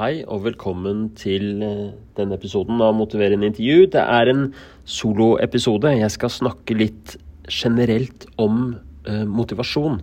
Hei 0.00 0.22
og 0.24 0.46
velkommen 0.46 1.10
til 1.12 1.60
eh, 1.60 1.88
denne 2.16 2.38
episoden 2.38 2.78
av 2.80 2.94
Motiverende 2.96 3.50
intervju. 3.50 3.82
Det 3.92 4.00
er 4.00 4.30
en 4.32 4.46
soloepisode. 4.88 5.90
Jeg 5.92 6.14
skal 6.14 6.30
snakke 6.32 6.72
litt 6.72 7.18
generelt 7.52 8.24
om 8.40 8.78
eh, 9.04 9.26
motivasjon. 9.28 9.98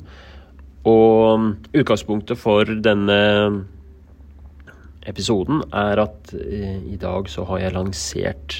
Og 0.86 1.39
mm, 1.41 1.47
utgangspunktet 1.81 2.38
for 2.38 2.70
denne 2.86 3.18
episoden 5.10 5.64
er 5.73 6.04
at 6.04 6.29
eh, 6.43 6.77
i 6.93 7.00
dag 7.02 7.25
så 7.34 7.48
har 7.50 7.64
jeg 7.64 7.75
lansert 7.79 8.59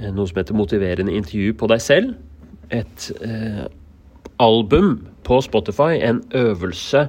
eh, 0.00 0.10
noe 0.10 0.26
som 0.26 0.42
heter 0.42 0.58
Motiverende 0.58 1.14
intervju 1.14 1.54
på 1.62 1.70
deg 1.70 1.86
selv. 1.86 2.18
Et 2.74 3.06
eh, 3.22 3.62
album 4.42 4.96
på 5.22 5.38
Spotify, 5.46 5.92
en 6.02 6.24
øvelse 6.34 7.06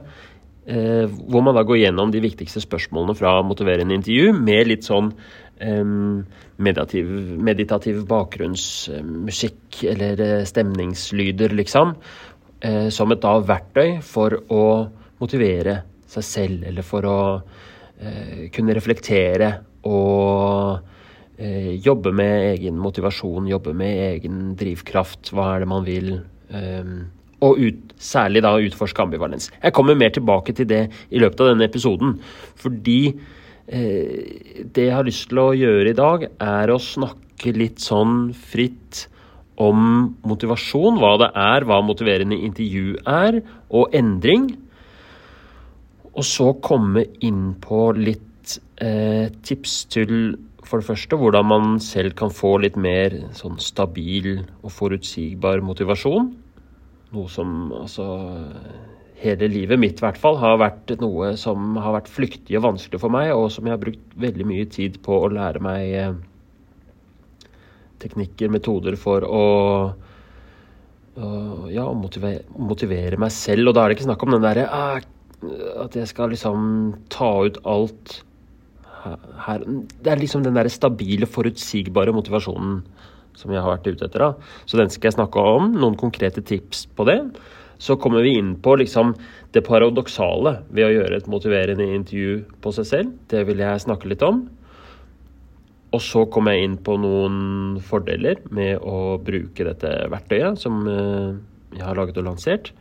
eh, 0.67 1.05
hvor 1.05 1.43
man 1.45 1.55
da 1.57 1.63
går 1.65 1.81
gjennom 1.83 2.11
de 2.13 2.21
viktigste 2.23 2.63
spørsmålene 2.63 3.17
fra 3.17 3.37
motiverende 3.45 3.97
intervju, 3.97 4.33
med 4.37 4.69
litt 4.69 4.87
sånn 4.87 5.11
eh, 5.61 5.83
meditativ, 6.57 7.11
meditativ 7.49 8.03
bakgrunnsmusikk 8.09 9.83
eller 9.93 10.23
eh, 10.23 10.45
stemningslyder, 10.47 11.55
liksom. 11.57 11.95
Eh, 12.65 12.89
som 12.93 13.11
et 13.13 13.21
da 13.23 13.35
verktøy 13.43 13.99
for 14.05 14.39
å 14.49 14.65
motivere 15.21 15.81
seg 16.09 16.25
selv, 16.25 16.67
eller 16.69 16.85
for 16.85 17.07
å 17.09 17.19
eh, 17.99 18.47
kunne 18.55 18.75
reflektere 18.75 19.51
og 19.85 20.79
eh, 21.37 21.75
jobbe 21.83 22.13
med 22.15 22.55
egen 22.55 22.79
motivasjon, 22.81 23.51
jobbe 23.51 23.75
med 23.77 23.99
egen 24.15 24.55
drivkraft. 24.57 25.33
Hva 25.35 25.53
er 25.55 25.65
det 25.65 25.69
man 25.71 25.85
vil? 25.87 26.15
Og 27.43 27.59
ut, 27.59 27.95
særlig 27.99 28.43
da 28.45 28.53
utforske 28.59 29.01
ambivalens. 29.03 29.49
Jeg 29.63 29.73
kommer 29.75 29.97
mer 29.97 30.13
tilbake 30.15 30.55
til 30.55 30.67
det 30.69 30.83
i 31.11 31.21
løpet 31.21 31.41
av 31.41 31.51
denne 31.51 31.67
episoden, 31.67 32.15
fordi 32.59 32.99
eh, 33.67 34.63
det 34.75 34.87
jeg 34.87 34.95
har 34.95 35.07
lyst 35.07 35.29
til 35.31 35.41
å 35.43 35.49
gjøre 35.55 35.91
i 35.91 35.97
dag, 35.97 36.27
er 36.39 36.71
å 36.71 36.79
snakke 36.81 37.55
litt 37.55 37.83
sånn 37.83 38.29
fritt 38.35 39.05
om 39.61 40.15
motivasjon, 40.27 40.99
hva 40.99 41.15
det 41.21 41.31
er, 41.39 41.67
hva 41.67 41.79
motiverende 41.85 42.39
intervju 42.47 42.99
er, 43.07 43.39
og 43.71 43.95
endring. 43.95 44.49
Og 46.15 46.23
så 46.27 46.51
komme 46.63 47.05
inn 47.23 47.55
på 47.63 47.89
litt 47.99 48.59
eh, 48.83 49.31
tips 49.43 49.85
til 49.91 50.35
for 50.65 50.81
det 50.81 50.87
første 50.87 51.17
hvordan 51.19 51.45
man 51.45 51.75
selv 51.83 52.15
kan 52.17 52.31
få 52.33 52.55
litt 52.63 52.77
mer 52.79 53.13
sånn 53.37 53.59
stabil 53.61 54.39
og 54.63 54.71
forutsigbar 54.73 55.61
motivasjon. 55.65 56.31
Noe 57.15 57.31
som 57.31 57.71
altså 57.75 58.05
Hele 59.15 59.47
livet 59.47 59.79
mitt 59.79 60.01
i 60.01 60.03
hvert 60.03 60.19
fall 60.19 60.35
har 60.41 60.57
vært 60.59 60.91
noe 60.99 61.31
som 61.39 61.77
har 61.79 61.93
vært 61.95 62.09
flyktig 62.11 62.57
og 62.59 62.65
vanskelig 62.65 62.99
for 62.99 63.13
meg, 63.13 63.29
og 63.31 63.47
som 63.53 63.65
jeg 63.65 63.71
har 63.71 63.79
brukt 63.81 64.17
veldig 64.19 64.47
mye 64.49 64.65
tid 64.67 64.99
på 65.05 65.21
å 65.23 65.29
lære 65.31 65.61
meg 65.63 65.93
eh, 65.95 66.17
teknikker, 68.03 68.51
metoder 68.51 68.97
for 68.99 69.23
å, 69.23 69.45
ja, 71.71 71.87
motivere, 71.95 72.43
motivere, 72.59 73.17
meg 73.21 73.31
selv. 73.33 73.71
Og 73.71 73.77
da 73.77 73.85
er 73.85 73.91
det 73.93 73.97
ikke 73.97 74.09
snakk 74.09 74.27
om 74.27 74.35
den 74.35 74.45
derre 74.45 74.67
ah, 74.67 74.99
at 75.85 75.95
jeg 75.95 76.11
skal 76.11 76.31
liksom 76.33 76.59
ta 77.13 77.31
ut 77.47 77.59
alt 77.69 78.19
her. 79.45 79.65
Det 80.01 80.11
er 80.11 80.21
liksom 80.21 80.43
den 80.45 80.57
derre 80.57 80.71
stabile, 80.73 81.29
forutsigbare 81.29 82.13
motivasjonen 82.15 82.81
som 83.35 83.53
jeg 83.53 83.63
har 83.63 83.75
vært 83.75 83.87
ute 83.91 84.07
etter. 84.07 84.23
da. 84.23 84.33
Så 84.65 84.79
den 84.79 84.91
skal 84.93 85.11
jeg 85.11 85.19
snakke 85.19 85.39
om. 85.55 85.73
Noen 85.77 85.97
konkrete 85.99 86.43
tips 86.45 86.85
på 86.95 87.07
det. 87.07 87.19
Så 87.77 87.97
kommer 87.99 88.23
vi 88.23 88.37
inn 88.39 88.55
på 88.63 88.77
liksom 88.79 89.13
det 89.55 89.65
paradoksale 89.67 90.61
ved 90.71 90.87
å 90.87 90.93
gjøre 90.93 91.19
et 91.19 91.31
motiverende 91.31 91.87
intervju 91.97 92.43
på 92.63 92.71
seg 92.75 92.87
selv. 92.91 93.17
Det 93.31 93.43
vil 93.47 93.63
jeg 93.63 93.83
snakke 93.83 94.09
litt 94.11 94.23
om. 94.25 94.45
Og 95.95 96.01
så 96.03 96.25
kommer 96.31 96.55
jeg 96.55 96.67
inn 96.67 96.79
på 96.83 96.97
noen 96.99 97.77
fordeler 97.83 98.41
med 98.55 98.83
å 98.83 99.17
bruke 99.23 99.67
dette 99.67 99.91
verktøyet 100.11 100.59
som 100.59 100.81
eh, 100.91 101.35
jeg 101.75 101.85
har 101.85 101.99
laget 101.99 102.19
og 102.19 102.27
lansert. 102.27 102.71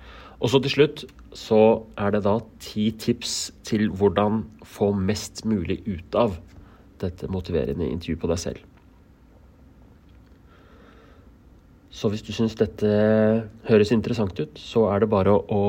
Og 0.43 0.51
så 0.51 0.61
til 0.63 0.75
slutt 0.75 1.05
så 1.35 1.61
er 1.99 2.15
det 2.15 2.25
da 2.27 2.39
ti 2.63 2.89
tips 3.01 3.53
til 3.67 3.89
hvordan 3.95 4.43
få 4.67 4.91
mest 4.95 5.45
mulig 5.49 5.81
ut 5.87 6.19
av 6.19 6.39
dette 7.03 7.31
motiverende 7.31 7.87
intervjuet 7.91 8.23
på 8.23 8.31
deg 8.31 8.43
selv. 8.43 8.74
Så 11.95 12.11
hvis 12.11 12.25
du 12.27 12.33
syns 12.35 12.57
dette 12.59 12.89
høres 13.69 13.93
interessant 13.95 14.39
ut, 14.41 14.59
så 14.59 14.89
er 14.91 15.05
det 15.05 15.11
bare 15.13 15.31
å 15.31 15.65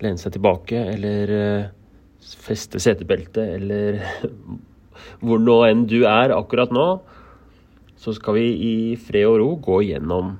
lene 0.00 0.20
seg 0.20 0.32
tilbake 0.38 0.78
eller 0.94 1.32
eh, 1.36 1.66
feste 2.40 2.80
setebeltet 2.80 3.58
eller 3.58 4.00
hvor 5.24 5.42
nå 5.42 5.58
enn 5.68 5.84
du 5.90 6.00
er 6.08 6.32
akkurat 6.32 6.72
nå. 6.72 6.86
Så 8.00 8.16
skal 8.16 8.38
vi 8.38 8.46
i 8.64 8.74
fred 8.96 9.28
og 9.28 9.38
ro 9.42 9.50
gå 9.62 9.82
gjennom 9.90 10.32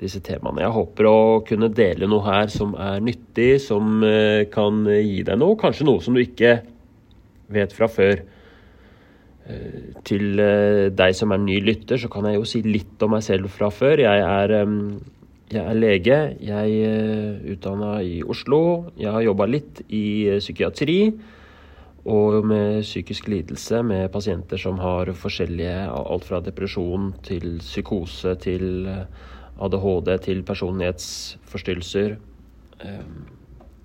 disse 0.00 0.18
temaene. 0.24 0.64
Jeg 0.64 0.74
håper 0.74 1.06
å 1.06 1.18
kunne 1.46 1.68
dele 1.70 2.08
noe 2.10 2.24
her 2.26 2.48
som 2.50 2.72
er 2.80 3.04
nyttig, 3.04 3.60
som 3.62 4.00
eh, 4.02 4.46
kan 4.50 4.80
gi 4.88 5.20
deg 5.28 5.38
noe. 5.44 5.60
Kanskje 5.60 5.86
noe 5.86 6.00
som 6.02 6.16
du 6.16 6.24
ikke 6.24 6.56
vet 7.52 7.76
fra 7.76 7.90
før. 7.92 8.24
Eh, 9.44 9.92
til 10.08 10.40
eh, 10.40 10.86
deg 10.96 11.12
som 11.16 11.34
er 11.34 11.42
ny 11.42 11.58
lytter, 11.60 12.00
så 12.00 12.08
kan 12.12 12.24
jeg 12.28 12.38
jo 12.38 12.46
si 12.48 12.62
litt 12.64 13.02
om 13.04 13.12
meg 13.12 13.24
selv 13.26 13.50
fra 13.52 13.68
før. 13.72 14.00
Jeg 14.00 14.22
er, 14.24 14.54
jeg 15.52 15.60
er 15.60 15.76
lege. 15.76 16.18
Jeg 16.40 16.78
er 16.80 17.02
eh, 17.04 17.52
utdanna 17.52 17.98
i 18.00 18.22
Oslo. 18.24 18.60
Jeg 18.96 19.12
har 19.12 19.26
jobba 19.26 19.48
litt 19.50 19.84
i 19.92 20.04
psykiatri 20.38 20.98
og 22.04 22.44
med 22.44 22.82
psykisk 22.84 23.30
lidelse 23.32 23.78
med 23.84 24.10
pasienter 24.12 24.60
som 24.60 24.76
har 24.76 25.08
forskjellige 25.16 25.86
Alt 25.88 26.26
fra 26.28 26.40
depresjon 26.44 27.14
til 27.24 27.62
psykose 27.62 28.34
til 28.42 28.90
ADHD 29.56 30.10
til 30.26 30.42
personlighetsforstyrrelser. 30.44 32.18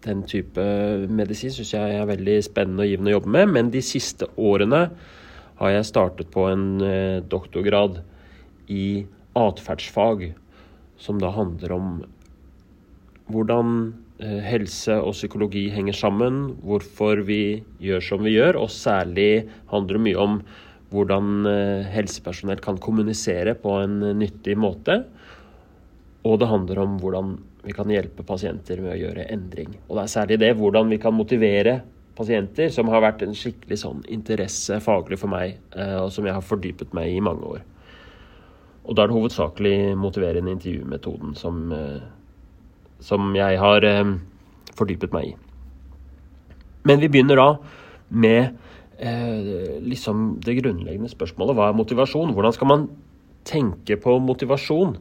Den 0.03 0.25
type 0.27 0.65
medisin 1.07 1.55
syns 1.55 1.71
jeg 1.77 1.95
er 1.95 2.11
veldig 2.11 2.35
spennende 2.43 2.83
og 2.83 2.91
givende 2.91 3.13
å 3.13 3.15
jobbe 3.15 3.31
med, 3.37 3.55
men 3.55 3.71
de 3.71 3.83
siste 3.87 4.27
årene 4.35 4.89
har 5.59 5.73
jeg 5.73 5.87
startet 5.89 6.29
på 6.31 6.45
en 6.47 6.67
eh, 6.83 7.19
doktorgrad 7.27 7.99
i 8.71 9.03
atferdsfag, 9.37 10.29
som 10.99 11.19
da 11.19 11.31
handler 11.35 11.73
om 11.75 11.89
hvordan 13.29 13.75
eh, 14.23 14.39
helse 14.45 14.95
og 15.01 15.17
psykologi 15.17 15.67
henger 15.73 15.97
sammen, 15.99 16.41
hvorfor 16.63 17.25
vi 17.27 17.59
gjør 17.83 18.07
som 18.07 18.23
vi 18.23 18.37
gjør, 18.37 18.61
og 18.63 18.71
særlig 18.71 19.49
handler 19.73 19.99
det 19.99 20.05
mye 20.07 20.23
om 20.23 20.39
hvordan 20.93 21.51
eh, 21.51 21.91
helsepersonell 21.91 22.63
kan 22.63 22.79
kommunisere 22.81 23.57
på 23.59 23.81
en 23.83 23.99
nyttig 24.17 24.55
måte. 24.57 25.03
Og 26.23 26.39
det 26.39 26.49
handler 26.51 26.83
om 26.83 26.97
hvordan 27.03 27.35
vi 27.67 27.75
kan 27.75 27.91
hjelpe 27.91 28.23
pasienter 28.23 28.79
med 28.79 28.95
å 28.95 28.99
gjøre 29.01 29.27
endring. 29.31 29.75
Og 29.89 29.97
det 29.97 30.05
er 30.05 30.15
særlig 30.15 30.39
det, 30.41 30.55
hvordan 30.55 30.91
vi 30.91 30.99
kan 31.03 31.15
motivere 31.15 31.81
pasienter, 32.19 32.69
som 32.73 32.89
har 32.91 33.03
vært 33.03 33.23
en 33.23 33.35
skikkelig 33.37 33.79
sånn 33.81 34.03
interesse 34.11 34.79
faglig 34.83 35.19
for 35.21 35.31
meg, 35.31 35.59
eh, 35.75 35.97
og 36.01 36.11
som 36.11 36.27
jeg 36.27 36.35
har 36.35 36.45
fordypet 36.45 36.93
meg 36.97 37.13
i 37.13 37.17
i 37.19 37.23
mange 37.23 37.55
år. 37.55 37.61
Og 38.85 38.95
da 38.95 39.03
er 39.03 39.11
det 39.11 39.17
hovedsakelig 39.17 39.95
motiverende 39.99 40.51
intervjumetoden 40.51 41.35
som, 41.35 41.71
eh, 41.71 42.01
som 42.99 43.33
jeg 43.35 43.59
har 43.59 43.85
eh, 43.85 44.15
fordypet 44.75 45.13
meg 45.13 45.31
i. 45.31 45.35
Men 46.85 46.99
vi 46.99 47.07
begynner 47.07 47.35
da 47.35 47.57
med 48.09 48.57
liksom 48.99 50.41
det 50.43 50.57
grunnleggende 50.57 51.07
spørsmålet. 51.07 51.55
Hva 51.55 51.69
er 51.69 51.77
motivasjon? 51.77 52.33
Hvordan 52.35 52.51
skal 52.51 52.67
man 52.67 52.81
tenke 53.47 53.95
på 53.95 54.17
motivasjon? 54.19 54.97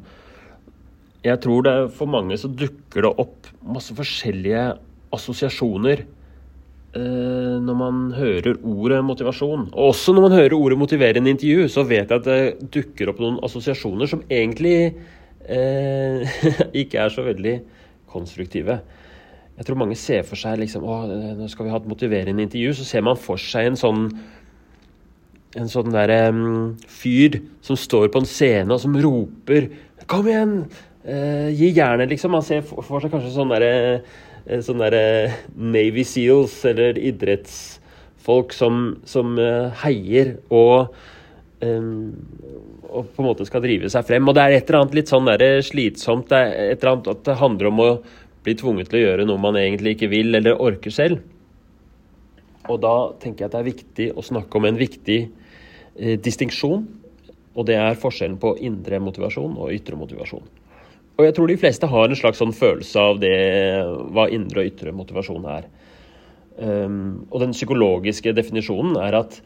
Jeg 1.25 1.41
tror 1.43 1.65
det 1.67 1.73
for 1.97 2.07
mange 2.07 2.39
så 2.39 2.47
dukker 2.47 3.03
det 3.03 3.11
opp 3.19 3.49
masse 3.67 3.91
forskjellige 3.99 4.77
assosiasjoner 5.11 6.05
Eh, 6.07 6.18
når 6.97 7.77
man 7.77 7.97
hører 8.17 8.57
ordet 8.65 9.03
motivasjon, 9.05 9.67
og 9.75 9.91
også 9.91 10.15
når 10.17 10.25
man 10.25 10.37
hører 10.39 10.55
ordet 10.57 10.79
motiverende 10.81 11.31
intervju, 11.35 11.67
så 11.69 11.85
vet 11.85 12.09
jeg 12.09 12.17
at 12.17 12.25
det 12.25 12.71
dukker 12.73 13.11
opp 13.13 13.21
noen 13.21 13.37
assosiasjoner 13.45 14.09
som 14.09 14.23
egentlig 14.25 14.95
eh, 15.45 16.39
ikke 16.83 17.03
er 17.05 17.13
så 17.13 17.27
veldig 17.27 17.55
konstruktive. 18.09 18.81
Jeg 19.59 19.67
tror 19.67 19.81
mange 19.83 19.99
ser 20.01 20.25
for 20.25 20.41
seg 20.41 20.61
liksom, 20.63 20.87
å, 20.87 21.03
nå 21.37 21.49
skal 21.53 21.67
vi 21.67 21.75
ha 21.75 21.81
et 21.83 21.91
motiverende 21.91 22.47
intervju, 22.47 22.77
så 22.79 22.89
ser 22.89 23.05
man 23.05 23.21
for 23.21 23.41
seg 23.43 23.73
en 23.73 23.81
sånn 23.81 24.05
en 25.59 25.71
sånn 25.73 25.89
der 25.91 26.11
um, 26.29 26.75
fyr 26.93 27.39
som 27.65 27.77
står 27.77 28.11
på 28.13 28.21
en 28.21 28.29
scene 28.29 28.75
og 28.75 28.83
som 28.83 28.97
roper 29.01 29.71
'Kom 30.09 30.29
igjen! 30.29 30.53
Uh, 31.09 31.49
gi 31.53 31.73
jernet', 31.73 32.09
liksom. 32.13 32.31
Man 32.33 32.45
ser 32.45 32.61
for, 32.63 33.01
seg 33.01 33.11
kanskje 33.13 33.33
sånn 33.33 33.51
derre 33.53 33.73
Eh, 33.99 34.01
sånne 34.65 34.89
der 34.89 34.97
eh, 34.99 35.39
Navy 35.57 36.05
Seals 36.09 36.57
eller 36.69 36.99
idrettsfolk 36.99 38.55
som, 38.57 38.99
som 39.09 39.37
eh, 39.43 39.75
heier 39.83 40.37
og, 40.49 40.95
um, 41.61 42.15
og 42.89 43.11
på 43.13 43.23
en 43.23 43.29
måte 43.29 43.47
skal 43.49 43.65
drive 43.65 43.91
seg 43.93 44.07
frem. 44.09 44.29
Og 44.29 44.37
det 44.37 44.45
er 44.45 44.57
et 44.57 44.71
eller 44.71 44.83
annet 44.83 44.97
litt 45.01 45.13
sånn 45.13 45.29
der 45.29 45.61
slitsomt. 45.67 46.31
Det 46.31 46.39
er 46.39 46.73
et 46.73 46.79
eller 46.81 46.95
annet 46.95 47.11
at 47.13 47.27
det 47.29 47.41
handler 47.43 47.71
om 47.73 47.83
å 47.85 47.91
bli 48.47 48.55
tvunget 48.57 48.89
til 48.89 49.01
å 49.01 49.05
gjøre 49.05 49.27
noe 49.29 49.43
man 49.43 49.59
egentlig 49.61 49.97
ikke 49.97 50.13
vil 50.13 50.39
eller 50.39 50.61
orker 50.63 50.95
selv. 50.95 51.21
Og 52.69 52.81
da 52.85 52.95
tenker 53.21 53.45
jeg 53.45 53.49
at 53.49 53.57
det 53.57 53.61
er 53.61 53.71
viktig 53.71 54.07
å 54.17 54.25
snakke 54.25 54.61
om 54.61 54.69
en 54.69 54.81
viktig 54.81 55.19
eh, 55.25 56.17
distinksjon. 56.21 56.87
Og 57.59 57.67
det 57.69 57.77
er 57.81 58.01
forskjellen 58.01 58.39
på 58.41 58.55
indre 58.65 59.01
motivasjon 59.03 59.57
og 59.59 59.73
ytre 59.75 59.99
motivasjon. 59.99 60.45
Og 61.19 61.27
jeg 61.27 61.35
tror 61.35 61.51
de 61.51 61.59
fleste 61.59 61.87
har 61.91 62.07
en 62.07 62.19
slags 62.19 62.39
sånn 62.39 62.55
følelse 62.55 63.03
av 63.03 63.17
det, 63.19 63.35
hva 64.15 64.29
indre 64.31 64.63
og 64.63 64.69
ytre 64.71 64.93
motivasjon 64.95 65.49
er. 65.51 65.67
Um, 66.59 67.27
og 67.31 67.43
den 67.43 67.55
psykologiske 67.55 68.33
definisjonen 68.35 68.97
er 68.99 69.15
at 69.15 69.37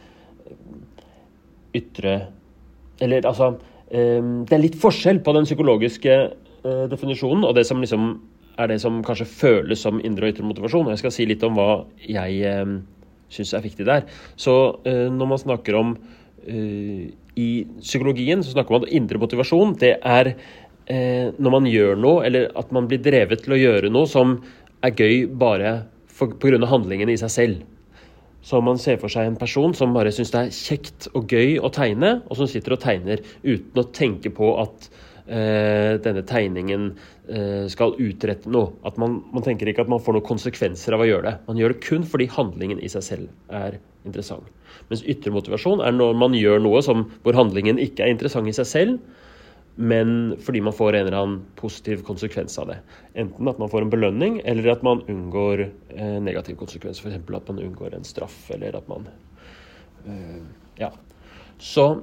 ytre 1.76 2.14
Eller 3.04 3.26
altså 3.28 3.50
um, 3.52 4.30
Det 4.48 4.54
er 4.56 4.62
litt 4.62 4.78
forskjell 4.80 5.18
på 5.20 5.34
den 5.36 5.44
psykologiske 5.44 6.14
uh, 6.64 6.86
definisjonen 6.88 7.44
og 7.44 7.52
det 7.58 7.66
som 7.68 7.84
liksom 7.84 8.14
er 8.60 8.68
det 8.68 8.78
som 8.80 9.00
kanskje 9.04 9.28
føles 9.28 9.84
som 9.84 10.00
indre 10.04 10.28
og 10.28 10.34
ytre 10.34 10.44
motivasjon. 10.44 10.86
Og 10.86 10.92
jeg 10.92 11.02
skal 11.02 11.14
si 11.14 11.26
litt 11.28 11.44
om 11.44 11.56
hva 11.56 11.84
jeg 12.04 12.56
um, 12.64 12.78
syns 13.32 13.54
er 13.56 13.64
viktig 13.64 13.88
der. 13.88 14.04
Så 14.36 14.56
uh, 14.84 15.08
når 15.12 15.30
man 15.30 15.40
snakker 15.40 15.78
om 15.80 15.94
uh, 15.96 17.04
I 17.36 17.50
psykologien 17.80 18.44
så 18.44 18.52
snakker 18.52 18.76
man 18.76 18.84
om 18.84 18.92
indre 19.00 19.20
motivasjon. 19.20 19.76
Det 19.80 19.94
er 20.00 20.34
når 20.88 21.52
man 21.54 21.66
gjør 21.70 21.98
noe, 22.00 22.24
eller 22.26 22.48
at 22.58 22.72
man 22.74 22.88
blir 22.90 22.98
drevet 23.04 23.44
til 23.44 23.54
å 23.54 23.58
gjøre 23.60 23.90
noe 23.92 24.08
som 24.10 24.32
er 24.82 24.96
gøy 24.98 25.28
bare 25.38 25.84
pga. 26.18 26.66
handlingene 26.66 27.12
i 27.12 27.20
seg 27.20 27.30
selv. 27.30 27.62
Så 28.42 28.58
man 28.60 28.78
ser 28.78 28.98
for 28.98 29.12
seg 29.12 29.28
en 29.28 29.38
person 29.38 29.74
som 29.74 29.94
bare 29.94 30.10
syns 30.14 30.32
det 30.34 30.40
er 30.40 30.56
kjekt 30.56 31.08
og 31.14 31.30
gøy 31.30 31.60
å 31.62 31.70
tegne, 31.70 32.22
og 32.26 32.36
som 32.36 32.50
sitter 32.50 32.74
og 32.74 32.82
tegner 32.82 33.22
uten 33.44 33.78
å 33.78 33.86
tenke 33.94 34.32
på 34.34 34.48
at 34.58 34.88
eh, 35.28 35.94
denne 36.02 36.24
tegningen 36.26 36.88
eh, 37.28 37.68
skal 37.70 37.94
utrette 38.02 38.50
noe. 38.50 38.74
At 38.82 38.98
man, 38.98 39.20
man, 39.30 39.46
tenker 39.46 39.70
ikke 39.70 39.86
at 39.86 39.92
man 39.92 40.02
får 40.02 40.18
noen 40.18 40.26
konsekvenser 40.26 40.96
av 40.96 41.04
å 41.04 41.06
gjøre 41.06 41.28
det. 41.28 41.36
Man 41.46 41.62
gjør 41.62 41.76
det 41.76 41.86
kun 41.86 42.08
fordi 42.08 42.26
handlingen 42.34 42.82
i 42.82 42.90
seg 42.90 43.06
selv 43.06 43.54
er 43.54 43.78
interessant. 44.02 44.50
Mens 44.90 45.06
ytre 45.06 45.30
motivasjon 45.30 45.84
er 45.86 45.94
når 45.94 46.18
man 46.18 46.34
gjør 46.34 46.64
noe 46.64 46.82
som, 46.82 47.06
hvor 47.22 47.38
handlingen 47.38 47.78
ikke 47.78 48.02
er 48.02 48.16
interessant 48.16 48.50
i 48.50 48.56
seg 48.56 48.66
selv, 48.66 48.98
men 49.74 50.36
fordi 50.40 50.60
man 50.60 50.74
får 50.76 50.96
en 50.96 51.06
eller 51.06 51.16
annen 51.16 51.44
positiv 51.56 52.02
konsekvens 52.04 52.58
av 52.60 52.68
det. 52.68 52.78
Enten 53.14 53.48
at 53.48 53.60
man 53.60 53.70
får 53.72 53.86
en 53.86 53.92
belønning, 53.92 54.40
eller 54.44 54.74
at 54.74 54.82
man 54.84 55.00
unngår 55.08 55.64
eh, 55.64 56.18
negativ 56.20 56.58
konsekvens. 56.60 57.00
F.eks. 57.00 57.16
at 57.16 57.48
man 57.48 57.62
unngår 57.62 57.96
en 57.96 58.04
straff, 58.04 58.36
eller 58.52 58.76
at 58.76 58.90
man 58.90 59.08
eh, 60.06 60.42
Ja. 60.80 60.92
Så 61.58 62.02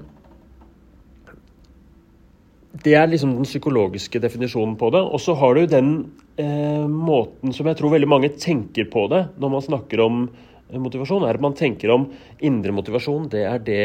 Det 2.84 2.94
er 2.94 3.08
liksom 3.10 3.34
den 3.34 3.48
psykologiske 3.50 4.20
definisjonen 4.22 4.76
på 4.78 4.92
det. 4.94 5.02
Og 5.02 5.20
så 5.22 5.34
har 5.34 5.56
du 5.56 5.66
den 5.66 6.12
eh, 6.38 6.86
måten 6.88 7.54
som 7.54 7.68
jeg 7.68 7.78
tror 7.78 7.94
veldig 7.94 8.10
mange 8.10 8.30
tenker 8.30 8.86
på 8.90 9.08
det 9.10 9.26
når 9.42 9.50
man 9.50 9.66
snakker 9.66 10.02
om 10.06 10.30
eh, 10.70 10.78
motivasjon, 10.78 11.26
er 11.26 11.38
at 11.38 11.42
man 11.42 11.58
tenker 11.58 11.90
om 11.94 12.08
indre 12.40 12.72
motivasjon. 12.72 13.30
Det 13.30 13.46
er 13.46 13.60
det 13.60 13.84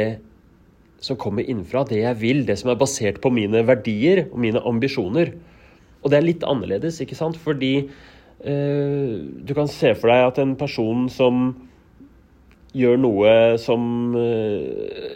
som 1.05 1.19
kommer 1.21 1.45
innenfra, 1.45 1.85
det 1.89 2.01
jeg 2.01 2.21
vil, 2.23 2.43
det 2.49 2.57
som 2.61 2.73
er 2.73 2.81
basert 2.81 3.21
på 3.25 3.33
mine 3.35 3.61
verdier 3.69 4.25
og 4.31 4.39
mine 4.41 4.63
ambisjoner. 4.65 5.35
Og 6.01 6.13
det 6.13 6.19
er 6.19 6.27
litt 6.27 6.47
annerledes, 6.49 7.01
ikke 7.05 7.19
sant? 7.19 7.37
Fordi 7.41 7.75
eh, 7.85 9.13
du 9.21 9.53
kan 9.57 9.69
se 9.71 9.93
for 9.99 10.13
deg 10.13 10.31
at 10.31 10.41
en 10.41 10.57
person 10.61 11.07
som 11.13 11.47
gjør 12.75 12.99
noe 12.99 13.35
som 13.63 14.17
eh, 14.19 15.13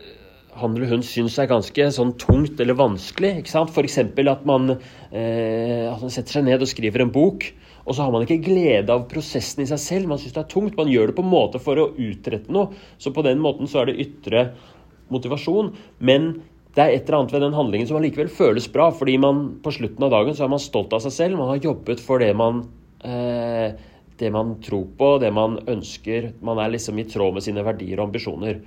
han 0.58 0.74
eller 0.74 0.90
hun 0.90 1.04
syns 1.06 1.36
er 1.38 1.50
ganske 1.50 1.88
sånn 1.94 2.14
tungt 2.20 2.60
eller 2.62 2.78
vanskelig. 2.78 3.38
ikke 3.40 3.52
sant? 3.52 3.72
F.eks. 3.72 3.98
At, 4.02 4.46
man, 4.48 4.76
eh, 5.12 5.86
at 5.88 6.02
man 6.02 6.12
setter 6.12 6.38
seg 6.38 6.48
ned 6.48 6.64
og 6.64 6.70
skriver 6.70 7.04
en 7.04 7.14
bok. 7.14 7.46
Og 7.88 7.96
så 7.96 8.04
har 8.04 8.12
man 8.12 8.24
ikke 8.26 8.42
glede 8.44 8.92
av 8.92 9.06
prosessen 9.10 9.64
i 9.64 9.68
seg 9.70 9.80
selv. 9.80 10.10
Man 10.10 10.20
syns 10.20 10.34
det 10.36 10.42
er 10.42 10.50
tungt. 10.50 10.76
Man 10.76 10.90
gjør 10.92 11.10
det 11.10 11.18
på 11.18 11.24
en 11.24 11.32
måte 11.32 11.62
for 11.62 11.80
å 11.80 11.90
utrette 11.94 12.52
noe. 12.52 12.74
Så 13.00 13.14
på 13.16 13.24
den 13.24 13.40
måten 13.44 13.70
så 13.70 13.82
er 13.82 13.90
det 13.90 14.00
ytre 14.04 14.48
motivasjon, 15.14 15.72
men 15.98 16.30
det 16.76 16.84
er 16.84 16.94
et 16.94 17.08
eller 17.08 17.18
annet 17.18 17.32
ved 17.34 17.42
den 17.42 17.56
handlingen 17.56 17.88
som 17.90 17.98
allikevel 17.98 18.28
føles 18.30 18.68
bra, 18.70 18.90
fordi 18.94 19.16
man 19.18 19.44
på 19.64 19.72
slutten 19.74 20.04
av 20.06 20.12
dagen 20.14 20.36
så 20.36 20.44
er 20.46 20.52
man 20.52 20.62
stolt 20.62 20.92
av 20.94 21.02
seg 21.02 21.14
selv. 21.14 21.38
Man 21.40 21.50
har 21.50 21.64
jobbet 21.64 22.02
for 22.04 22.22
det 22.22 22.30
man, 22.38 22.60
eh, 23.02 23.72
det 24.20 24.30
man 24.34 24.54
tror 24.62 24.86
på, 24.98 25.08
det 25.18 25.32
man 25.34 25.58
ønsker. 25.66 26.32
Man 26.44 26.60
er 26.62 26.70
liksom 26.70 27.00
i 27.00 27.06
tråd 27.08 27.34
med 27.34 27.46
sine 27.46 27.64
verdier 27.66 27.98
og 27.98 28.10
ambisjoner. 28.10 28.60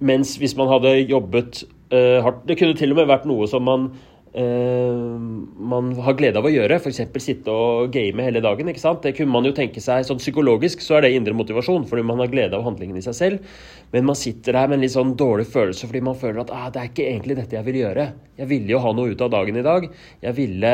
Mens 0.00 0.36
hvis 0.38 0.54
man 0.56 0.70
hadde 0.70 0.94
jobbet 1.10 1.64
eh, 1.92 2.22
hardt 2.24 2.46
Det 2.48 2.56
kunne 2.56 2.76
til 2.78 2.94
og 2.94 2.96
med 2.96 3.10
vært 3.10 3.26
noe 3.28 3.48
som 3.50 3.66
man 3.66 3.90
man 4.30 5.88
har 5.98 6.14
glede 6.14 6.38
av 6.38 6.46
å 6.46 6.52
gjøre, 6.52 6.76
f.eks. 6.78 7.00
sitte 7.18 7.50
og 7.50 7.90
game 7.90 8.22
hele 8.22 8.42
dagen. 8.44 8.68
ikke 8.70 8.82
sant? 8.82 9.02
Det 9.02 9.16
kunne 9.16 9.32
man 9.32 9.44
jo 9.44 9.50
tenke 9.56 9.82
seg, 9.82 10.04
sånn 10.06 10.20
Psykologisk 10.22 10.84
så 10.84 10.98
er 10.98 11.02
det 11.06 11.16
indre 11.16 11.34
motivasjon, 11.34 11.88
fordi 11.90 12.04
man 12.06 12.22
har 12.22 12.30
glede 12.30 12.54
av 12.54 12.62
handlingen 12.62 13.00
i 13.00 13.02
seg 13.02 13.16
selv. 13.18 13.56
Men 13.90 14.06
man 14.06 14.18
sitter 14.18 14.54
der 14.54 14.70
med 14.70 14.78
en 14.78 14.84
litt 14.86 14.94
sånn 14.94 15.16
dårlig 15.18 15.48
følelse 15.50 15.88
fordi 15.90 16.04
man 16.06 16.18
føler 16.18 16.44
at 16.44 16.54
ah, 16.54 16.68
det 16.70 16.78
er 16.82 16.92
ikke 16.92 17.08
egentlig 17.08 17.40
dette 17.40 17.58
jeg 17.58 17.66
vil 17.66 17.80
gjøre. 17.80 18.06
Jeg 18.38 18.50
ville 18.52 18.70
jo 18.70 18.84
ha 18.84 18.94
noe 18.94 19.10
ut 19.10 19.26
av 19.26 19.34
dagen 19.34 19.58
i 19.58 19.66
dag. 19.66 19.90
Jeg 20.22 20.38
ville 20.38 20.72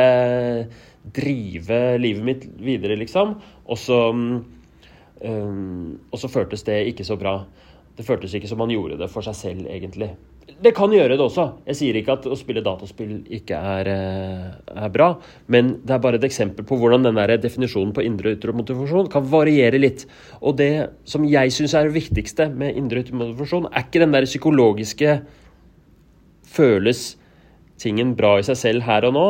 drive 1.17 1.81
livet 2.03 2.29
mitt 2.29 2.47
videre, 2.61 3.01
liksom. 3.01 3.39
Og 3.65 3.81
så, 3.81 4.01
um, 4.13 5.99
og 6.13 6.21
så 6.21 6.29
føltes 6.29 6.69
det 6.69 6.83
ikke 6.93 7.09
så 7.09 7.17
bra. 7.17 7.39
Det 7.97 8.05
føltes 8.05 8.37
ikke 8.37 8.53
som 8.53 8.61
man 8.61 8.75
gjorde 8.75 9.01
det 9.01 9.09
for 9.09 9.25
seg 9.25 9.39
selv, 9.39 9.69
egentlig 9.73 10.13
det 10.47 10.73
kan 10.77 10.93
gjøre 10.95 11.17
det 11.19 11.25
også. 11.25 11.45
Jeg 11.67 11.77
sier 11.77 11.97
ikke 11.99 12.15
at 12.17 12.27
å 12.31 12.37
spille 12.39 12.63
dataspill 12.65 13.17
ikke 13.35 13.59
er, 13.59 13.89
eh, 13.91 14.45
er, 14.77 14.93
bra, 14.95 15.09
men 15.53 15.75
det 15.85 15.97
er 15.97 16.03
bare 16.03 16.21
et 16.21 16.27
eksempel 16.29 16.65
på 16.65 16.79
hvordan 16.79 17.03
den 17.03 17.19
der 17.19 17.35
definisjonen 17.43 17.93
på 17.93 18.05
indre 18.07 18.31
og 18.31 18.39
ytre 18.39 18.55
motivasjon 18.55 19.11
kan 19.13 19.27
variere 19.27 19.81
litt. 19.81 20.07
Og 20.41 20.57
det 20.57 20.89
som 21.05 21.27
jeg 21.29 21.53
syns 21.53 21.75
er 21.75 21.89
det 21.89 21.97
viktigste 21.99 22.49
med 22.55 22.79
indre 22.79 23.03
og 23.03 23.05
ytre 23.09 23.19
motivasjon, 23.21 23.67
er 23.73 23.85
ikke 23.85 24.05
den 24.05 24.15
der 24.15 24.29
psykologiske 24.29 25.19
føles 26.57 27.17
tingen 27.77 28.15
bra 28.17 28.39
i 28.39 28.47
seg 28.47 28.57
selv 28.61 28.87
her 28.87 29.05
og 29.11 29.17
nå. 29.17 29.27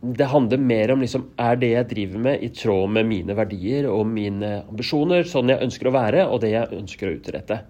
Det 0.00 0.30
handler 0.30 0.62
mer 0.62 0.94
om 0.94 1.02
liksom, 1.02 1.26
er 1.36 1.58
det 1.60 1.72
jeg 1.74 1.90
driver 1.90 2.24
med, 2.28 2.46
i 2.46 2.48
tråd 2.54 2.94
med 2.94 3.10
mine 3.10 3.36
verdier 3.36 3.90
og 3.90 4.06
mine 4.08 4.62
ambisjoner, 4.62 5.26
sånn 5.28 5.52
jeg 5.52 5.60
ønsker 5.66 5.90
å 5.90 5.94
være, 5.98 6.24
og 6.30 6.40
det 6.40 6.54
jeg 6.54 6.72
ønsker 6.78 7.10
å 7.10 7.18
utrette. 7.18 7.60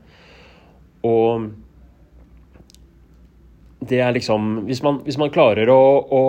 Og 1.09 1.51
det 3.81 4.01
er 4.05 4.13
liksom 4.13 4.67
Hvis 4.69 4.83
man, 4.85 5.01
hvis 5.07 5.19
man 5.21 5.33
klarer 5.33 5.71
å, 5.73 5.83
å, 6.13 6.25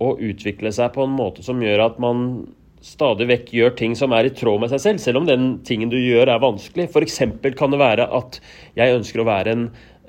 å, 0.00 0.12
utvikle 0.16 0.72
seg 0.72 0.94
på 0.94 1.04
en 1.04 1.16
måte 1.16 1.44
som 1.44 1.60
gjør 1.62 1.86
at 1.88 1.98
man 2.02 2.46
stadig 2.84 3.26
vekk 3.30 3.52
gjør 3.56 3.76
ting 3.78 3.94
som 3.96 4.12
er 4.12 4.28
i 4.28 4.32
tråd 4.36 4.60
med 4.60 4.72
seg 4.72 4.82
selv, 4.82 5.00
selv 5.00 5.22
om 5.22 5.28
den 5.28 5.58
tingen 5.64 5.92
du 5.92 5.96
gjør 5.96 6.28
er 6.28 6.42
vanskelig. 6.42 6.90
F.eks. 6.92 7.20
kan 7.56 7.72
det 7.72 7.80
være 7.80 8.08
at 8.12 8.40
jeg 8.76 8.96
ønsker 8.98 9.22
å 9.22 9.28
være 9.28 9.54
en 9.54 9.62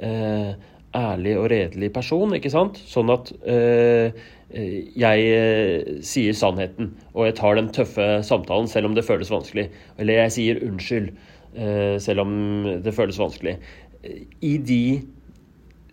eh, 0.04 0.50
ærlig 0.96 1.38
og 1.40 1.48
redelig 1.54 1.92
person, 1.96 2.36
ikke 2.36 2.52
sant? 2.52 2.82
Sånn 2.92 3.12
at 3.14 3.32
eh, 3.48 4.26
jeg 4.56 5.24
eh, 5.36 5.96
sier 6.06 6.36
sannheten, 6.38 6.92
og 7.14 7.30
jeg 7.30 7.38
tar 7.40 7.56
den 7.60 7.72
tøffe 7.76 8.10
samtalen 8.28 8.68
selv 8.72 8.92
om 8.92 8.98
det 8.98 9.08
føles 9.08 9.32
vanskelig. 9.32 9.70
Eller 10.00 10.26
jeg 10.26 10.36
sier 10.36 10.62
unnskyld 10.68 11.12
eh, 11.56 11.96
selv 12.04 12.26
om 12.26 12.36
det 12.84 12.96
føles 12.96 13.20
vanskelig. 13.20 13.58
I 14.46 14.56
de 14.62 14.84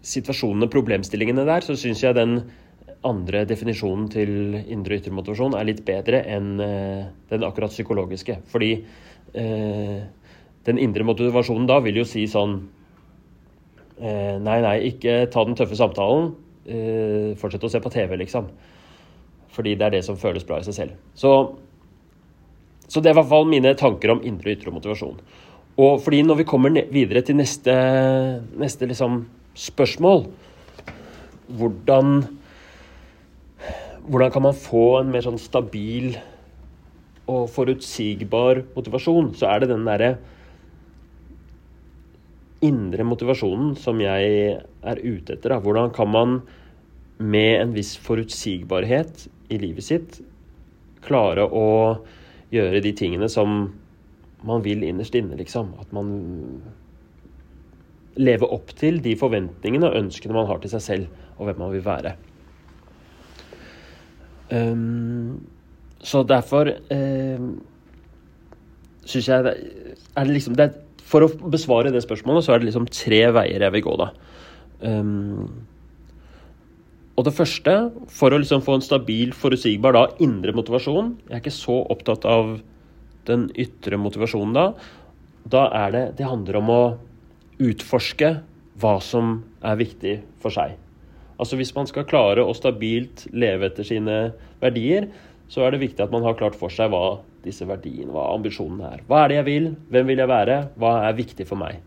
situasjonene, 0.02 0.68
problemstillingene 0.70 1.46
der, 1.46 1.64
så 1.64 1.76
syns 1.78 2.02
jeg 2.02 2.16
den 2.18 2.40
andre 3.06 3.44
definisjonen 3.48 4.08
til 4.12 4.32
indre 4.60 4.96
og 4.96 5.02
ytre 5.02 5.14
motivasjon 5.14 5.56
er 5.58 5.66
litt 5.66 5.82
bedre 5.86 6.22
enn 6.30 6.52
uh, 6.62 7.08
den 7.30 7.46
akkurat 7.46 7.74
psykologiske. 7.74 8.38
Fordi 8.50 8.72
uh, 8.78 9.98
den 10.66 10.78
indre 10.82 11.06
motivasjonen 11.06 11.66
da 11.70 11.80
vil 11.82 12.02
jo 12.02 12.06
si 12.06 12.28
sånn 12.30 12.60
uh, 12.62 14.36
Nei, 14.42 14.58
nei, 14.64 14.76
ikke 14.90 15.26
ta 15.30 15.44
den 15.46 15.58
tøffe 15.58 15.78
samtalen. 15.78 16.32
fortsett 17.38 17.64
å 17.66 17.68
se 17.70 17.80
på 17.82 17.90
TV, 17.90 18.12
liksom. 18.20 18.46
Fordi 19.50 19.74
det 19.74 19.86
er 19.86 19.94
det 19.96 20.04
som 20.06 20.16
føles 20.18 20.44
bra 20.46 20.60
i 20.60 20.66
seg 20.66 20.74
selv. 20.76 20.92
Så, 21.18 21.30
så 22.86 23.00
det 23.02 23.10
er 23.10 23.16
i 23.16 23.18
hvert 23.18 23.30
fall 23.30 23.48
mine 23.50 23.74
tanker 23.78 24.14
om 24.14 24.22
indre 24.22 24.50
og 24.50 24.56
ytre 24.56 24.74
motivasjon. 24.74 25.18
Og 25.82 26.02
fordi 26.04 26.22
når 26.22 26.40
vi 26.40 26.46
kommer 26.48 26.74
videre 26.92 27.22
til 27.26 27.38
neste, 27.38 27.74
neste 28.58 28.86
liksom 28.90 29.24
spørsmål. 29.58 30.26
Hvordan, 31.52 32.22
hvordan 34.06 34.32
kan 34.32 34.46
man 34.46 34.56
få 34.56 34.84
en 35.00 35.12
mer 35.12 35.24
sånn 35.26 35.40
stabil 35.40 36.14
og 37.30 37.48
forutsigbar 37.52 38.62
motivasjon? 38.76 39.34
Så 39.36 39.50
er 39.50 39.62
det 39.62 39.72
den 39.72 39.86
derre 39.88 40.14
indre 42.62 43.04
motivasjonen 43.04 43.74
som 43.78 44.00
jeg 44.00 44.58
er 44.58 45.02
ute 45.02 45.34
etter. 45.34 45.56
Da. 45.56 45.60
Hvordan 45.62 45.92
kan 45.94 46.10
man 46.12 46.40
med 47.22 47.60
en 47.60 47.74
viss 47.74 47.96
forutsigbarhet 48.00 49.26
i 49.52 49.58
livet 49.62 49.86
sitt 49.86 50.20
klare 51.02 51.44
å 51.46 51.66
gjøre 52.54 52.82
de 52.84 52.92
tingene 52.96 53.28
som 53.30 53.72
man 54.46 54.62
vil 54.64 54.82
innerst 54.86 55.14
inne, 55.18 55.38
liksom. 55.38 55.72
At 55.80 55.92
man 55.94 56.08
leve 58.20 58.48
opp 58.52 58.74
til 58.78 59.00
de 59.04 59.14
forventningene 59.18 59.88
og 59.88 59.98
ønskene 60.02 60.36
man 60.36 60.48
har 60.50 60.60
til 60.62 60.72
seg 60.74 60.84
selv, 60.84 61.26
og 61.38 61.48
hvem 61.48 61.60
man 61.62 61.72
vil 61.72 61.84
være. 61.86 62.14
Um, 64.52 65.40
så 66.02 66.22
derfor 66.28 66.68
um, 66.92 67.52
syns 69.08 69.28
jeg 69.30 69.44
det 69.46 69.54
liksom 70.28 70.58
det 70.58 70.66
er, 70.66 70.74
For 71.08 71.24
å 71.24 71.50
besvare 71.52 71.92
det 71.92 72.02
spørsmålet, 72.04 72.44
så 72.44 72.54
er 72.54 72.60
det 72.60 72.70
liksom 72.70 72.86
tre 72.88 73.20
veier 73.36 73.64
jeg 73.64 73.74
vil 73.74 73.84
gå, 73.84 73.94
da. 74.00 74.10
Um, 74.80 75.48
og 77.16 77.26
det 77.26 77.34
første, 77.36 77.74
for 78.08 78.32
å 78.32 78.38
liksom 78.40 78.62
få 78.64 78.78
en 78.78 78.84
stabil, 78.84 79.34
forutsigbar 79.36 79.92
da, 79.94 80.06
indre 80.24 80.54
motivasjon 80.56 81.12
Jeg 81.28 81.36
er 81.36 81.42
ikke 81.42 81.54
så 81.54 81.76
opptatt 81.92 82.24
av 82.26 82.56
den 83.28 83.46
ytre 83.60 83.98
motivasjonen 84.00 84.56
da. 84.56 84.66
Da 85.52 85.66
er 85.84 85.92
det 85.94 86.04
Det 86.18 86.26
handler 86.26 86.58
om 86.62 86.72
å 86.72 86.82
utforske 87.70 88.34
hva 88.82 88.96
som 89.04 89.36
er 89.62 89.78
viktig 89.80 90.16
for 90.42 90.54
seg. 90.54 90.76
Altså 91.40 91.58
Hvis 91.58 91.74
man 91.74 91.88
skal 91.90 92.06
klare 92.06 92.44
å 92.44 92.54
stabilt 92.54 93.26
leve 93.34 93.66
etter 93.68 93.86
sine 93.86 94.18
verdier, 94.62 95.08
så 95.52 95.66
er 95.66 95.74
det 95.74 95.82
viktig 95.82 96.04
at 96.04 96.12
man 96.12 96.24
har 96.24 96.36
klart 96.38 96.56
for 96.58 96.72
seg 96.72 96.92
hva 96.92 97.20
disse 97.42 97.66
verdiene, 97.66 98.12
hva 98.14 98.30
ambisjonene 98.36 98.92
er. 98.94 99.02
Hva 99.08 99.24
er 99.24 99.32
det 99.32 99.40
jeg 99.40 99.48
vil? 99.48 99.66
Hvem 99.92 100.12
vil 100.12 100.22
jeg 100.22 100.30
være? 100.30 100.60
Hva 100.78 100.92
er 101.08 101.18
viktig 101.18 101.46
for 101.48 101.60
meg? 101.60 101.82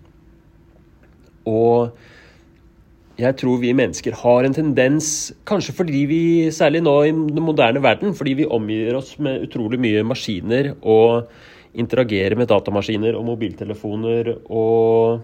Og 1.49 1.95
jeg 3.15 3.37
tror 3.39 3.61
vi 3.61 3.71
mennesker 3.77 4.17
har 4.19 4.43
en 4.43 4.55
tendens, 4.55 5.31
kanskje 5.47 5.75
fordi 5.77 6.01
vi, 6.09 6.21
særlig 6.51 6.81
nå 6.83 6.95
i 7.05 7.13
den 7.13 7.45
moderne 7.45 7.79
verden, 7.83 8.15
fordi 8.17 8.33
vi 8.41 8.47
omgir 8.57 8.97
oss 8.99 9.13
med 9.23 9.45
utrolig 9.47 9.79
mye 9.79 10.03
maskiner 10.03 10.73
og 10.81 11.29
interagerer 11.79 12.35
med 12.39 12.49
datamaskiner 12.51 13.15
og 13.15 13.23
mobiltelefoner 13.29 14.33
og 14.45 15.23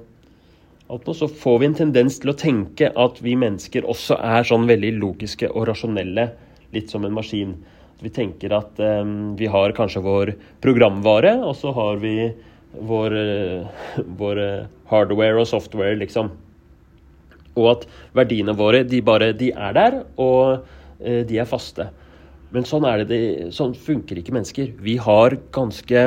alt 0.91 1.07
nå, 1.07 1.13
så 1.15 1.27
får 1.27 1.59
vi 1.59 1.67
en 1.69 1.77
tendens 1.77 2.17
til 2.19 2.33
å 2.33 2.37
tenke 2.37 2.89
at 2.99 3.19
vi 3.23 3.37
mennesker 3.39 3.85
også 3.87 4.17
er 4.19 4.47
sånn 4.47 4.67
veldig 4.67 4.91
logiske 4.99 5.47
og 5.51 5.69
rasjonelle, 5.69 6.27
litt 6.75 6.91
som 6.91 7.05
en 7.07 7.15
maskin. 7.15 7.55
Vi 8.01 8.11
tenker 8.11 8.51
at 8.57 8.79
um, 8.81 9.33
vi 9.39 9.47
har 9.51 9.75
kanskje 9.77 10.03
vår 10.03 10.33
programvare, 10.63 11.37
og 11.45 11.55
så 11.59 11.71
har 11.77 12.01
vi 12.01 12.15
vår, 12.89 13.15
uh, 13.15 14.01
vår 14.19 14.41
hardware 14.91 15.39
og 15.39 15.47
software, 15.47 15.95
liksom. 16.01 16.33
Og 17.55 17.67
at 17.71 17.87
verdiene 18.17 18.55
våre 18.57 18.83
de 18.87 18.99
bare 19.05 19.31
de 19.37 19.51
er 19.53 19.77
der, 19.77 19.99
og 20.19 20.65
uh, 20.65 21.21
de 21.29 21.39
er 21.39 21.47
faste. 21.47 21.87
Men 22.51 22.67
sånn, 22.67 22.83
er 22.83 23.05
det, 23.07 23.21
sånn 23.55 23.77
funker 23.79 24.19
ikke 24.19 24.35
mennesker. 24.35 24.73
Vi 24.83 24.97
har 24.99 25.37
ganske 25.55 26.03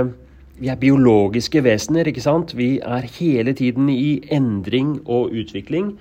Vi 0.54 0.70
er 0.70 0.78
biologiske 0.78 1.64
vesener, 1.66 2.06
ikke 2.06 2.22
sant? 2.22 2.52
Vi 2.54 2.76
er 2.78 3.08
hele 3.16 3.54
tiden 3.58 3.88
i 3.90 4.20
endring 4.32 5.00
og 5.10 5.34
utvikling. 5.34 5.96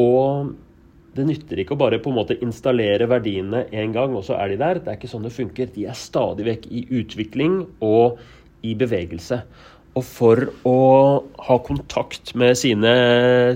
Og 0.00 0.52
det 1.16 1.24
nytter 1.26 1.62
ikke 1.62 1.74
å 1.74 1.80
bare 1.80 1.98
på 2.02 2.12
en 2.12 2.18
måte 2.20 2.36
installere 2.44 3.08
verdiene 3.10 3.64
en 3.72 3.94
gang, 3.96 4.12
og 4.14 4.26
så 4.28 4.36
er 4.36 4.52
de 4.52 4.60
der. 4.60 4.82
Det 4.82 4.92
er 4.92 5.00
ikke 5.00 5.10
sånn 5.10 5.24
det 5.26 5.34
funker. 5.34 5.72
De 5.74 5.88
er 5.88 5.98
stadig 5.98 6.46
vekk 6.46 6.68
i 6.70 6.84
utvikling 7.00 7.56
og 7.80 8.20
i 8.66 8.76
bevegelse. 8.78 9.40
Og 9.98 10.06
for 10.06 10.44
å 10.68 10.78
ha 11.48 11.58
kontakt 11.66 12.34
med 12.38 12.54
sine, 12.60 12.92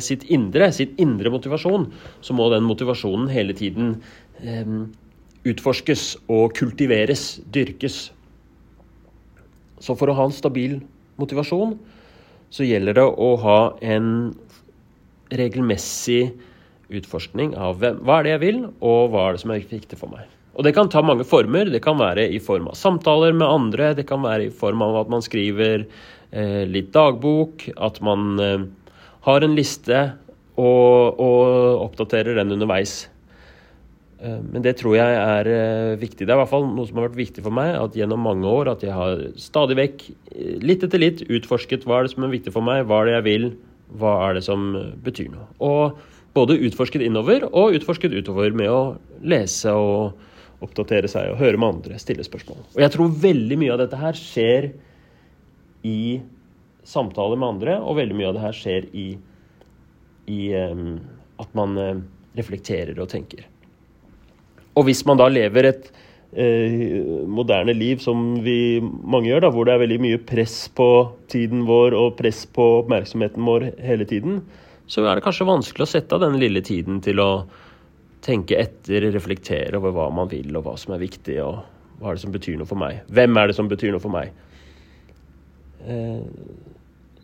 sitt 0.03 0.25
indre, 0.35 0.73
sitt 0.75 0.97
indre 1.01 1.31
motivasjon, 1.31 1.87
så 2.25 2.35
må 2.35 2.49
den 2.51 2.67
motivasjonen 2.67 3.29
hele 3.31 3.55
tiden 3.55 3.95
eh, 4.43 4.75
utforskes 5.47 6.09
og 6.33 6.57
kultiveres, 6.59 7.37
dyrkes. 7.55 8.09
Så 9.85 9.97
for 9.99 10.09
å 10.11 10.17
ha 10.17 10.29
en 10.29 10.35
stabil 10.35 10.79
motivasjon, 11.21 11.77
så 12.55 12.67
gjelder 12.67 12.97
det 12.97 13.05
å 13.05 13.31
ha 13.43 13.59
en 13.85 14.09
regelmessig 15.35 16.33
utforskning 16.95 17.55
av 17.59 17.81
hvem, 17.83 18.01
hva 18.05 18.21
er 18.21 18.27
det 18.27 18.35
jeg 18.35 18.43
vil, 18.45 18.65
og 18.85 19.13
hva 19.13 19.29
er 19.29 19.37
det 19.37 19.43
som 19.45 19.53
er 19.53 19.63
viktig 19.69 19.99
for 20.01 20.13
meg. 20.13 20.31
Og 20.55 20.63
det 20.63 20.75
kan 20.77 20.87
ta 20.87 21.01
mange 21.03 21.25
former. 21.27 21.67
Det 21.73 21.81
kan 21.83 21.99
være 21.99 22.29
i 22.31 22.39
form 22.43 22.69
av 22.71 22.77
samtaler 22.79 23.35
med 23.35 23.49
andre, 23.49 23.91
det 23.99 24.07
kan 24.07 24.23
være 24.23 24.47
i 24.47 24.53
form 24.55 24.85
av 24.87 25.01
at 25.03 25.11
man 25.11 25.25
skriver 25.25 25.89
Eh, 26.35 26.65
litt 26.67 26.91
dagbok, 26.91 27.69
at 27.79 28.01
man 28.03 28.41
eh, 28.43 28.63
har 29.23 29.45
en 29.47 29.53
liste 29.55 29.99
og, 30.59 31.21
og 31.23 31.85
oppdaterer 31.85 32.41
den 32.41 32.51
underveis. 32.57 33.05
Eh, 34.25 34.41
men 34.41 34.65
det 34.65 34.77
tror 34.81 34.97
jeg 34.97 35.21
er 35.21 35.53
viktig. 36.01 36.25
Det 36.25 36.33
er 36.33 36.39
i 36.39 36.43
hvert 36.43 36.53
fall 36.53 36.67
noe 36.71 36.89
som 36.89 36.99
har 37.01 37.09
vært 37.11 37.21
viktig 37.21 37.45
for 37.45 37.55
meg 37.55 37.75
at 37.77 37.99
gjennom 37.99 38.25
mange 38.25 38.49
år 38.49 38.73
at 38.73 38.85
jeg 38.87 38.97
har 38.97 39.23
stadig 39.41 39.79
vekk, 39.81 40.09
litt 40.65 40.87
etter 40.87 41.03
litt, 41.03 41.25
utforsket 41.29 41.87
hva 41.87 42.01
er 42.01 42.09
det 42.09 42.15
som 42.15 42.27
er 42.27 42.35
viktig 42.35 42.55
for 42.55 42.65
meg, 42.65 42.87
hva 42.89 43.03
er 43.03 43.11
det 43.11 43.17
jeg 43.19 43.29
vil, 43.29 43.49
hva 44.01 44.17
er 44.29 44.39
det 44.39 44.45
som 44.47 44.71
betyr 45.05 45.31
noe. 45.35 45.49
Og 45.65 45.99
både 46.35 46.59
utforsket 46.67 47.05
innover 47.07 47.47
og 47.53 47.77
utforsket 47.79 48.15
utover 48.17 48.55
med 48.57 48.71
å 48.71 48.97
lese 49.23 49.71
og 49.71 50.65
oppdatere 50.65 51.11
seg 51.11 51.33
og 51.33 51.41
høre 51.43 51.61
med 51.61 51.77
andre, 51.77 52.01
stille 52.01 52.25
spørsmål. 52.27 52.63
Og 52.75 52.83
jeg 52.83 52.95
tror 52.95 53.17
veldig 53.25 53.59
mye 53.61 53.75
av 53.75 53.83
dette 53.83 54.01
her 54.01 54.19
skjer 54.19 54.71
i 55.85 55.99
samtaler 56.89 57.39
med 57.41 57.57
andre, 57.57 57.79
og 57.81 57.99
veldig 58.01 58.17
mye 58.17 58.31
av 58.31 58.37
det 58.37 58.45
her 58.45 58.57
skjer 58.57 58.89
i, 58.97 59.07
i 60.33 60.41
um, 60.57 60.97
at 61.41 61.57
man 61.57 61.77
reflekterer 62.37 62.99
og 63.01 63.11
tenker. 63.13 63.47
Og 64.75 64.89
hvis 64.89 65.05
man 65.07 65.21
da 65.21 65.29
lever 65.31 65.69
et 65.71 65.89
eh, 66.35 67.03
moderne 67.31 67.75
liv 67.77 68.03
som 68.03 68.41
vi 68.45 68.81
mange 68.83 69.31
gjør, 69.31 69.47
da, 69.47 69.53
hvor 69.55 69.69
det 69.69 69.77
er 69.77 69.85
veldig 69.85 70.01
mye 70.03 70.23
press 70.27 70.57
på 70.75 70.89
tiden 71.31 71.65
vår 71.69 71.97
og 71.99 72.17
press 72.19 72.45
på 72.51 72.67
oppmerksomheten 72.81 73.47
vår 73.47 73.71
hele 73.85 74.09
tiden, 74.11 74.43
så 74.91 75.05
er 75.07 75.17
det 75.17 75.25
kanskje 75.25 75.49
vanskelig 75.49 75.87
å 75.87 75.93
sette 75.95 76.17
av 76.17 76.25
den 76.27 76.41
lille 76.41 76.61
tiden 76.65 77.01
til 77.05 77.23
å 77.23 77.31
tenke 78.25 78.59
etter, 78.61 79.05
reflektere 79.13 79.79
over 79.79 79.95
hva 79.95 80.09
man 80.13 80.31
vil, 80.33 80.51
og 80.57 80.67
hva 80.67 80.75
som 80.81 80.95
er 80.97 81.03
viktig, 81.03 81.39
og 81.45 81.63
hva 82.01 82.11
er 82.11 82.19
det 82.19 82.25
som 82.25 82.35
betyr 82.35 82.59
noe 82.61 82.69
for 82.69 82.81
meg. 82.81 83.03
Hvem 83.15 83.41
er 83.41 83.51
det 83.51 83.57
som 83.57 83.69
betyr 83.71 83.95
noe 83.95 84.03
for 84.03 84.13
meg? 84.13 84.33
Eh, 85.85 86.25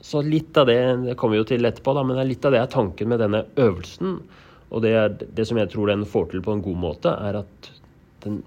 så 0.00 0.22
litt 0.24 0.56
av 0.56 0.68
det 0.68 0.78
det 1.04 1.16
kommer 1.20 1.36
vi 1.36 1.42
jo 1.42 1.48
til 1.52 1.68
etterpå, 1.68 1.94
da, 1.96 2.04
men 2.06 2.20
litt 2.28 2.44
av 2.48 2.54
det 2.54 2.62
er 2.62 2.72
tanken 2.72 3.10
med 3.12 3.20
denne 3.22 3.44
øvelsen. 3.60 4.20
Og 4.70 4.84
det, 4.84 4.94
er, 4.94 5.14
det 5.18 5.46
som 5.48 5.58
jeg 5.58 5.70
tror 5.72 5.90
den 5.90 6.06
får 6.06 6.30
til 6.30 6.44
på 6.46 6.54
en 6.54 6.62
god 6.64 6.78
måte, 6.78 7.10
er 7.10 7.40
at 7.42 7.70
den 8.24 8.40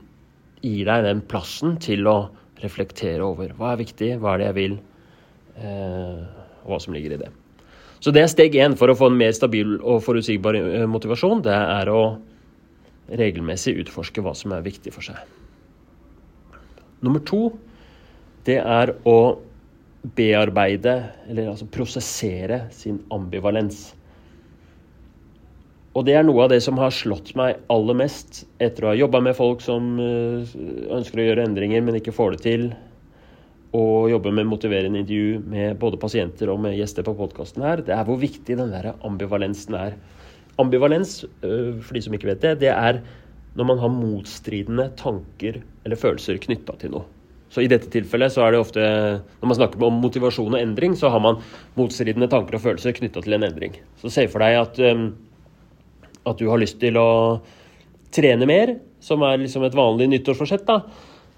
gir 0.64 0.88
deg 0.88 1.06
den 1.08 1.22
plassen 1.28 1.76
til 1.84 2.08
å 2.08 2.18
reflektere 2.64 3.26
over 3.26 3.52
hva 3.58 3.74
er 3.74 3.82
viktig, 3.82 4.14
hva 4.22 4.36
er 4.36 4.44
det 4.44 4.50
jeg 4.52 4.58
vil, 4.62 4.76
eh, 5.60 6.22
og 6.64 6.72
hva 6.72 6.80
som 6.80 6.96
ligger 6.96 7.18
i 7.18 7.24
det. 7.26 7.32
Så 8.04 8.12
det 8.12 8.24
er 8.24 8.32
steg 8.32 8.56
én 8.60 8.76
for 8.80 8.92
å 8.92 8.98
få 9.00 9.10
en 9.12 9.20
mer 9.20 9.36
stabil 9.36 9.78
og 9.80 10.02
forutsigbar 10.04 10.58
eh, 10.60 10.88
motivasjon. 10.92 11.44
Det 11.44 11.56
er 11.56 11.92
å 11.92 12.04
regelmessig 13.20 13.76
utforske 13.84 14.24
hva 14.24 14.34
som 14.36 14.56
er 14.56 14.64
viktig 14.64 14.92
for 14.96 15.04
seg. 15.04 15.20
Nummer 17.04 17.24
to, 17.28 17.50
det 18.48 18.60
er 18.60 18.94
å 19.08 19.18
bearbeide, 20.16 20.96
eller 21.32 21.52
altså 21.52 21.68
prosessere, 21.72 22.66
sin 22.76 23.02
ambivalens. 23.12 23.94
Og 25.94 26.08
det 26.08 26.16
er 26.18 26.26
noe 26.26 26.46
av 26.46 26.50
det 26.50 26.60
som 26.66 26.80
har 26.82 26.94
slått 26.94 27.36
meg 27.38 27.60
aller 27.74 27.98
mest 27.98 28.44
etter 28.64 28.86
å 28.86 28.92
ha 28.92 28.98
jobba 28.98 29.22
med 29.22 29.38
folk 29.38 29.62
som 29.62 29.94
eh, 30.02 30.56
ønsker 30.96 31.22
å 31.22 31.28
gjøre 31.28 31.46
endringer, 31.46 31.84
men 31.86 32.00
ikke 32.00 32.16
får 32.16 32.36
det 32.36 32.42
til. 32.48 32.66
Og 33.78 34.10
jobbe 34.10 34.34
med 34.34 34.50
motiverende 34.50 35.04
intervju 35.04 35.42
med 35.50 35.78
både 35.82 36.00
pasienter 36.02 36.50
og 36.54 36.62
med 36.66 36.78
gjester 36.78 37.06
på 37.06 37.14
podkasten 37.18 37.66
her. 37.66 37.86
Det 37.86 37.94
er 37.94 38.06
hvor 38.08 38.18
viktig 38.22 38.58
den 38.58 38.74
der 38.74 38.94
ambivalensen 39.06 39.78
er. 39.78 39.98
Ambivalens, 40.62 41.24
eh, 41.46 41.74
for 41.82 41.98
de 41.98 42.02
som 42.06 42.18
ikke 42.18 42.32
vet 42.32 42.42
det, 42.42 42.56
det 42.66 42.74
er 42.74 43.04
når 43.54 43.70
man 43.70 43.82
har 43.82 43.94
motstridende 43.94 44.88
tanker 44.98 45.60
eller 45.86 46.00
følelser 46.00 46.42
knytta 46.42 46.78
til 46.82 46.96
noe. 46.96 47.06
Så 47.54 47.62
i 47.62 47.70
dette 47.70 47.90
tilfellet 47.94 48.34
så 48.34 48.42
er 48.42 48.56
det 48.56 48.62
ofte 48.64 48.82
Når 48.82 49.46
man 49.46 49.58
snakker 49.60 49.84
om 49.86 50.00
motivasjon 50.02 50.56
og 50.56 50.58
endring, 50.58 50.96
så 50.98 51.12
har 51.14 51.22
man 51.22 51.38
motstridende 51.78 52.26
tanker 52.32 52.58
og 52.58 52.64
følelser 52.64 52.96
knytta 52.98 53.22
til 53.22 53.38
en 53.38 53.46
endring. 53.46 53.78
Så 54.02 54.10
se 54.14 54.26
for 54.32 54.42
deg 54.42 54.58
at, 54.58 54.80
um, 54.90 55.12
at 56.30 56.40
du 56.40 56.48
har 56.50 56.62
lyst 56.62 56.80
til 56.82 56.98
å 57.00 57.40
trene 58.14 58.48
mer, 58.50 58.78
som 59.04 59.24
er 59.26 59.42
liksom 59.42 59.66
et 59.68 59.76
vanlig 59.76 60.10
nyttårsforsett. 60.12 60.66
da, 60.68 60.82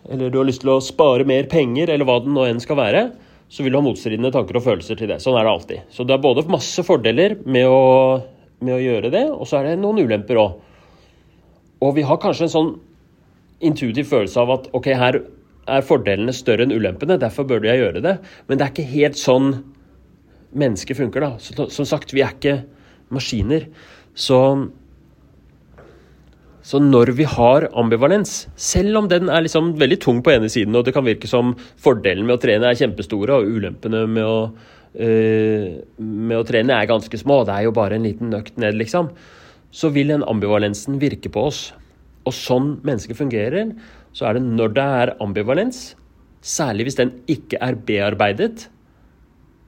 Eller 0.10 0.30
du 0.30 0.40
har 0.40 0.48
lyst 0.48 0.62
til 0.62 0.74
å 0.76 0.82
spare 0.84 1.26
mer 1.26 1.48
penger, 1.50 1.90
eller 1.90 2.06
hva 2.06 2.20
det 2.22 2.34
nå 2.34 2.46
enn 2.46 2.62
skal 2.62 2.80
være. 2.80 3.06
Så 3.50 3.64
vil 3.64 3.74
du 3.74 3.78
ha 3.80 3.86
motstridende 3.86 4.34
tanker 4.34 4.58
og 4.58 4.66
følelser 4.66 4.98
til 4.98 5.10
det. 5.10 5.20
Sånn 5.22 5.38
er 5.38 5.46
det 5.46 5.54
alltid. 5.54 5.82
Så 5.94 6.04
det 6.04 6.16
er 6.16 6.24
både 6.24 6.48
masse 6.50 6.82
fordeler 6.86 7.38
med 7.46 7.70
å, 7.70 8.22
med 8.60 8.78
å 8.78 8.82
gjøre 8.82 9.12
det, 9.14 9.26
og 9.32 9.46
så 9.48 9.60
er 9.60 9.70
det 9.70 9.80
noen 9.82 10.02
ulemper 10.02 10.42
òg. 10.42 10.60
Og 11.86 11.96
vi 11.98 12.06
har 12.08 12.22
kanskje 12.22 12.48
en 12.48 12.54
sånn 12.56 12.72
intuitiv 13.66 14.10
følelse 14.10 14.42
av 14.42 14.54
at 14.58 14.70
ok, 14.76 14.90
her 14.98 15.20
er 15.66 15.86
fordelene 15.86 16.34
større 16.36 16.66
enn 16.66 16.74
ulempene, 16.74 17.18
derfor 17.22 17.48
burde 17.50 17.70
jeg 17.70 17.82
gjøre 17.82 18.04
det. 18.06 18.16
Men 18.48 18.58
det 18.60 18.66
er 18.66 18.74
ikke 18.74 18.94
helt 18.94 19.20
sånn 19.20 19.52
mennesket 20.56 21.00
funker, 21.00 21.26
da. 21.26 21.32
Så, 21.42 21.68
som 21.74 21.88
sagt, 21.90 22.14
vi 22.16 22.24
er 22.26 22.34
ikke 22.36 22.60
maskiner. 23.14 23.68
Så, 24.16 24.40
så 26.64 26.80
når 26.80 27.12
vi 27.18 27.28
har 27.28 27.68
ambivalens, 27.76 28.46
selv 28.56 29.02
om 29.02 29.10
den 29.12 29.28
er 29.28 29.44
liksom 29.44 29.74
veldig 29.80 30.00
tung 30.06 30.22
på 30.24 30.32
ene 30.34 30.50
siden, 30.52 30.76
og 30.76 30.88
det 30.88 30.96
kan 30.96 31.06
virke 31.08 31.30
som 31.30 31.54
fordelen 31.84 32.28
med 32.28 32.38
å 32.38 32.42
trene 32.42 32.72
er 32.72 32.80
kjempestore, 32.80 33.42
og 33.42 33.52
ulempene 33.58 34.06
med 34.08 34.24
å, 34.24 34.38
øh, 34.96 35.68
med 36.00 36.38
å 36.40 36.46
trene 36.48 36.80
er 36.80 36.92
ganske 36.92 37.20
små, 37.20 37.44
det 37.46 37.58
er 37.58 37.68
jo 37.68 37.76
bare 37.76 38.00
en 38.00 38.08
liten 38.08 38.32
økt 38.40 38.56
ned, 38.62 38.80
liksom, 38.80 39.12
så 39.76 39.92
vil 39.92 40.16
den 40.16 40.24
ambivalensen 40.24 41.02
virke 41.02 41.30
på 41.32 41.50
oss. 41.52 41.68
Og 42.26 42.34
sånn 42.34 42.78
mennesket 42.88 43.20
fungerer, 43.20 43.76
så 44.16 44.30
er 44.30 44.38
det 44.38 44.48
når 44.48 44.72
det 44.78 44.90
er 45.04 45.16
ambivalens, 45.22 45.84
særlig 46.46 46.88
hvis 46.88 47.00
den 47.02 47.12
ikke 47.28 47.60
er 47.62 47.76
bearbeidet, 47.76 48.70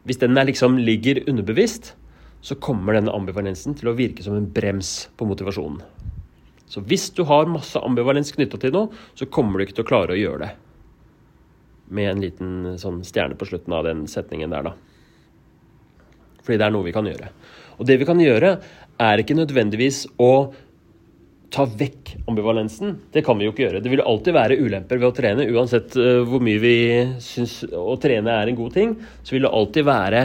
hvis 0.07 0.21
den 0.21 0.39
liksom 0.47 0.77
ligger 0.79 1.19
underbevisst, 1.27 1.91
så 2.41 2.55
kommer 2.61 2.97
denne 2.97 3.13
ambivalensen 3.13 3.75
til 3.77 3.91
å 3.91 3.95
virke 3.97 4.23
som 4.25 4.37
en 4.37 4.47
brems 4.53 5.09
på 5.17 5.27
motivasjonen. 5.27 5.81
Så 6.67 6.83
hvis 6.83 7.09
du 7.15 7.23
har 7.27 7.47
masse 7.49 7.79
ambivalens 7.79 8.33
knytta 8.35 8.59
til 8.59 8.73
noe, 8.75 9.03
så 9.15 9.27
kommer 9.31 9.57
du 9.57 9.65
ikke 9.65 9.77
til 9.79 9.85
å 9.85 9.89
klare 9.91 10.15
å 10.15 10.19
gjøre 10.19 10.41
det. 10.43 10.51
Med 11.95 12.11
en 12.11 12.23
liten 12.23 12.51
sånn 12.81 12.99
stjerne 13.07 13.37
på 13.39 13.47
slutten 13.47 13.75
av 13.75 13.87
den 13.87 14.03
setningen 14.11 14.51
der, 14.51 14.67
da. 14.67 14.73
Fordi 16.43 16.59
det 16.59 16.67
er 16.67 16.75
noe 16.75 16.87
vi 16.87 16.95
kan 16.95 17.07
gjøre. 17.07 17.31
Og 17.79 17.87
det 17.87 17.97
vi 18.01 18.07
kan 18.07 18.19
gjøre, 18.19 18.57
er 18.99 19.21
ikke 19.21 19.37
nødvendigvis 19.37 20.05
å 20.19 20.31
ta 21.53 21.63
vekk 21.63 22.11
ambivalensen. 22.27 22.97
Det 23.13 23.23
kan 23.23 23.39
vi 23.39 23.47
jo 23.47 23.53
ikke 23.53 23.63
gjøre. 23.63 23.81
Det 23.83 23.91
vil 23.91 24.03
alltid 24.03 24.35
være 24.35 24.57
ulemper 24.59 24.99
ved 24.99 25.07
å 25.07 25.15
trene. 25.15 25.47
Uansett 25.55 25.95
uh, 25.95 26.25
hvor 26.27 26.43
mye 26.43 26.59
vi 26.59 26.75
syns 27.23 27.61
å 27.71 27.95
trene 28.03 28.33
er 28.41 28.51
en 28.51 28.59
god 28.59 28.75
ting, 28.75 28.95
så 29.23 29.37
vil 29.37 29.47
det 29.47 29.53
alltid 29.55 29.87
være 29.87 30.23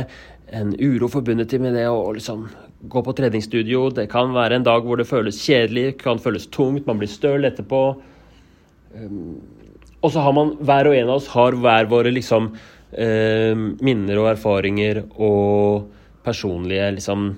en 0.52 0.74
uro 0.78 1.08
forbundet 1.08 1.54
med 1.60 1.74
det 1.76 1.86
å 1.88 2.12
liksom 2.12 2.44
gå 2.92 3.02
på 3.04 3.14
treningsstudio. 3.16 3.86
Det 3.96 4.08
kan 4.12 4.34
være 4.34 4.58
en 4.58 4.66
dag 4.66 4.84
hvor 4.84 5.00
det 5.00 5.08
føles 5.08 5.40
kjedelig, 5.40 5.96
kan 6.02 6.20
føles 6.20 6.48
tungt, 6.52 6.86
man 6.86 7.00
blir 7.00 7.10
støl 7.10 7.48
etterpå. 7.48 7.82
Um, 8.92 9.40
og 10.02 10.12
så 10.12 10.24
har 10.24 10.34
man, 10.36 10.52
hver 10.60 10.90
og 10.90 10.98
en 10.98 11.08
av 11.08 11.20
oss 11.20 11.30
har 11.32 11.56
hver 11.56 11.88
våre 11.90 12.12
liksom 12.12 12.50
uh, 12.52 13.64
minner 13.80 14.20
og 14.20 14.32
erfaringer 14.34 15.04
og 15.14 15.88
personlige 16.26 16.90
liksom 16.98 17.30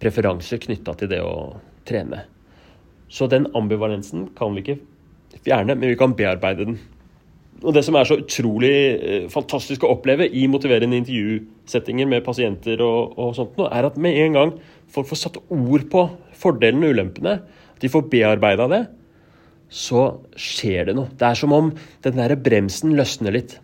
preferanser 0.00 0.60
knytta 0.60 0.96
til 0.98 1.12
det 1.12 1.24
å 1.24 1.34
trene. 1.88 2.24
Så 3.10 3.26
den 3.30 3.48
ambivalensen 3.56 4.28
kan 4.38 4.54
vi 4.54 4.64
ikke 4.64 4.80
fjerne, 5.46 5.74
men 5.74 5.88
vi 5.88 5.98
kan 5.98 6.14
bearbeide 6.18 6.66
den. 6.68 6.80
Og 7.60 7.74
Det 7.76 7.82
som 7.84 7.96
er 7.98 8.08
så 8.08 8.16
utrolig 8.22 8.72
eh, 8.72 9.24
fantastisk 9.32 9.84
å 9.84 9.92
oppleve 9.92 10.24
i 10.26 10.46
motiverende 10.48 10.96
intervjusettinger 11.02 12.08
med 12.08 12.24
pasienter, 12.24 12.80
og, 12.80 13.18
og 13.20 13.34
sånt, 13.36 13.58
er 13.68 13.88
at 13.88 13.98
med 14.00 14.16
en 14.22 14.38
gang 14.38 14.54
folk 14.90 15.10
får 15.10 15.20
satt 15.26 15.40
ord 15.52 15.84
på 15.92 16.06
fordelene 16.40 16.88
og 16.88 16.96
ulempene, 16.96 17.36
de 17.80 17.90
får 17.92 18.08
bearbeida 18.12 18.68
det, 18.70 18.80
så 19.70 20.06
skjer 20.40 20.88
det 20.88 20.96
noe. 20.96 21.12
Det 21.14 21.28
er 21.28 21.38
som 21.38 21.52
om 21.54 21.70
den 22.04 22.16
der 22.18 22.34
bremsen 22.40 22.96
løsner 22.98 23.36
litt. 23.36 23.58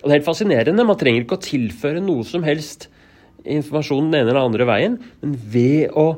Og 0.00 0.06
Det 0.06 0.12
er 0.12 0.18
helt 0.20 0.28
fascinerende. 0.28 0.86
Man 0.86 0.98
trenger 1.00 1.24
ikke 1.24 1.38
å 1.40 1.44
tilføre 1.44 2.00
noe 2.04 2.24
som 2.24 2.46
helst 2.46 2.88
informasjon 3.46 4.08
den 4.08 4.20
ene 4.22 4.32
eller 4.32 4.46
andre 4.46 4.66
veien, 4.68 4.98
men 5.22 5.34
ved 5.52 5.94
å 5.98 6.08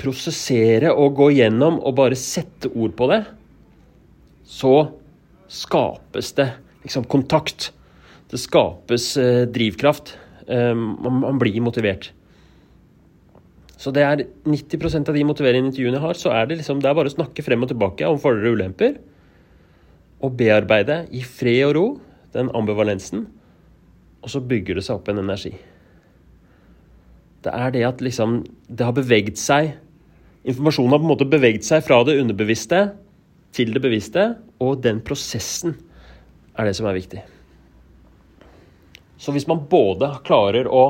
prosessere 0.00 0.90
og 0.94 1.18
gå 1.18 1.30
gjennom 1.36 1.78
og 1.82 1.96
bare 1.98 2.18
sette 2.18 2.70
ord 2.72 2.94
på 2.98 3.08
det, 3.12 3.20
så 4.44 4.74
skapes 5.48 6.32
det 6.38 6.50
liksom 6.84 7.06
kontakt. 7.10 7.72
Det 8.30 8.40
skapes 8.40 9.16
eh, 9.16 9.44
drivkraft. 9.48 10.16
Eh, 10.48 10.74
man, 10.74 11.20
man, 11.20 11.38
blir 11.38 11.60
motivert. 11.64 12.12
Så 13.76 13.92
det 13.92 14.04
er 14.06 14.24
90% 14.48 15.10
av 15.10 15.16
de 15.16 15.26
motiverende 15.26 15.68
intervjuene 15.68 15.98
jeg 15.98 16.04
har, 16.06 16.18
så 16.18 16.32
er 16.32 16.48
det, 16.48 16.60
liksom, 16.60 16.80
det 16.80 16.88
er 16.88 16.96
bare 16.96 17.10
å 17.10 17.16
snakke 17.16 17.44
frem 17.44 17.64
og 17.66 17.72
tilbake 17.72 18.08
om 18.08 18.20
fordeler 18.22 18.52
og 18.52 18.58
ulemper. 18.58 18.98
Og 20.24 20.36
bearbeide 20.38 21.04
i 21.12 21.20
fred 21.26 21.66
og 21.68 21.74
ro 21.76 21.86
den 22.34 22.50
ambivalensen. 22.56 23.26
Og 24.24 24.32
så 24.32 24.40
bygger 24.40 24.78
det 24.78 24.86
seg 24.86 24.98
opp 24.98 25.10
en 25.12 25.20
energi. 25.20 25.52
Det 27.44 27.52
er 27.52 27.72
det 27.74 27.82
at 27.84 28.00
liksom 28.00 28.38
Det 28.72 28.86
har 28.86 28.94
beveget 28.96 29.36
seg 29.36 29.74
Informasjonen 30.48 30.94
har 30.94 31.00
på 31.00 31.04
en 31.04 31.10
måte 31.10 31.28
beveget 31.28 31.64
seg 31.64 31.84
fra 31.84 31.98
det 32.04 32.18
underbevisste 32.20 32.78
til 33.54 33.70
det 33.72 33.80
bevisste, 33.80 34.34
og 34.64 34.82
den 34.84 35.00
prosessen 35.04 35.76
er 36.54 36.68
det 36.68 36.76
som 36.78 36.88
er 36.88 36.96
viktig. 36.96 37.22
Så 39.20 39.32
hvis 39.34 39.48
man 39.48 39.64
både 39.70 40.10
klarer 40.26 40.68
å 40.68 40.84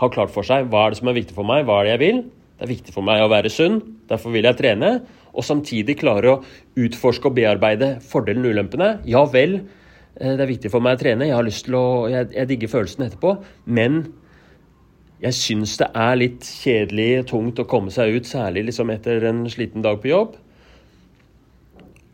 ha 0.00 0.08
klart 0.12 0.32
for 0.32 0.46
seg 0.46 0.70
hva 0.70 0.86
er 0.86 0.92
det 0.92 1.00
som 1.00 1.10
er 1.10 1.18
viktig 1.18 1.36
for 1.36 1.46
meg, 1.46 1.66
hva 1.68 1.80
er 1.80 1.88
det 1.88 1.96
jeg 1.96 2.04
vil 2.04 2.22
Det 2.60 2.66
er 2.66 2.74
viktig 2.74 2.92
for 2.92 3.06
meg 3.06 3.22
å 3.24 3.30
være 3.32 3.48
sunn, 3.48 3.78
derfor 4.10 4.34
vil 4.34 4.44
jeg 4.44 4.58
trene. 4.58 4.88
Og 5.32 5.46
samtidig 5.46 5.94
klare 6.02 6.32
å 6.34 6.40
utforske 6.76 7.30
og 7.30 7.38
bearbeide 7.38 7.94
fordelene 8.04 8.50
og 8.50 8.52
ulempene. 8.52 8.88
Ja 9.08 9.22
vel, 9.24 9.54
eh, 10.20 10.34
det 10.36 10.44
er 10.44 10.50
viktig 10.50 10.72
for 10.74 10.84
meg 10.84 10.98
å 10.98 11.00
trene, 11.00 11.30
jeg 11.30 11.38
har 11.38 11.46
lyst 11.46 11.64
til 11.64 11.78
å, 11.78 11.86
jeg, 12.12 12.28
jeg 12.34 12.50
digger 12.50 12.72
følelsen 12.74 13.06
etterpå. 13.06 13.32
Men 13.64 14.02
jeg 15.24 15.36
syns 15.38 15.78
det 15.80 15.88
er 16.04 16.20
litt 16.20 16.44
kjedelig 16.44 17.26
tungt 17.32 17.64
å 17.64 17.68
komme 17.68 17.92
seg 17.94 18.18
ut, 18.18 18.28
særlig 18.28 18.66
liksom 18.68 18.92
etter 18.92 19.24
en 19.30 19.46
sliten 19.48 19.80
dag 19.84 20.02
på 20.02 20.12
jobb. 20.12 20.36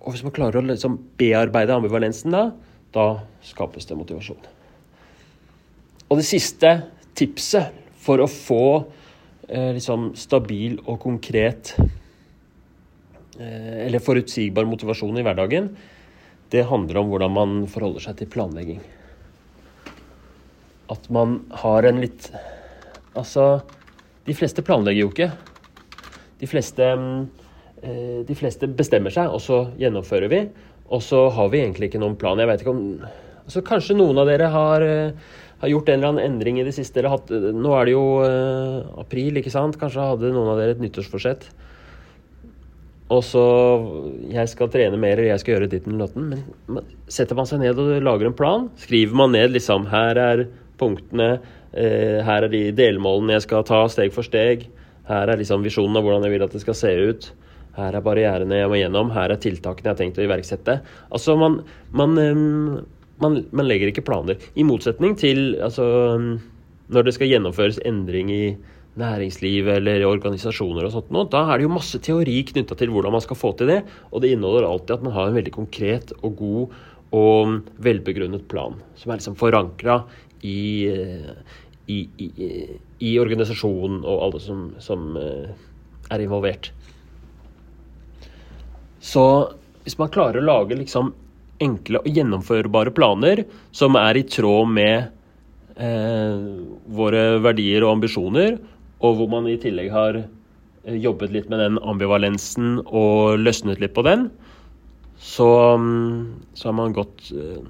Og 0.06 0.14
hvis 0.14 0.22
man 0.22 0.34
klarer 0.34 0.60
å 0.60 0.68
liksom 0.68 1.00
bearbeide 1.18 1.74
ambivalensen 1.74 2.30
da, 2.30 2.44
da 2.94 3.06
skapes 3.44 3.88
det 3.88 3.98
motivasjon. 3.98 4.38
Og 6.06 6.20
det 6.20 6.26
siste 6.28 6.70
tipset 7.18 7.74
for 8.06 8.22
å 8.22 8.28
få 8.30 8.66
eh, 9.50 9.72
liksom 9.74 10.12
stabil 10.18 10.78
og 10.84 11.00
konkret 11.02 11.72
eh, 13.40 13.86
eller 13.88 14.04
forutsigbar 14.04 14.68
motivasjon 14.70 15.18
i 15.18 15.24
hverdagen, 15.26 15.72
det 16.54 16.68
handler 16.70 17.00
om 17.00 17.10
hvordan 17.10 17.34
man 17.34 17.56
forholder 17.66 18.06
seg 18.06 18.20
til 18.20 18.30
planlegging. 18.30 18.78
At 20.94 21.10
man 21.10 21.40
har 21.64 21.88
en 21.88 22.04
litt 22.04 22.30
Altså, 23.16 23.62
de 24.28 24.34
fleste 24.36 24.60
planlegger 24.60 25.06
jo 25.06 25.08
ikke. 25.08 25.30
De 26.36 26.44
fleste, 26.50 26.84
eh, 26.84 27.45
de 28.26 28.36
fleste 28.38 28.68
bestemmer 28.68 29.14
seg, 29.14 29.30
og 29.32 29.42
så 29.42 29.62
gjennomfører 29.80 30.32
vi. 30.32 30.42
Og 30.92 31.02
så 31.02 31.26
har 31.34 31.50
vi 31.52 31.62
egentlig 31.62 31.90
ikke 31.90 32.02
noen 32.02 32.16
plan. 32.18 32.38
Jeg 32.38 32.50
vet 32.50 32.62
ikke 32.62 32.74
om 32.74 32.84
altså 33.46 33.62
Kanskje 33.66 33.94
noen 33.98 34.18
av 34.18 34.26
dere 34.26 34.48
har, 34.50 34.82
eh, 34.82 35.12
har 35.62 35.70
gjort 35.70 35.88
en 35.88 36.00
eller 36.00 36.12
annen 36.12 36.24
endring 36.32 36.60
i 36.60 36.66
det 36.66 36.74
siste. 36.74 36.98
Eller 36.98 37.14
hatt, 37.14 37.30
nå 37.30 37.74
er 37.78 37.86
det 37.86 37.94
jo 37.94 38.04
uh, 38.22 39.00
april, 39.00 39.38
ikke 39.38 39.54
sant? 39.54 39.78
Kanskje 39.78 40.02
hadde 40.02 40.32
noen 40.34 40.50
av 40.52 40.60
dere 40.60 40.74
et 40.76 40.82
nyttårsforsett. 40.82 41.48
Og 43.14 43.22
så 43.22 43.42
Jeg 44.32 44.50
skal 44.50 44.68
trene 44.68 44.98
mer, 44.98 45.14
eller 45.14 45.30
jeg 45.30 45.44
skal 45.44 45.54
gjøre 45.54 45.70
ditten 45.70 45.94
eller 45.94 46.08
datten. 46.08 46.56
Men 46.66 46.88
setter 47.06 47.38
man 47.38 47.46
seg 47.46 47.62
ned 47.62 47.78
og 47.78 48.02
lager 48.02 48.26
en 48.26 48.34
plan, 48.34 48.66
skriver 48.82 49.14
man 49.14 49.32
ned 49.32 49.54
liksom 49.54 49.86
Her 49.92 50.18
er 50.18 50.48
punktene 50.76 51.36
Uh, 51.76 52.22
her 52.24 52.46
er 52.46 52.48
de 52.48 52.60
delmålene 52.72 53.34
jeg 53.34 53.42
skal 53.44 53.64
ta 53.68 53.82
steg 53.92 54.14
for 54.14 54.24
steg. 54.24 54.62
Her 55.04 55.28
er 55.28 55.36
liksom 55.36 55.60
visjonen 55.60 55.98
av 55.98 56.06
hvordan 56.06 56.24
jeg 56.24 56.32
vil 56.32 56.44
at 56.46 56.54
det 56.54 56.62
skal 56.62 56.78
se 56.78 56.92
ut. 57.10 57.26
Her 57.76 57.96
er 57.96 58.04
barrierene 58.04 58.60
jeg 58.62 58.70
må 58.72 58.78
gjennom. 58.80 59.12
Her 59.14 59.34
er 59.34 59.40
tiltakene 59.42 59.90
jeg 59.90 59.94
har 59.94 60.00
tenkt 60.00 60.20
å 60.20 60.24
iverksette. 60.24 60.78
Altså, 61.12 61.36
man, 61.40 61.60
man, 61.96 62.16
man, 63.22 63.42
man 63.52 63.68
legger 63.68 63.92
ikke 63.92 64.06
planer. 64.06 64.40
I 64.56 64.64
motsetning 64.66 65.16
til 65.20 65.58
altså, 65.64 65.84
når 66.88 67.06
det 67.06 67.16
skal 67.16 67.30
gjennomføres 67.32 67.82
endring 67.88 68.32
i 68.32 68.42
næringsliv 68.96 69.68
eller 69.74 70.06
organisasjoner 70.08 70.86
og 70.86 70.94
sånt 70.94 71.10
da 71.32 71.42
er 71.50 71.58
det 71.58 71.66
jo 71.66 71.74
masse 71.74 71.98
teori 72.00 72.38
knytta 72.48 72.78
til 72.80 72.88
hvordan 72.94 73.12
man 73.12 73.24
skal 73.24 73.36
få 73.36 73.52
til 73.58 73.68
det. 73.72 73.80
Og 74.10 74.24
det 74.24 74.32
inneholder 74.32 74.68
alltid 74.68 74.96
at 74.96 75.04
man 75.04 75.16
har 75.16 75.28
en 75.28 75.36
veldig 75.36 75.52
konkret 75.54 76.14
og 76.22 76.38
god 76.40 76.76
og 77.16 77.68
velbegrunnet 77.84 78.48
plan, 78.50 78.80
som 78.98 79.12
er 79.12 79.20
liksom 79.20 79.36
forankra 79.38 80.00
i, 80.44 80.88
i, 81.86 81.98
i, 82.18 82.28
i 82.98 83.12
organisasjonen 83.22 84.02
og 84.02 84.24
alle 84.26 84.40
som, 84.42 84.64
som 84.82 85.14
eh, 85.20 85.52
er 86.10 86.24
involvert. 86.24 86.72
Så 89.06 89.24
hvis 89.84 89.98
man 90.00 90.10
klarer 90.14 90.42
å 90.42 90.48
lage 90.48 90.78
liksom 90.78 91.12
enkle 91.62 92.02
og 92.02 92.08
gjennomførbare 92.12 92.92
planer 92.96 93.44
som 93.74 93.96
er 94.00 94.18
i 94.18 94.24
tråd 94.28 94.72
med 94.76 95.06
eh, 95.78 96.40
våre 96.98 97.22
verdier 97.44 97.86
og 97.86 97.96
ambisjoner, 97.96 98.58
og 99.04 99.20
hvor 99.20 99.30
man 99.30 99.48
i 99.48 99.58
tillegg 99.60 99.92
har 99.94 100.18
eh, 100.20 100.98
jobbet 100.98 101.32
litt 101.32 101.48
med 101.52 101.62
den 101.62 101.80
ambivalensen 101.80 102.80
og 102.86 103.38
løsnet 103.40 103.80
litt 103.82 103.94
på 103.96 104.04
den, 104.06 104.28
så, 105.16 105.48
mm, 105.80 106.52
så 106.54 106.68
har 106.68 106.76
man 106.76 106.96
gått, 106.96 107.30
eh, 107.32 107.62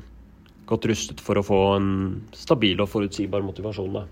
godt 0.66 0.88
rustet 0.90 1.22
for 1.22 1.38
å 1.38 1.46
få 1.46 1.62
en 1.77 1.90
stabil 2.35 2.81
og 2.83 2.90
forutsigbar 2.90 3.44
motivasjon. 3.46 4.01
Da. 4.01 4.07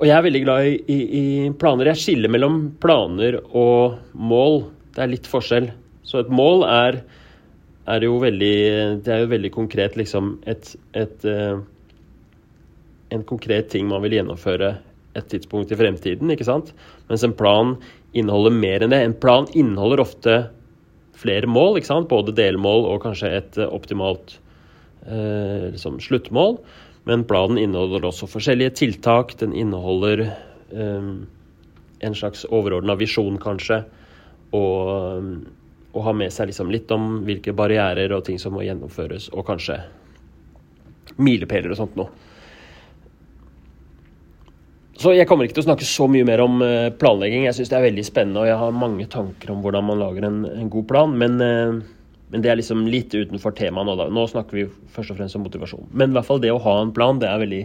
Og 0.00 0.08
jeg 0.08 0.16
er 0.16 0.24
veldig 0.26 0.42
glad 0.42 0.66
i, 0.66 0.76
i, 0.90 1.00
i, 1.20 1.24
planer. 1.58 1.92
Jeg 1.92 2.02
skiller 2.02 2.32
mellom 2.32 2.64
planer 2.82 3.38
og 3.46 4.00
mål. 4.18 4.64
Det 4.92 5.02
er 5.02 5.12
litt 5.12 5.28
forskjell. 5.30 5.70
Så 6.06 6.22
et 6.22 6.32
mål 6.32 6.64
er, 6.68 7.02
er 7.90 8.04
jo 8.04 8.18
veldig 8.22 8.56
Det 9.04 9.12
er 9.14 9.22
jo 9.24 9.30
veldig 9.30 9.52
konkret, 9.54 9.96
liksom 9.96 10.34
et, 10.50 10.74
et 10.98 11.26
uh, 11.28 11.62
En 13.12 13.24
konkret 13.28 13.70
ting 13.72 13.88
man 13.90 14.02
vil 14.04 14.18
gjennomføre 14.18 14.74
et 15.12 15.26
tidspunkt 15.28 15.72
i 15.72 15.76
fremtiden, 15.76 16.30
ikke 16.32 16.46
sant? 16.48 16.70
Mens 17.10 17.24
en 17.26 17.34
plan 17.36 17.74
inneholder 18.16 18.54
mer 18.56 18.84
enn 18.84 18.94
det. 18.94 19.02
En 19.04 19.16
plan 19.20 19.44
inneholder 19.52 20.00
ofte 20.00 20.36
flere 21.20 21.48
mål, 21.50 21.76
ikke 21.78 21.90
sant? 21.90 22.08
både 22.08 22.32
delmål 22.32 22.86
og 22.88 23.02
kanskje 23.04 23.28
et 23.36 23.58
optimalt 23.66 24.38
eh, 25.04 25.68
liksom 25.74 26.00
sluttmål. 26.00 26.56
Men 27.04 27.26
planen 27.28 27.60
inneholder 27.60 28.08
også 28.08 28.30
forskjellige 28.30 28.76
tiltak. 28.80 29.36
Den 29.42 29.52
inneholder 29.52 30.24
eh, 30.24 31.12
en 32.02 32.16
slags 32.16 32.46
overordna 32.48 32.96
visjon, 32.96 33.36
kanskje. 33.42 33.82
Og, 34.52 35.22
og 35.92 36.04
ha 36.06 36.12
med 36.16 36.32
seg 36.32 36.50
liksom 36.50 36.72
litt 36.72 36.90
om 36.92 37.22
hvilke 37.26 37.54
barrierer 37.56 38.12
og 38.16 38.24
ting 38.26 38.40
som 38.40 38.56
må 38.56 38.64
gjennomføres, 38.66 39.30
og 39.32 39.46
kanskje 39.48 39.78
milepæler 41.20 41.72
og 41.72 41.80
sånt 41.80 41.98
noe. 41.98 42.12
Så 45.02 45.14
jeg 45.16 45.26
kommer 45.26 45.48
ikke 45.48 45.56
til 45.56 45.64
å 45.64 45.70
snakke 45.70 45.86
så 45.88 46.06
mye 46.10 46.26
mer 46.26 46.42
om 46.44 46.60
eh, 46.62 46.92
planlegging. 46.94 47.46
Jeg 47.48 47.56
syns 47.56 47.72
det 47.72 47.78
er 47.78 47.88
veldig 47.88 48.04
spennende, 48.06 48.44
og 48.44 48.46
jeg 48.46 48.58
har 48.60 48.76
mange 48.76 49.08
tanker 49.10 49.50
om 49.50 49.62
hvordan 49.64 49.86
man 49.88 49.98
lager 49.98 50.28
en, 50.28 50.44
en 50.46 50.68
god 50.70 50.86
plan. 50.90 51.16
Men, 51.18 51.40
eh, 51.42 51.80
men, 52.30 52.44
det 52.44 52.52
er 52.52 52.60
liksom 52.60 52.84
litt 52.92 53.14
utenfor 53.16 53.56
temaet 53.58 53.88
nå. 53.88 53.96
Da. 53.98 54.06
Nå 54.12 54.26
snakker 54.30 54.60
vi 54.60 54.68
først 54.94 55.14
og 55.14 55.18
fremst 55.18 55.38
om 55.38 55.42
motivasjon. 55.46 55.88
Men 55.90 56.12
i 56.12 56.18
hvert 56.18 56.28
fall 56.28 56.42
det 56.44 56.52
å 56.54 56.60
ha 56.62 56.76
en 56.84 56.94
plan, 56.94 57.18
det 57.18 57.30
er 57.32 57.42
veldig 57.42 57.62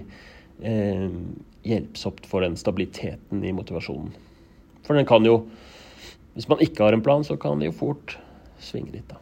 eh, 0.71 1.05
hjelpsomt 1.67 2.25
for 2.31 2.47
den 2.47 2.57
stabiliteten 2.57 3.45
i 3.45 3.53
motivasjonen. 3.53 4.15
For 4.87 4.97
den 4.97 5.05
kan 5.09 5.27
jo 5.27 5.41
Hvis 6.37 6.49
man 6.51 6.61
ikke 6.61 6.85
har 6.85 6.93
en 6.93 7.01
plan, 7.01 7.23
så 7.25 7.33
kan 7.41 7.57
det 7.57 7.71
jo 7.71 7.79
fort 7.79 8.13
svinge 8.61 8.93
litt, 8.93 9.09
da. 9.09 9.17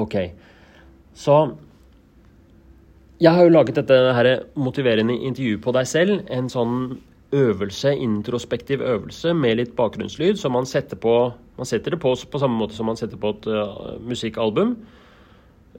OK. 0.00 0.16
Så 1.16 1.36
jeg 3.20 3.36
har 3.36 3.44
jo 3.44 3.52
laget 3.52 3.76
dette 3.80 3.96
her 4.16 4.28
motiverende 4.56 5.16
intervju 5.16 5.58
på 5.64 5.72
deg 5.76 5.88
selv. 5.88 6.22
En 6.32 6.48
sånn 6.52 6.98
øvelse, 7.36 7.92
introspektiv 8.00 8.80
øvelse 8.80 9.34
med 9.36 9.60
litt 9.60 9.74
bakgrunnslyd. 9.76 10.38
som 10.38 10.52
man 10.52 10.66
setter, 10.66 10.96
på, 10.96 11.32
man 11.56 11.68
setter 11.68 11.92
det 11.92 12.00
på 12.00 12.14
på 12.14 12.38
samme 12.40 12.58
måte 12.58 12.74
som 12.74 12.86
man 12.86 12.96
setter 12.96 13.16
på 13.16 13.34
et 13.36 13.46
uh, 13.46 13.96
musikkalbum. 14.00 14.76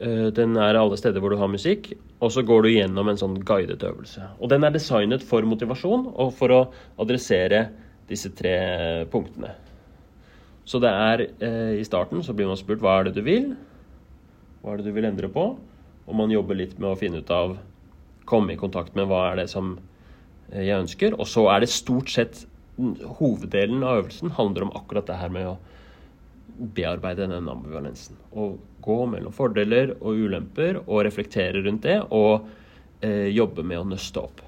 Uh, 0.01 0.29
den 0.33 0.57
er 0.57 0.77
alle 0.77 0.97
steder 0.97 1.19
hvor 1.19 1.29
du 1.29 1.37
har 1.37 1.49
musikk. 1.49 1.93
Og 2.21 2.31
så 2.31 2.41
går 2.41 2.61
du 2.61 2.69
gjennom 2.69 3.09
en 3.09 3.17
sånn 3.17 3.41
guidet 3.41 3.83
øvelse. 3.83 4.21
Og 4.39 4.49
den 4.49 4.63
er 4.63 4.71
designet 4.71 5.23
for 5.23 5.41
motivasjon 5.41 6.13
og 6.13 6.33
for 6.37 6.53
å 6.53 6.61
adressere 7.01 7.69
disse 8.11 8.31
tre 8.35 8.55
punktene. 9.11 9.55
Så 10.67 10.79
det 10.81 10.91
er 10.91 11.25
eh, 11.41 11.79
i 11.81 11.85
starten 11.87 12.21
så 12.23 12.35
blir 12.37 12.49
man 12.49 12.59
spurt 12.59 12.83
hva 12.83 12.99
er 12.99 13.09
det 13.09 13.17
du 13.17 13.25
vil? 13.25 13.51
Hva 14.61 14.73
er 14.73 14.81
det 14.81 14.91
du 14.91 14.95
vil 14.95 15.07
endre 15.09 15.29
på? 15.31 15.45
Og 16.05 16.17
man 16.17 16.33
jobber 16.33 16.57
litt 16.59 16.77
med 16.79 16.91
å 16.91 16.99
finne 16.99 17.23
ut 17.23 17.33
av 17.33 17.57
Komme 18.29 18.53
i 18.53 18.59
kontakt 18.59 18.93
med 18.95 19.07
hva 19.09 19.31
er 19.31 19.39
det 19.41 19.47
som 19.51 19.73
eh, 20.51 20.61
jeg 20.61 20.77
ønsker. 20.77 21.17
Og 21.17 21.27
så 21.27 21.47
er 21.51 21.63
det 21.63 21.71
stort 21.73 22.11
sett 22.13 22.45
Hoveddelen 23.17 23.81
av 23.83 23.99
øvelsen 23.99 24.31
handler 24.37 24.63
om 24.67 24.71
akkurat 24.77 25.09
det 25.09 25.17
her 25.19 25.33
med 25.33 25.49
å 25.49 25.57
bearbeide 26.77 27.27
den 27.29 27.49
ambivalensen. 27.51 28.15
Og 28.31 28.61
gå 28.85 28.99
mellom 29.09 29.33
fordeler 29.35 29.91
og 29.97 30.21
ulemper 30.21 30.79
og 30.85 31.03
reflektere 31.09 31.65
rundt 31.65 31.83
det. 31.89 31.97
Og 32.13 32.45
eh, 33.03 33.27
jobbe 33.33 33.65
med 33.65 33.81
å 33.81 33.89
nøste 33.89 34.21
opp. 34.21 34.45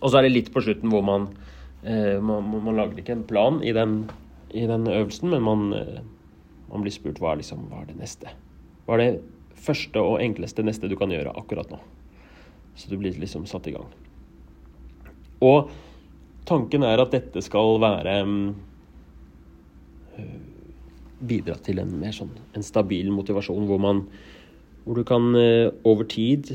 Og 0.00 0.08
så 0.08 0.20
er 0.20 0.26
det 0.26 0.34
litt 0.36 0.52
på 0.54 0.62
slutten 0.64 0.90
hvor 0.94 1.04
man 1.04 1.28
eh, 1.28 1.55
man, 1.86 2.48
man, 2.50 2.74
lager 2.74 2.98
ikke 2.98 3.14
en 3.14 3.26
plan 3.28 3.60
i 3.62 3.72
den, 3.74 4.00
i 4.50 4.66
den 4.66 4.86
øvelsen, 4.90 5.30
men 5.30 5.42
man, 5.46 5.72
eh, 5.76 6.00
man 6.70 6.82
blir 6.82 6.94
spurt 6.94 7.20
hva 7.22 7.34
er, 7.34 7.42
liksom, 7.42 7.68
hva 7.70 7.82
er 7.82 7.90
det 7.90 7.98
neste. 8.00 8.32
Hva 8.86 8.96
er 8.96 9.02
det 9.02 9.60
første 9.66 10.02
og 10.02 10.20
enkleste 10.22 10.64
neste 10.66 10.90
du 10.90 10.96
kan 10.98 11.12
gjøre 11.14 11.34
akkurat 11.38 11.70
nå. 11.70 11.78
Så 12.76 12.90
du 12.90 12.96
blir 13.00 13.14
liksom 13.18 13.46
satt 13.48 13.68
i 13.70 13.74
gang. 13.76 13.86
Og 15.46 15.70
tanken 16.48 16.84
er 16.86 17.00
at 17.02 17.14
dette 17.14 17.42
skal 17.44 17.78
være 17.82 18.20
um, 18.24 18.38
Bidra 21.26 21.56
til 21.64 21.80
en 21.80 21.94
mer 21.96 22.12
sånn 22.12 22.32
en 22.56 22.64
stabil 22.64 23.08
motivasjon 23.12 23.64
hvor 23.68 23.80
man 23.80 24.02
Hvor 24.84 24.96
du 24.96 25.04
kan 25.04 25.24
over 25.84 26.06
tid, 26.06 26.52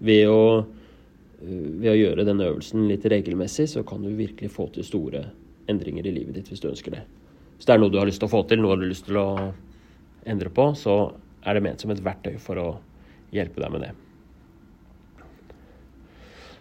ved 0.00 0.28
å, 0.30 0.64
ved 1.40 1.90
å 1.92 1.96
gjøre 1.96 2.24
denne 2.24 2.46
øvelsen 2.48 2.86
litt 2.88 3.04
regelmessig, 3.08 3.68
så 3.68 3.84
kan 3.86 4.04
du 4.04 4.14
virkelig 4.16 4.50
få 4.54 4.68
til 4.72 4.86
store 4.86 5.26
endringer 5.70 6.06
i 6.06 6.14
livet 6.14 6.38
ditt 6.38 6.50
hvis 6.50 6.62
du 6.62 6.70
ønsker 6.70 6.96
det. 6.96 7.02
Hvis 7.56 7.68
det 7.68 7.74
er 7.74 7.80
noe 7.82 7.92
du 7.92 7.98
har 8.00 8.08
lyst 8.08 8.22
til 8.22 8.28
å 8.28 8.32
få 8.32 8.42
til, 8.48 8.62
noe 8.62 8.76
du 8.76 8.84
har 8.86 8.92
lyst 8.92 9.06
til 9.08 9.20
å 9.20 9.28
endre 10.26 10.52
på, 10.52 10.70
så 10.78 10.96
er 11.46 11.56
det 11.56 11.64
ment 11.66 11.82
som 11.82 11.92
et 11.92 12.02
verktøy 12.04 12.36
for 12.42 12.60
å 12.60 12.68
hjelpe 13.34 13.62
deg 13.62 13.72
med 13.74 13.86
det. 13.86 13.92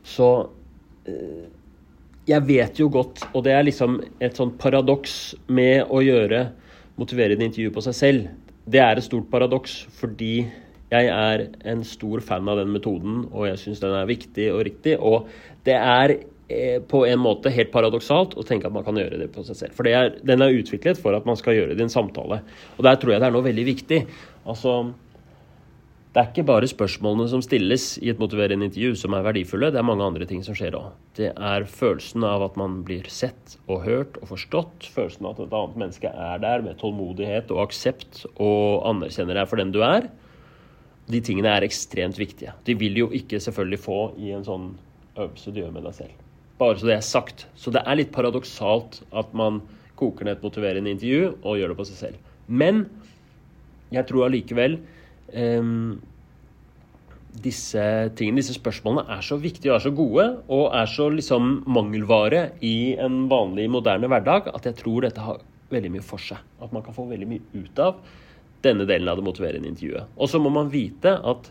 Så 0.05 0.27
eh, 1.09 1.47
jeg 2.29 2.45
vet 2.45 2.79
jo 2.81 2.89
godt, 2.93 3.23
og 3.33 3.45
det 3.45 3.55
er 3.55 3.65
liksom 3.65 3.99
et 4.23 4.37
sånn 4.37 4.53
paradoks 4.61 5.35
med 5.47 5.89
å 5.93 6.01
gjøre 6.05 6.47
motiverende 6.99 7.47
intervju 7.47 7.73
på 7.75 7.83
seg 7.87 7.97
selv. 7.97 8.29
Det 8.65 8.81
er 8.81 8.97
et 8.97 9.05
stort 9.05 9.27
paradoks 9.31 9.83
fordi 9.97 10.47
jeg 10.93 11.09
er 11.09 11.47
en 11.71 11.83
stor 11.87 12.21
fan 12.25 12.49
av 12.51 12.59
den 12.61 12.71
metoden, 12.73 13.23
og 13.31 13.47
jeg 13.49 13.61
syns 13.61 13.81
den 13.83 13.95
er 13.97 14.09
viktig 14.09 14.49
og 14.53 14.65
riktig. 14.67 14.97
Og 14.99 15.29
det 15.65 15.77
er 15.79 16.13
eh, 16.15 16.77
på 16.85 17.05
en 17.09 17.23
måte 17.23 17.53
helt 17.53 17.71
paradoksalt 17.73 18.35
å 18.37 18.45
tenke 18.45 18.69
at 18.69 18.75
man 18.75 18.85
kan 18.85 18.99
gjøre 18.99 19.21
det 19.21 19.31
på 19.33 19.45
seg 19.47 19.57
selv. 19.61 19.77
For 19.77 19.89
er, 19.89 20.13
den 20.21 20.45
er 20.45 20.53
utviklet 20.53 21.01
for 21.01 21.17
at 21.17 21.25
man 21.25 21.39
skal 21.39 21.57
gjøre 21.57 21.73
det 21.73 21.81
i 21.81 21.87
en 21.87 21.95
samtale. 21.95 22.43
Og 22.77 22.85
der 22.85 23.01
tror 23.01 23.15
jeg 23.15 23.23
det 23.23 23.31
er 23.31 23.35
noe 23.35 23.47
veldig 23.47 23.65
viktig. 23.71 23.99
Altså, 24.45 24.77
det 26.15 26.21
er 26.21 26.29
ikke 26.29 26.45
bare 26.47 26.67
spørsmålene 26.69 27.27
som 27.27 27.41
stilles 27.43 27.89
i 27.99 28.07
et 28.13 28.21
motiverende 28.21 28.69
intervju 28.69 28.93
som 29.01 29.17
er 29.17 29.25
verdifulle, 29.25 29.67
det 29.73 29.81
er 29.81 29.87
mange 29.89 30.05
andre 30.05 30.23
ting 30.29 30.45
som 30.45 30.55
skjer 30.55 30.77
òg. 30.77 30.93
Det 31.17 31.33
er 31.33 31.65
følelsen 31.67 32.23
av 32.23 32.45
at 32.45 32.55
man 32.61 32.77
blir 32.87 33.09
sett 33.11 33.57
og 33.65 33.81
hørt 33.83 34.21
og 34.21 34.29
forstått. 34.29 34.87
Følelsen 34.95 35.27
av 35.27 35.33
at 35.33 35.49
et 35.49 35.57
annet 35.59 35.81
menneske 35.81 36.13
er 36.29 36.39
der 36.45 36.63
med 36.63 36.77
tålmodighet 36.79 37.51
og 37.51 37.65
aksept 37.65 38.21
og 38.37 38.85
anerkjenner 38.93 39.41
deg 39.41 39.49
for 39.51 39.59
den 39.59 39.75
du 39.75 39.81
er. 39.83 40.07
De 41.11 41.21
tingene 41.21 41.51
er 41.53 41.65
ekstremt 41.65 42.17
viktige. 42.17 42.55
De 42.65 42.73
vil 42.79 42.97
jo 42.97 43.09
ikke 43.13 43.39
selvfølgelig 43.43 43.81
få 43.83 43.99
i 44.21 44.31
en 44.33 44.45
sånn 44.47 44.71
øvelse 45.15 45.53
du 45.53 45.61
gjør 45.61 45.75
med 45.75 45.85
deg 45.85 45.97
selv. 45.99 46.23
Bare 46.59 46.79
så 46.79 46.87
det 46.87 46.95
er 46.95 47.05
sagt. 47.05 47.45
Så 47.59 47.73
det 47.75 47.83
er 47.83 47.99
litt 47.99 48.13
paradoksalt 48.15 49.01
at 49.15 49.33
man 49.37 49.61
koker 49.99 50.27
ned 50.27 50.39
et 50.39 50.43
motiverende 50.45 50.91
intervju 50.91 51.35
og 51.41 51.59
gjør 51.59 51.71
det 51.71 51.79
på 51.79 51.87
seg 51.91 52.01
selv. 52.01 52.33
Men 52.47 52.85
jeg 53.93 54.07
tror 54.09 54.25
allikevel 54.27 54.79
um, 55.35 56.01
disse 57.43 57.83
tingene, 58.15 58.39
disse 58.39 58.55
spørsmålene 58.57 59.05
er 59.17 59.23
så 59.25 59.37
viktige 59.39 59.73
og 59.73 59.77
er 59.77 59.85
så 59.85 59.93
gode 59.95 60.27
og 60.55 60.65
er 60.77 60.89
så 60.89 61.09
liksom 61.11 61.57
mangelvare 61.67 62.47
i 62.65 62.95
en 63.01 63.25
vanlig, 63.31 63.67
moderne 63.71 64.09
hverdag 64.11 64.51
at 64.55 64.69
jeg 64.69 64.79
tror 64.79 65.05
dette 65.05 65.23
har 65.23 65.43
veldig 65.71 65.91
mye 65.95 66.05
for 66.05 66.21
seg. 66.21 66.39
At 66.63 66.73
man 66.75 66.85
kan 66.85 66.95
få 66.95 67.07
veldig 67.09 67.27
mye 67.29 67.65
ut 67.65 67.81
av 67.83 67.99
denne 68.65 68.87
delen 68.89 69.09
av 69.11 69.19
det 69.19 69.25
motiverende 69.27 69.69
intervjuet. 69.69 70.11
Og 70.17 70.31
så 70.31 70.41
må 70.41 70.51
man 70.53 70.71
vite 70.73 71.13
at 71.15 71.49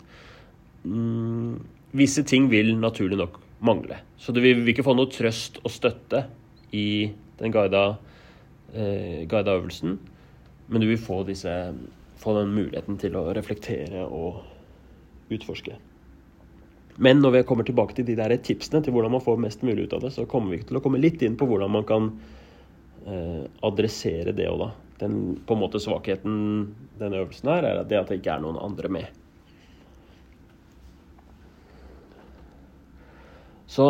mm, 0.84 1.54
visse 1.96 2.24
ting 2.26 2.50
vil 2.52 2.74
naturlig 2.80 3.18
nok 3.20 3.40
mangle. 3.64 4.00
Så 4.18 4.34
du 4.34 4.42
vil, 4.44 4.64
ikke 4.68 4.84
få 4.86 4.96
noe 4.98 5.10
trøst 5.12 5.60
og 5.64 5.72
støtte 5.72 6.26
i 6.74 7.10
den 7.40 7.54
guida, 7.54 7.86
eh, 8.74 9.24
guida 9.30 9.56
øvelsen, 9.56 9.98
men 10.68 10.82
du 10.82 10.88
vil 10.88 11.00
få 11.00 11.22
disse 11.28 11.52
få 12.24 12.38
den 12.38 12.54
muligheten 12.56 12.96
til 13.00 13.16
å 13.20 13.26
reflektere 13.36 14.04
og 14.06 15.34
utforske. 15.34 15.76
Men 17.04 17.20
når 17.20 17.38
vi 17.38 17.42
kommer 17.48 17.66
tilbake 17.66 17.96
til 17.96 18.06
de 18.06 18.16
der 18.18 18.36
tipsene 18.38 18.80
til 18.84 18.94
hvordan 18.94 19.16
man 19.16 19.24
får 19.24 19.40
mest 19.42 19.64
mulig 19.66 19.88
ut 19.88 19.96
av 19.96 20.04
det, 20.04 20.12
så 20.14 20.28
kommer 20.30 20.54
vi 20.54 20.62
til 20.62 20.78
å 20.78 20.82
komme 20.84 21.02
litt 21.02 21.24
inn 21.26 21.36
på 21.36 21.48
hvordan 21.50 21.72
man 21.74 21.86
kan 21.88 22.12
eh, 23.04 23.44
adressere 23.66 24.34
det 24.36 24.46
òg, 24.50 24.62
da. 24.62 24.70
Den 25.00 25.36
på 25.46 25.56
en 25.56 25.62
måte 25.64 25.80
svakheten 25.82 26.34
denne 27.00 27.20
øvelsen 27.22 27.50
her, 27.50 27.66
er 27.66 27.82
det 27.82 27.98
at 27.98 28.10
det 28.10 28.20
ikke 28.20 28.36
er 28.36 28.44
noen 28.44 28.60
andre 28.62 28.90
med. 28.92 29.08
Så 33.66 33.88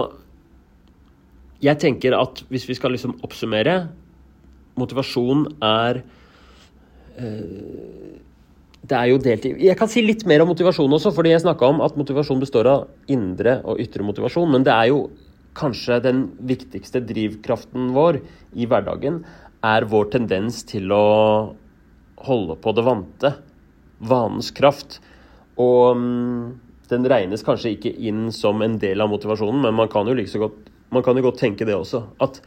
jeg 1.65 1.81
tenker 1.81 2.17
at 2.17 2.45
hvis 2.49 2.67
vi 2.69 2.77
skal 2.79 2.95
liksom 2.95 3.19
oppsummere 3.25 3.85
Motivasjon 4.75 5.45
er 5.63 6.01
øh, 7.15 8.15
det 8.85 8.97
er 8.99 9.09
jo 9.09 9.21
deltid. 9.23 9.61
Jeg 9.65 9.79
kan 9.81 9.89
si 9.89 10.03
litt 10.05 10.27
mer 10.29 10.43
om 10.45 10.51
motivasjon 10.53 10.93
også, 10.93 11.13
fordi 11.17 11.31
jeg 11.33 11.45
snakka 11.45 11.71
om 11.73 11.79
at 11.85 11.95
motivasjon 11.97 12.43
består 12.43 12.69
av 12.69 13.13
indre 13.13 13.61
og 13.65 13.81
ytre 13.81 14.05
motivasjon. 14.05 14.51
Men 14.53 14.67
det 14.67 14.75
er 14.75 14.91
jo 14.91 14.99
kanskje 15.57 16.03
den 16.05 16.27
viktigste 16.45 17.01
drivkraften 17.07 17.95
vår 17.97 18.19
i 18.53 18.67
hverdagen, 18.69 19.23
er 19.65 19.87
vår 19.89 20.11
tendens 20.13 20.63
til 20.69 20.93
å 20.93 21.05
holde 22.25 22.57
på 22.61 22.75
det 22.77 22.85
vante. 22.87 23.33
Vanens 24.05 24.51
kraft. 24.57 24.99
Og 25.61 25.97
um, 25.97 26.57
den 26.91 27.09
regnes 27.09 27.45
kanskje 27.47 27.75
ikke 27.77 27.95
inn 28.09 28.29
som 28.35 28.63
en 28.65 28.77
del 28.83 29.01
av 29.01 29.11
motivasjonen, 29.13 29.63
men 29.65 29.79
man 29.79 29.91
kan 29.93 30.09
jo, 30.09 30.17
like 30.17 30.41
godt, 30.41 30.69
man 30.95 31.05
kan 31.07 31.17
jo 31.17 31.25
godt 31.29 31.41
tenke 31.41 31.67
det 31.69 31.77
også. 31.77 32.03
At 32.25 32.43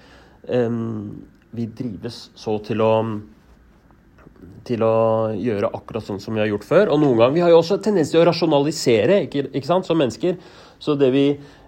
um, 0.47 1.25
vi 1.57 1.65
drives 1.79 2.27
så 2.37 2.59
til 2.65 2.83
å 2.85 2.91
til 4.67 4.83
å 4.83 5.31
gjøre 5.39 5.69
akkurat 5.73 6.05
sånn 6.05 6.19
som 6.21 6.35
vi 6.35 6.41
har 6.43 6.49
gjort 6.51 6.65
før. 6.67 6.91
Og 6.93 6.99
noen 7.01 7.17
ganger, 7.17 7.33
Vi 7.33 7.43
har 7.45 7.49
jo 7.53 7.61
også 7.61 7.79
tendens 7.81 8.11
til 8.11 8.21
å 8.21 8.27
rasjonalisere 8.27 9.21
ikke, 9.25 9.47
ikke 9.55 9.69
sant, 9.69 9.87
som 9.87 9.97
mennesker. 9.97 10.35
Så 10.77 10.93
det 10.99 11.09
vi 11.15 11.25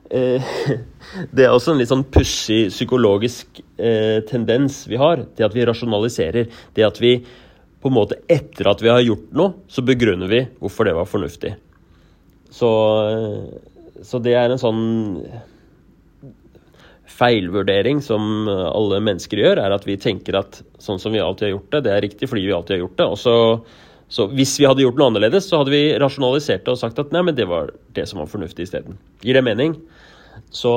Det 1.36 1.46
er 1.46 1.54
også 1.54 1.74
en 1.74 1.82
litt 1.82 1.92
sånn 1.92 2.06
pussig 2.10 2.70
psykologisk 2.74 3.62
eh, 3.78 4.20
tendens 4.30 4.82
vi 4.90 4.98
har. 5.00 5.24
Det 5.38 5.46
at 5.46 5.56
vi 5.56 5.66
rasjonaliserer. 5.68 6.50
Det 6.76 6.86
at 6.86 7.02
vi 7.02 7.18
på 7.80 7.92
en 7.92 7.96
måte 7.96 8.20
etter 8.28 8.68
at 8.68 8.82
vi 8.84 8.92
har 8.92 9.04
gjort 9.06 9.30
noe, 9.38 9.54
så 9.72 9.84
begrunner 9.86 10.32
vi 10.32 10.44
hvorfor 10.60 10.90
det 10.90 10.96
var 10.98 11.08
fornuftig. 11.10 11.54
Så, 12.54 12.72
eh, 13.10 14.02
så 14.06 14.22
det 14.24 14.36
er 14.38 14.50
en 14.52 14.62
sånn 14.62 14.84
feilvurdering 17.20 18.00
som 18.06 18.48
alle 18.48 19.02
mennesker 19.04 19.42
gjør, 19.42 19.60
er 19.60 19.74
at 19.76 19.84
vi 19.84 19.98
tenker 20.00 20.38
at 20.40 20.62
sånn 20.80 21.02
som 21.02 21.12
vi 21.12 21.20
alltid 21.20 21.50
har 21.50 21.56
gjort 21.58 21.74
det, 21.74 21.82
det 21.84 21.92
er 21.92 22.04
riktig 22.06 22.30
fordi 22.32 22.46
vi 22.46 22.54
alltid 22.56 22.78
har 22.78 22.84
gjort 22.86 23.00
det. 23.02 23.08
Og 23.12 23.20
så, 23.20 23.34
så 24.08 24.28
hvis 24.32 24.54
vi 24.62 24.68
hadde 24.70 24.86
gjort 24.86 25.02
noe 25.02 25.10
annerledes, 25.12 25.50
så 25.50 25.60
hadde 25.60 25.74
vi 25.74 25.82
rasjonalisert 26.00 26.64
det 26.64 26.76
og 26.76 26.80
sagt 26.80 27.02
at 27.02 27.12
nei, 27.12 27.26
men 27.28 27.36
det 27.36 27.50
var 27.50 27.74
det 27.98 28.06
som 28.08 28.22
var 28.22 28.32
fornuftig 28.32 28.70
isteden. 28.70 28.96
Gir 29.26 29.36
det 29.36 29.44
mening? 29.44 29.76
Så, 30.52 30.74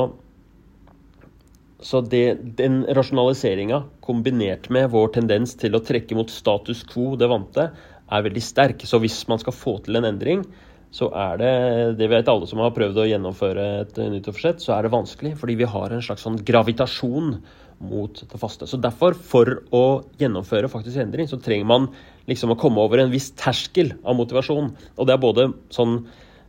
så 1.83 2.01
det, 2.01 2.27
den 2.59 2.83
rasjonaliseringa 2.88 3.83
kombinert 4.05 4.68
med 4.75 4.90
vår 4.92 5.14
tendens 5.18 5.57
til 5.59 5.77
å 5.77 5.83
trekke 5.85 6.18
mot 6.18 6.31
status 6.31 6.85
quo, 6.88 7.14
det 7.18 7.31
vante, 7.31 7.70
er 8.12 8.27
veldig 8.27 8.44
sterk. 8.44 8.85
Så 8.87 9.01
hvis 9.03 9.22
man 9.31 9.40
skal 9.42 9.57
få 9.57 9.79
til 9.85 9.98
en 9.98 10.09
endring, 10.11 10.44
så 10.92 11.09
er 11.16 11.38
det 11.40 11.53
Det 11.96 12.09
vet 12.12 12.29
alle 12.29 12.46
som 12.46 12.61
har 12.61 12.75
prøvd 12.77 12.98
å 13.01 13.09
gjennomføre 13.09 13.66
et 13.81 13.98
nyttårsforsett, 14.12 14.61
så 14.61 14.75
er 14.77 14.85
det 14.85 14.92
vanskelig. 14.92 15.35
Fordi 15.40 15.57
vi 15.57 15.68
har 15.75 15.92
en 15.92 16.05
slags 16.05 16.25
sånn 16.27 16.40
gravitasjon 16.44 17.38
mot 17.83 18.20
det 18.31 18.38
faste. 18.38 18.68
Så 18.68 18.79
derfor, 18.81 19.16
for 19.16 19.48
å 19.75 19.85
gjennomføre 20.20 20.70
faktisk 20.70 21.01
endring, 21.03 21.29
så 21.31 21.40
trenger 21.42 21.66
man 21.66 21.88
liksom 22.31 22.53
å 22.53 22.59
komme 22.61 22.83
over 22.85 23.03
en 23.03 23.12
viss 23.12 23.33
terskel 23.38 23.94
av 24.05 24.18
motivasjon. 24.20 24.70
Og 24.96 25.09
det 25.09 25.16
er 25.16 25.25
både 25.25 25.48
sånn 25.75 26.03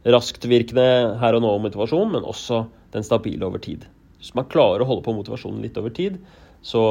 rasktvirkende 0.03 1.17
her 1.21 1.37
og 1.37 1.45
nå-motivasjon, 1.45 2.11
men 2.17 2.27
også 2.27 2.65
den 2.93 3.05
stabile 3.05 3.45
over 3.47 3.61
tid. 3.63 3.85
Hvis 4.21 4.33
man 4.37 4.47
klarer 4.51 4.83
å 4.83 4.87
holde 4.87 5.05
på 5.05 5.15
motivasjonen 5.17 5.63
litt 5.65 5.77
over 5.81 5.93
tid, 5.93 6.19
så 6.63 6.83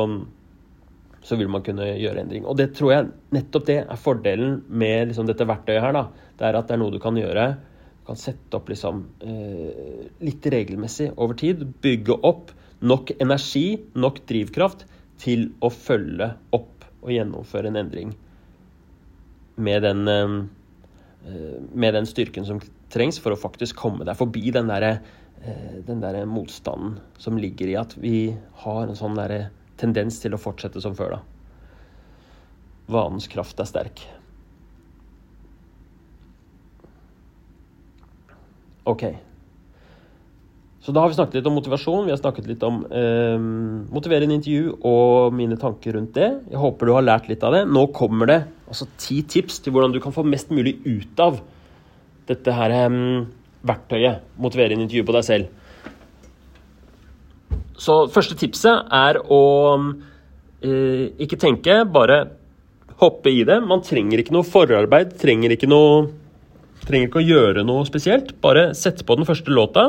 så 1.23 1.39
vil 1.39 1.51
man 1.51 1.63
kunne 1.63 1.87
gjøre 1.87 2.25
endring. 2.25 2.47
Og 2.49 2.57
det 2.59 2.73
tror 2.77 2.93
jeg 2.93 3.11
nettopp 3.35 3.67
det 3.69 3.79
er 3.85 4.01
fordelen 4.01 4.57
med 4.69 5.13
liksom 5.13 5.29
dette 5.29 5.47
verktøyet 5.47 5.85
her. 5.85 5.95
da, 5.95 6.09
Det 6.39 6.49
er 6.49 6.59
at 6.59 6.69
det 6.69 6.75
er 6.75 6.83
noe 6.83 6.95
du 6.95 6.99
kan 7.03 7.19
gjøre. 7.19 7.45
Du 8.01 8.09
kan 8.11 8.19
sette 8.19 8.59
opp 8.59 8.73
liksom 8.73 9.05
eh, 9.23 10.09
litt 10.27 10.49
regelmessig 10.51 11.13
over 11.15 11.39
tid. 11.39 11.63
Bygge 11.85 12.19
opp 12.27 12.51
nok 12.83 13.15
energi, 13.23 13.79
nok 13.95 14.25
drivkraft, 14.27 14.85
til 15.23 15.53
å 15.63 15.71
følge 15.71 16.33
opp 16.51 16.83
og 17.05 17.15
gjennomføre 17.15 17.71
en 17.71 17.79
endring. 17.79 18.11
Med 19.63 19.87
den, 19.87 20.09
eh, 20.09 21.59
med 21.71 21.95
den 21.95 22.09
styrken 22.11 22.49
som 22.49 22.59
trengs 22.91 23.23
for 23.23 23.33
å 23.33 23.39
faktisk 23.39 23.79
komme 23.79 24.05
deg 24.05 24.19
forbi 24.19 24.51
den 24.51 24.67
derre 24.67 24.97
den 25.43 26.03
der 26.03 26.21
motstanden 26.31 27.01
som 27.19 27.39
ligger 27.41 27.71
i 27.71 27.79
at 27.81 27.97
vi 27.99 28.17
har 28.63 28.85
en 28.87 28.99
sånn 28.99 29.17
derre 29.19 29.49
tendens 29.81 30.21
til 30.23 30.37
å 30.37 30.41
fortsette 30.41 30.83
som 30.83 30.95
før, 30.95 31.17
da. 31.17 31.21
Vanens 32.93 33.29
kraft 33.31 33.59
er 33.63 33.69
sterk. 33.69 34.05
OK. 38.89 39.05
Så 40.83 40.91
da 40.91 41.05
har 41.05 41.13
vi 41.13 41.15
snakket 41.15 41.39
litt 41.39 41.47
om 41.47 41.55
motivasjon, 41.55 42.07
vi 42.09 42.11
har 42.11 42.19
snakket 42.19 42.49
litt 42.51 42.65
om 42.67 42.81
eh, 42.91 43.39
motiverende 43.95 44.35
intervju 44.35 44.73
og 44.89 45.37
mine 45.39 45.59
tanker 45.61 45.95
rundt 45.95 46.17
det. 46.17 46.31
Jeg 46.51 46.59
håper 46.59 46.91
du 46.91 46.95
har 46.97 47.07
lært 47.07 47.29
litt 47.31 47.45
av 47.47 47.55
det. 47.55 47.63
Nå 47.71 47.87
kommer 47.95 48.31
det 48.31 48.41
altså 48.67 48.89
ti 48.99 49.21
tips 49.23 49.61
til 49.63 49.77
hvordan 49.77 49.95
du 49.95 50.01
kan 50.03 50.15
få 50.15 50.25
mest 50.27 50.51
mulig 50.51 50.81
ut 50.83 51.23
av 51.23 51.39
dette 52.27 52.57
her 52.57 52.75
eh, 52.75 52.99
verktøyet. 53.67 54.23
Motivere 54.43 54.77
en 54.77 54.85
intervju 54.85 55.07
på 55.09 55.17
deg 55.17 55.27
selv. 55.27 55.59
Så 57.83 58.05
første 58.15 58.37
tipset 58.39 58.93
er 58.95 59.19
å 59.23 59.43
eh, 60.63 61.11
ikke 61.23 61.41
tenke, 61.41 61.83
bare 61.91 62.25
hoppe 63.03 63.33
i 63.33 63.43
det. 63.47 63.59
Man 63.67 63.83
trenger 63.85 64.23
ikke 64.23 64.35
noe 64.37 64.47
forarbeid, 64.47 65.17
trenger 65.21 65.55
ikke 65.57 65.71
noe 65.71 66.11
Trenger 66.83 67.07
ikke 67.07 67.21
å 67.21 67.23
gjøre 67.23 67.63
noe 67.63 67.85
spesielt. 67.87 68.33
Bare 68.43 68.73
sette 68.75 69.05
på 69.07 69.15
den 69.15 69.27
første 69.29 69.53
låta. 69.55 69.85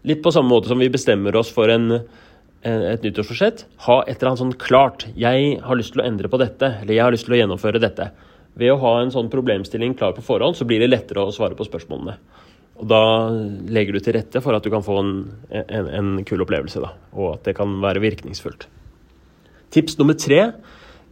Litt 0.03 0.19
på 0.19 0.35
samme 0.35 0.51
måte 0.51 0.67
som 0.67 0.75
vi 0.83 0.91
bestemmer 0.91 1.31
oss 1.39 1.47
for 1.55 1.71
en, 1.71 2.03
et 2.59 2.99
nyttårsforsett, 3.05 3.63
ha 3.85 4.03
et 4.03 4.17
eller 4.17 4.33
annet 4.33 4.41
sånn 4.41 4.59
klart. 4.59 5.07
Jeg 5.15 5.63
har 5.63 5.79
lyst 5.79 5.95
til 5.95 6.03
å 6.03 6.07
endre 6.09 6.27
på 6.27 6.35
dette, 6.41 6.67
eller 6.81 6.91
jeg 6.91 7.05
har 7.05 7.15
lyst 7.15 7.23
til 7.23 7.37
å 7.37 7.39
gjennomføre 7.39 7.79
dette. 7.79 8.11
Ved 8.59 8.69
å 8.73 8.79
ha 8.83 8.93
en 9.01 9.11
sånn 9.13 9.31
problemstilling 9.33 9.95
klar 9.97 10.13
på 10.13 10.23
forhånd, 10.25 10.57
så 10.57 10.67
blir 10.69 10.83
det 10.83 10.91
lettere 10.91 11.23
å 11.23 11.33
svare 11.33 11.57
på 11.57 11.65
spørsmålene. 11.65 12.17
Og 12.81 12.87
da 12.89 13.01
legger 13.73 13.95
du 13.95 14.03
til 14.03 14.15
rette 14.17 14.41
for 14.41 14.57
at 14.57 14.65
du 14.65 14.71
kan 14.73 14.85
få 14.85 14.99
en, 15.01 15.11
en, 15.53 15.89
en 15.99 16.13
kul 16.27 16.41
opplevelse, 16.45 16.81
da, 16.81 16.93
og 17.13 17.35
at 17.35 17.49
det 17.49 17.55
kan 17.57 17.75
være 17.83 18.01
virkningsfullt. 18.03 18.67
Tips 19.73 19.97
nummer 19.99 20.17
tre 20.17 20.47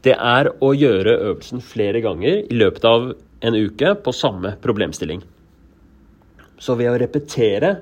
det 0.05 0.15
er 0.17 0.49
å 0.61 0.71
gjøre 0.73 1.19
øvelsen 1.29 1.61
flere 1.61 2.01
ganger 2.01 2.41
i 2.49 2.57
løpet 2.57 2.85
av 2.89 3.11
en 3.45 3.57
uke 3.57 3.93
på 4.01 4.13
samme 4.13 4.55
problemstilling. 4.61 5.21
Så 6.61 6.73
ved 6.77 6.89
å 6.89 6.97
repetere 7.01 7.75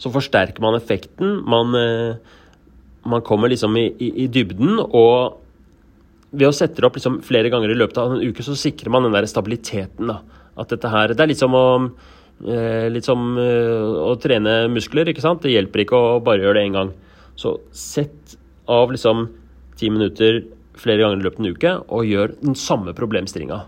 så 0.00 0.10
forsterker 0.12 0.64
man 0.64 0.76
effekten. 0.76 1.38
Man, 1.48 1.76
eh, 1.76 2.16
man 3.04 3.24
kommer 3.24 3.52
liksom 3.52 3.76
i, 3.76 3.86
i, 4.00 4.08
i 4.24 4.26
dybden, 4.32 4.80
og 4.80 5.41
ved 6.32 6.48
å 6.48 6.54
sette 6.56 6.80
det 6.80 6.88
opp 6.88 6.96
liksom 6.96 7.20
flere 7.24 7.50
ganger 7.52 7.72
i 7.72 7.76
løpet 7.76 7.98
av 8.00 8.14
en 8.14 8.24
uke, 8.24 8.44
så 8.44 8.56
sikrer 8.56 8.92
man 8.92 9.04
den 9.06 9.14
der 9.14 9.28
stabiliteten. 9.28 10.06
da. 10.08 10.20
At 10.56 10.68
dette 10.68 10.88
her, 10.88 11.08
Det 11.08 11.20
er 11.20 11.26
litt 11.26 11.38
som 11.38 11.52
å, 11.52 11.92
eh, 12.46 12.88
litt 12.88 13.04
som, 13.04 13.38
eh, 13.38 13.82
å 14.08 14.16
trene 14.18 14.68
muskler. 14.68 15.08
ikke 15.08 15.20
sant? 15.20 15.42
Det 15.42 15.52
hjelper 15.52 15.84
ikke 15.84 15.96
å 15.96 16.22
bare 16.24 16.40
gjøre 16.40 16.54
det 16.54 16.66
én 16.68 16.72
gang. 16.72 16.92
Så 17.36 17.60
sett 17.70 18.36
av 18.68 18.90
liksom 18.90 19.28
ti 19.76 19.88
minutter 19.90 20.44
flere 20.74 20.98
ganger 20.98 21.20
i 21.20 21.22
løpet 21.22 21.40
av 21.40 21.46
en 21.46 21.54
uke, 21.54 21.84
og 21.88 22.04
gjør 22.04 22.40
den 22.40 22.54
samme 22.54 22.94
problemstillinga. 22.94 23.64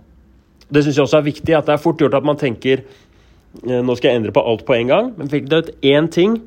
Det 0.70 0.84
syns 0.84 0.96
jeg 0.96 1.04
også 1.04 1.18
er 1.18 1.30
viktig. 1.32 1.56
at 1.56 1.66
Det 1.66 1.74
er 1.74 1.82
fort 1.82 1.98
gjort 1.98 2.14
at 2.14 2.24
man 2.24 2.36
tenker 2.36 2.82
eh, 3.66 3.82
nå 3.82 3.96
skal 3.96 4.10
jeg 4.10 4.22
endre 4.22 4.32
på 4.32 4.46
alt 4.46 4.64
på 4.64 4.74
en 4.74 4.88
gang. 4.88 5.14
Men 5.16 5.28
fikk 5.28 5.48
deg 5.48 5.58
ut 5.64 5.82
én 5.82 6.10
ting, 6.10 6.42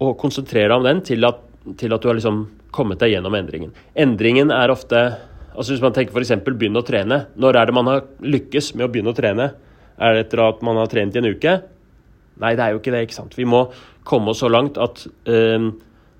og 0.00 0.18
konsentrere 0.18 0.68
deg 0.68 0.76
om 0.76 0.84
den 0.84 1.00
til 1.00 1.24
at, 1.24 1.40
til 1.76 1.92
at 1.92 2.00
du 2.00 2.08
har 2.08 2.14
liksom 2.14 2.46
kommet 2.74 3.00
deg 3.02 3.14
gjennom 3.14 3.36
endringen. 3.38 3.74
Endringen 3.98 4.52
er 4.54 4.72
ofte 4.74 5.02
altså 5.58 5.74
Hvis 5.74 5.82
man 5.82 5.94
tenker 5.96 6.14
f.eks. 6.14 6.36
begynne 6.46 6.78
å 6.78 6.86
trene. 6.86 7.16
Når 7.34 7.56
er 7.58 7.66
det 7.66 7.74
man 7.74 7.88
har 7.90 8.04
lykkes 8.22 8.76
med 8.78 8.86
å 8.86 8.90
begynne 8.92 9.10
å 9.10 9.16
trene? 9.16 9.48
Er 9.98 10.14
det 10.14 10.28
etter 10.28 10.44
at 10.44 10.60
man 10.62 10.78
har 10.78 10.86
trent 10.86 11.16
i 11.16 11.18
en 11.18 11.26
uke? 11.32 11.54
Nei, 12.38 12.52
det 12.54 12.62
er 12.62 12.76
jo 12.76 12.78
ikke 12.78 12.92
det. 12.94 13.00
ikke 13.08 13.16
sant? 13.16 13.34
Vi 13.34 13.46
må 13.48 13.64
komme 14.06 14.30
oss 14.30 14.44
så 14.44 14.50
langt 14.52 14.78
at 14.78 15.02
øh, 15.02 15.66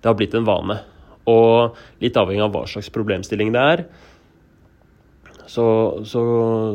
det 0.03 0.11
har 0.11 0.17
blitt 0.19 0.35
en 0.35 0.49
vane. 0.49 0.81
Og 1.31 1.79
litt 2.03 2.19
avhengig 2.19 2.43
av 2.49 2.55
hva 2.57 2.65
slags 2.67 2.91
problemstilling 2.91 3.55
det 3.55 3.63
er, 3.63 3.85
så, 5.49 5.65
så, 6.05 6.23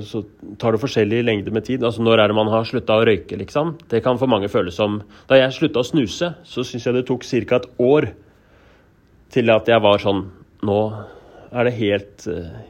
så, 0.01 0.23
tar 0.57 0.73
det 0.73 0.81
forskjellig 0.81 1.19
lengde 1.27 1.51
med 1.53 1.67
tid. 1.67 1.83
Altså 1.85 2.01
Når 2.01 2.23
er 2.23 2.31
det 2.31 2.37
man 2.39 2.49
har 2.49 2.65
slutta 2.65 2.97
å 2.97 3.05
røyke, 3.05 3.37
liksom? 3.37 3.75
Det 3.91 4.01
kan 4.05 4.17
for 4.17 4.31
mange 4.31 4.49
føles 4.49 4.79
som 4.79 5.01
Da 5.29 5.37
jeg 5.37 5.53
slutta 5.53 5.83
å 5.83 5.85
snuse, 5.85 6.31
så 6.41 6.65
syns 6.65 6.87
jeg 6.87 6.97
det 6.97 7.05
tok 7.09 7.27
ca. 7.27 7.59
et 7.59 7.69
år 7.77 8.09
til 9.33 9.49
at 9.53 9.69
jeg 9.69 9.83
var 9.83 10.01
sånn 10.01 10.27
Nå 10.63 10.79
er 11.53 11.67
det 11.67 11.73
helt, 11.75 12.23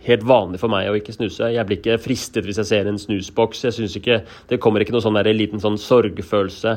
helt, 0.03 0.23
vanlig 0.27 0.59
for 0.59 0.71
meg 0.73 0.89
å 0.89 0.95
ikke 0.97 1.13
snuse. 1.15 1.51
Jeg 1.53 1.67
blir 1.67 1.77
ikke 1.77 2.01
fristet 2.03 2.43
hvis 2.43 2.57
jeg 2.59 2.67
ser 2.67 2.89
en 2.89 2.97
snusboks. 2.99 3.61
Jeg 3.67 3.75
synes 3.77 3.93
ikke, 3.95 4.23
Det 4.49 4.59
kommer 4.59 4.83
ikke 4.83 4.95
noe 4.95 5.03
sånn 5.03 5.15
der, 5.15 5.29
liten 5.31 5.61
sånn 5.63 5.77
sorgfølelse 5.79 6.73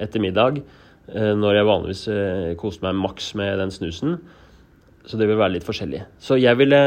etter 0.00 0.22
middag 0.22 0.60
eh, 0.60 1.32
når 1.34 1.56
jeg 1.56 1.68
vanligvis 1.70 2.04
eh, 2.12 2.52
koser 2.60 2.84
meg 2.86 3.00
maks 3.00 3.32
med 3.40 3.58
den 3.58 3.74
snusen. 3.74 4.18
Så 5.08 5.18
det 5.18 5.26
vil 5.26 5.40
være 5.40 5.56
litt 5.56 5.66
forskjellig. 5.66 6.04
Så 6.22 6.38
jeg 6.38 6.60
ville, 6.60 6.80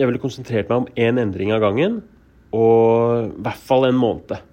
jeg 0.00 0.10
ville 0.10 0.22
konsentrert 0.22 0.72
meg 0.72 0.82
om 0.82 0.90
én 0.98 1.22
endring 1.22 1.52
av 1.54 1.62
gangen, 1.62 2.00
og 2.56 3.28
i 3.28 3.42
hvert 3.44 3.66
fall 3.68 3.86
en 3.86 4.00
måned. 4.00 4.47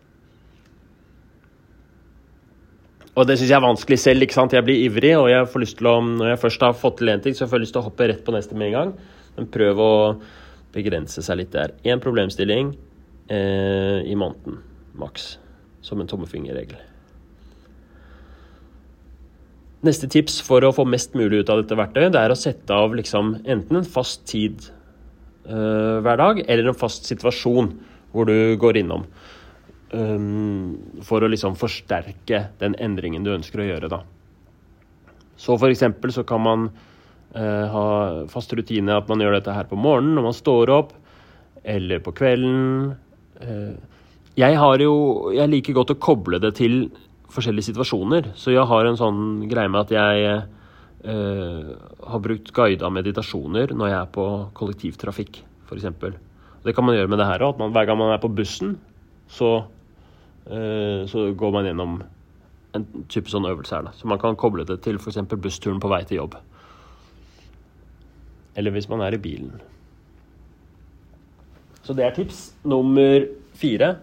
Og 3.16 3.24
det 3.24 3.38
syns 3.40 3.48
jeg 3.48 3.56
er 3.56 3.64
vanskelig 3.64 3.98
selv. 4.02 4.26
ikke 4.26 4.36
sant? 4.36 4.54
Jeg 4.54 4.66
blir 4.68 4.82
ivrig, 4.90 5.14
og 5.18 5.30
jeg 5.32 5.48
får 5.52 5.64
lyst 5.64 5.78
til 5.80 5.88
å, 5.88 6.00
når 6.04 6.34
jeg 6.34 6.42
først 6.42 6.66
har 6.68 6.74
fått 6.76 6.98
til 7.00 7.12
én 7.14 7.22
ting, 7.24 7.36
så 7.38 7.48
får 7.48 7.60
jeg 7.60 7.68
lyst 7.68 7.76
til 7.78 7.84
å 7.84 7.88
hoppe 7.88 8.10
rett 8.12 8.26
på 8.26 8.36
neste 8.36 8.58
med 8.60 8.72
en 8.72 8.76
gang. 8.76 8.92
Men 9.38 9.48
prøv 9.52 9.80
å 9.80 9.94
begrense 10.76 11.24
seg 11.24 11.40
litt 11.40 11.54
der. 11.56 11.72
Én 11.88 12.04
problemstilling 12.04 12.74
eh, 13.32 14.04
i 14.04 14.18
måneden, 14.20 14.60
maks. 15.00 15.38
Som 15.86 16.02
en 16.02 16.10
tommefingerregel. 16.12 16.76
Neste 19.86 20.10
tips 20.12 20.40
for 20.44 20.66
å 20.66 20.74
få 20.74 20.84
mest 20.90 21.14
mulig 21.16 21.44
ut 21.44 21.52
av 21.54 21.62
dette 21.62 21.78
verktøyet, 21.78 22.12
det 22.16 22.24
er 22.24 22.34
å 22.34 22.40
sette 22.40 22.74
av 22.74 22.96
liksom, 22.98 23.36
enten 23.46 23.80
en 23.80 23.88
fast 23.88 24.26
tid 24.28 24.66
eh, 25.46 26.02
hver 26.02 26.20
dag, 26.20 26.42
eller 26.42 26.72
en 26.72 26.80
fast 26.80 27.08
situasjon 27.08 27.70
hvor 28.16 28.28
du 28.28 28.58
går 28.60 28.82
innom. 28.82 29.06
Um, 29.94 30.76
for 31.06 31.24
å 31.24 31.30
liksom 31.32 31.58
forsterke 31.60 32.48
den 32.62 32.78
endringen 32.82 33.26
du 33.26 33.34
ønsker 33.36 33.62
å 33.62 33.70
gjøre, 33.70 33.92
da. 33.92 34.02
Så 35.36 35.58
eksempel 35.68 36.14
så 36.16 36.24
kan 36.24 36.42
man 36.42 36.70
uh, 37.36 37.66
ha 37.72 37.88
fast 38.32 38.54
rutine 38.56 38.96
at 38.96 39.10
man 39.12 39.22
gjør 39.22 39.38
dette 39.38 39.56
her 39.56 39.68
på 39.70 39.80
morgenen 39.80 40.16
når 40.16 40.30
man 40.30 40.38
står 40.38 40.72
opp, 40.74 40.94
eller 41.66 42.00
på 42.06 42.14
kvelden. 42.16 42.96
Uh, 43.42 43.76
jeg 44.36 44.58
har 44.60 44.82
jo 44.84 45.32
Jeg 45.32 45.48
liker 45.48 45.76
godt 45.76 45.94
å 45.94 46.00
koble 46.00 46.40
det 46.44 46.58
til 46.60 46.90
forskjellige 47.36 47.72
situasjoner, 47.72 48.32
så 48.40 48.54
jeg 48.54 48.68
har 48.68 48.88
en 48.88 49.00
sånn 49.00 49.24
greie 49.52 49.72
med 49.72 49.88
at 49.88 49.92
jeg 49.92 50.44
uh, 51.04 51.74
har 52.08 52.24
brukt 52.24 52.54
guida 52.56 52.92
meditasjoner 52.94 53.74
når 53.76 53.92
jeg 53.92 54.00
er 54.00 54.14
på 54.16 54.28
kollektivtrafikk, 54.56 55.42
f.eks. 55.68 55.90
Det 56.66 56.74
kan 56.74 56.88
man 56.88 56.96
gjøre 56.96 57.12
med 57.12 57.20
det 57.22 57.28
her 57.30 57.44
òg. 57.46 57.60
Hver 57.60 57.88
gang 57.90 58.00
man 58.00 58.14
er 58.14 58.22
på 58.24 58.32
bussen, 58.34 58.78
så, 59.30 59.66
så 60.46 61.24
går 61.34 61.54
man 61.56 61.66
gjennom 61.66 61.96
en 62.76 62.86
type 63.12 63.32
sånn 63.32 63.48
øvelse 63.50 63.78
her. 63.78 63.88
Da. 63.88 63.94
Så 63.98 64.10
man 64.10 64.20
kan 64.22 64.38
koble 64.40 64.66
det 64.68 64.78
til 64.86 65.00
f.eks. 65.00 65.22
bussturen 65.42 65.82
på 65.82 65.92
vei 65.92 66.04
til 66.08 66.22
jobb. 66.22 66.36
Eller 68.56 68.76
hvis 68.76 68.90
man 68.92 69.04
er 69.04 69.16
i 69.16 69.22
bilen. 69.22 69.56
Så 71.86 71.94
det 71.94 72.06
er 72.06 72.16
tips 72.16 72.48
nummer 72.66 73.28
fire. 73.58 73.96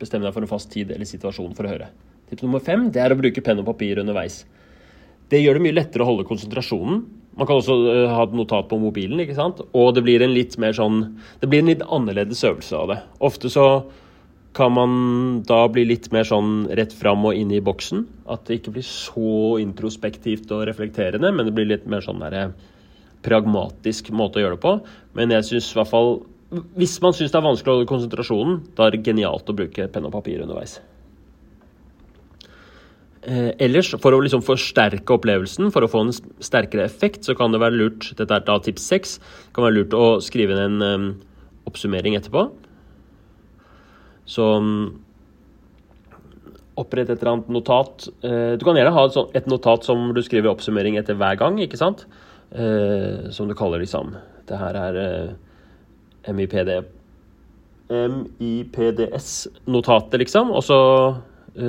Bestem 0.00 0.22
deg 0.24 0.34
for 0.34 0.44
en 0.44 0.50
fast 0.50 0.70
tid 0.72 0.92
eller 0.94 1.08
situasjon 1.08 1.56
for 1.58 1.66
å 1.66 1.72
høre. 1.72 1.90
Tips 2.30 2.44
nummer 2.46 2.62
fem 2.64 2.88
det 2.94 3.02
er 3.02 3.12
å 3.12 3.18
bruke 3.18 3.42
penn 3.44 3.62
og 3.62 3.68
papir 3.72 4.00
underveis. 4.02 4.44
Det 5.30 5.40
gjør 5.40 5.58
det 5.58 5.64
mye 5.64 5.78
lettere 5.78 6.04
å 6.04 6.10
holde 6.10 6.26
konsentrasjonen. 6.28 7.02
Man 7.38 7.48
kan 7.48 7.60
også 7.60 7.76
uh, 7.86 8.10
ha 8.10 8.24
et 8.26 8.32
notat 8.36 8.68
på 8.68 8.78
mobilen, 8.82 9.20
ikke 9.22 9.36
sant? 9.38 9.60
og 9.72 9.92
det 9.94 10.02
blir 10.04 10.22
en 10.24 10.32
litt 10.34 10.56
mer 10.60 10.74
sånn 10.76 10.96
Det 11.40 11.46
blir 11.48 11.62
en 11.62 11.70
litt 11.70 11.84
annerledes 11.86 12.42
øvelse 12.44 12.76
av 12.76 12.90
det. 12.90 12.98
Ofte 13.22 13.50
så 13.52 13.66
kan 14.52 14.72
man 14.74 14.92
da 15.46 15.60
bli 15.70 15.84
litt 15.86 16.08
mer 16.14 16.26
sånn 16.26 16.64
rett 16.74 16.92
fram 16.96 17.22
og 17.28 17.38
inn 17.38 17.52
i 17.54 17.62
boksen. 17.62 18.02
At 18.30 18.48
det 18.48 18.60
ikke 18.60 18.74
blir 18.74 18.86
så 18.86 19.60
introspektivt 19.62 20.50
og 20.54 20.66
reflekterende, 20.68 21.30
men 21.30 21.46
det 21.46 21.54
blir 21.54 21.70
litt 21.70 21.86
mer 21.90 22.02
sånn 22.04 22.22
der, 22.24 22.34
eh, 22.34 22.50
pragmatisk 23.22 24.10
måte 24.10 24.40
å 24.40 24.44
gjøre 24.44 24.58
det 24.58 24.64
på. 24.64 24.74
Men 25.14 25.30
jeg 25.30 25.46
syns 25.50 25.72
i 25.72 25.80
hvert 25.80 25.94
fall 25.94 26.22
Hvis 26.50 27.00
man 27.00 27.12
syns 27.12 27.30
det 27.30 27.38
er 27.38 27.46
vanskelig 27.46 27.70
å 27.70 27.74
holde 27.76 27.86
konsentrasjonen, 27.86 28.56
da 28.74 28.88
er 28.88 28.90
det 28.90 29.04
genialt 29.06 29.46
å 29.46 29.54
bruke 29.54 29.86
penn 29.86 30.04
og 30.08 30.10
papir 30.10 30.40
underveis. 30.42 30.80
Eh, 33.22 33.52
ellers, 33.60 33.94
for 34.00 34.10
å 34.10 34.18
liksom 34.18 34.42
forsterke 34.42 35.14
opplevelsen, 35.14 35.70
for 35.70 35.86
å 35.86 35.90
få 35.92 36.00
en 36.00 36.10
sterkere 36.42 36.82
effekt, 36.82 37.22
så 37.22 37.36
kan 37.38 37.52
det 37.52 37.60
være 37.60 37.78
lurt 37.78 38.16
Dette 38.16 38.34
er 38.34 38.40
da 38.40 38.58
tips 38.58 38.82
seks. 38.82 39.20
kan 39.54 39.62
være 39.62 39.76
lurt 39.76 39.94
å 39.94 40.20
skrive 40.20 40.56
inn 40.56 40.82
en 40.82 40.82
um, 40.82 41.20
oppsummering 41.70 42.16
etterpå. 42.18 42.48
Så 44.30 44.46
opprett 46.80 47.10
et 47.10 47.18
eller 47.20 47.32
annet 47.34 47.50
notat. 47.52 48.08
Eh, 48.24 48.52
du 48.56 48.64
kan 48.64 48.76
gjerne 48.78 48.94
ha 48.94 49.04
et, 49.34 49.46
notat 49.50 49.84
som 49.84 50.14
du 50.14 50.22
skriver 50.24 50.50
oppsummering 50.52 50.96
etter 51.00 51.14
hver 51.18 51.36
gang, 51.40 51.54
ikke 51.60 51.80
sant? 51.80 51.98
Eh, 52.50 53.30
som 53.34 53.44
du 53.46 53.54
kaller 53.54 53.78
liksom 53.78 54.16
Det 54.48 54.56
her 54.58 54.74
er 54.74 54.94
eh, 54.98 55.30
MIPD 56.34 56.70
MIPDS-notatet, 57.90 60.18
liksom. 60.22 60.50
Og 60.54 60.62
så 60.62 60.78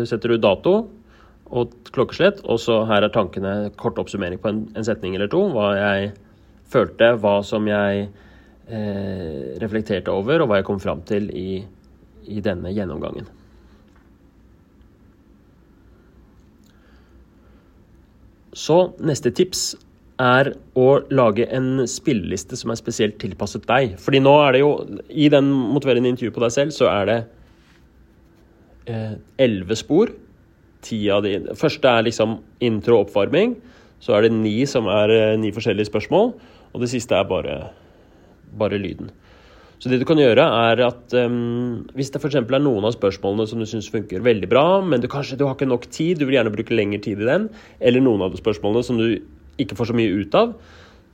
setter 0.06 0.30
du 0.30 0.38
dato 0.38 0.88
og 1.52 1.74
klokkeslett. 1.94 2.42
Og 2.46 2.60
så 2.62 2.84
her 2.90 3.06
er 3.06 3.14
tankene 3.14 3.72
kort 3.80 4.00
oppsummering 4.02 4.40
på 4.42 4.50
en, 4.52 4.60
en, 4.76 4.86
setning 4.86 5.16
eller 5.18 5.30
to. 5.32 5.42
Hva 5.54 5.68
jeg 5.78 6.12
følte, 6.72 7.16
hva 7.22 7.36
som 7.46 7.68
jeg 7.68 8.08
eh, 8.70 9.60
reflekterte 9.64 10.14
over, 10.14 10.42
og 10.42 10.48
hva 10.50 10.58
jeg 10.62 10.70
kom 10.70 10.82
fram 10.84 11.02
til 11.10 11.24
i, 11.36 11.50
i 12.28 12.42
denne 12.44 12.74
gjennomgangen. 12.74 13.30
Så 18.52 18.92
neste 19.00 19.32
tips 19.32 19.72
er 20.22 20.52
å 20.78 20.88
lage 21.10 21.48
en 21.56 21.86
spilleliste 21.90 22.58
som 22.60 22.74
er 22.74 22.80
spesielt 22.80 23.18
tilpasset 23.22 23.64
deg. 23.70 23.96
Fordi 24.02 24.20
nå 24.22 24.34
er 24.44 24.54
det 24.54 24.62
jo 24.62 24.72
I 25.10 25.30
den 25.34 25.48
motiverende 25.50 26.12
intervjuet 26.12 26.36
på 26.36 26.44
deg 26.44 26.54
selv, 26.54 26.76
så 26.76 26.90
er 26.92 27.08
det 27.10 27.20
eh, 28.92 29.16
elleve 29.42 29.78
eh, 29.78 29.80
spor 29.80 30.12
ti 30.82 31.00
av 31.14 31.24
de 31.26 31.38
Første 31.58 31.90
er 31.90 32.08
liksom 32.08 32.40
intro 32.66 33.00
og 33.00 33.08
oppvarming. 33.08 33.56
Så 34.02 34.16
er 34.18 34.26
det 34.26 34.34
ni 34.36 34.62
som 34.70 34.90
er 34.92 35.14
eh, 35.16 35.38
ni 35.40 35.54
forskjellige 35.54 35.90
spørsmål. 35.92 36.34
Og 36.72 36.84
det 36.84 36.92
siste 36.92 37.18
er 37.18 37.28
bare, 37.30 37.58
bare 38.58 38.80
lyden. 38.82 39.12
Så 39.82 39.90
det 39.90 39.98
du 39.98 40.06
kan 40.06 40.20
gjøre, 40.22 40.44
er 40.70 40.84
at 40.86 41.16
um, 41.18 41.82
hvis 41.98 42.12
det 42.14 42.22
f.eks. 42.22 42.38
er 42.38 42.62
noen 42.62 42.86
av 42.86 42.94
spørsmålene 42.94 43.48
som 43.50 43.62
du 43.62 43.66
syns 43.70 43.90
funker 43.90 44.22
veldig 44.22 44.50
bra, 44.52 44.66
men 44.86 45.02
du 45.02 45.10
kanskje 45.10 45.40
du 45.40 45.48
har 45.48 45.58
ikke 45.58 45.70
nok 45.70 45.88
tid, 45.90 46.20
du 46.22 46.28
vil 46.30 46.38
gjerne 46.38 46.54
bruke 46.54 46.78
lengre 46.78 47.02
tid 47.02 47.24
i 47.24 47.30
den, 47.30 47.50
eller 47.82 48.06
noen 48.06 48.28
av 48.28 48.36
de 48.36 48.42
spørsmålene 48.42 48.86
som 48.86 49.02
du 49.02 49.18
ikke 49.62 49.78
får 49.80 49.90
så 49.90 49.98
mye 49.98 50.14
ut 50.22 50.38
av, 50.38 50.54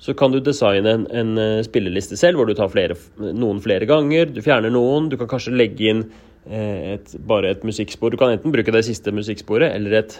så 0.03 0.13
kan 0.13 0.35
du 0.35 0.41
designe 0.43 0.91
en, 0.93 1.07
en 1.09 1.39
eh, 1.41 1.63
spilleliste 1.65 2.19
selv 2.19 2.37
hvor 2.37 2.45
du 2.45 2.53
tar 2.53 2.69
flere, 2.69 2.93
noen 3.17 3.63
flere 3.63 3.87
ganger. 3.89 4.27
Du 4.29 4.43
fjerner 4.45 4.69
noen. 4.69 5.07
Du 5.09 5.15
kan 5.17 5.29
kanskje 5.31 5.55
legge 5.55 5.87
inn 5.89 6.03
Eh, 6.49 6.93
et, 6.95 7.15
bare 7.27 7.51
et 7.51 7.63
musikkspor. 7.67 8.11
Du 8.11 8.19
kan 8.19 8.31
enten 8.31 8.53
bruke 8.53 8.71
det 8.71 8.85
siste 8.87 9.11
musikksporet 9.11 9.73
eller 9.75 9.97
et 9.99 10.13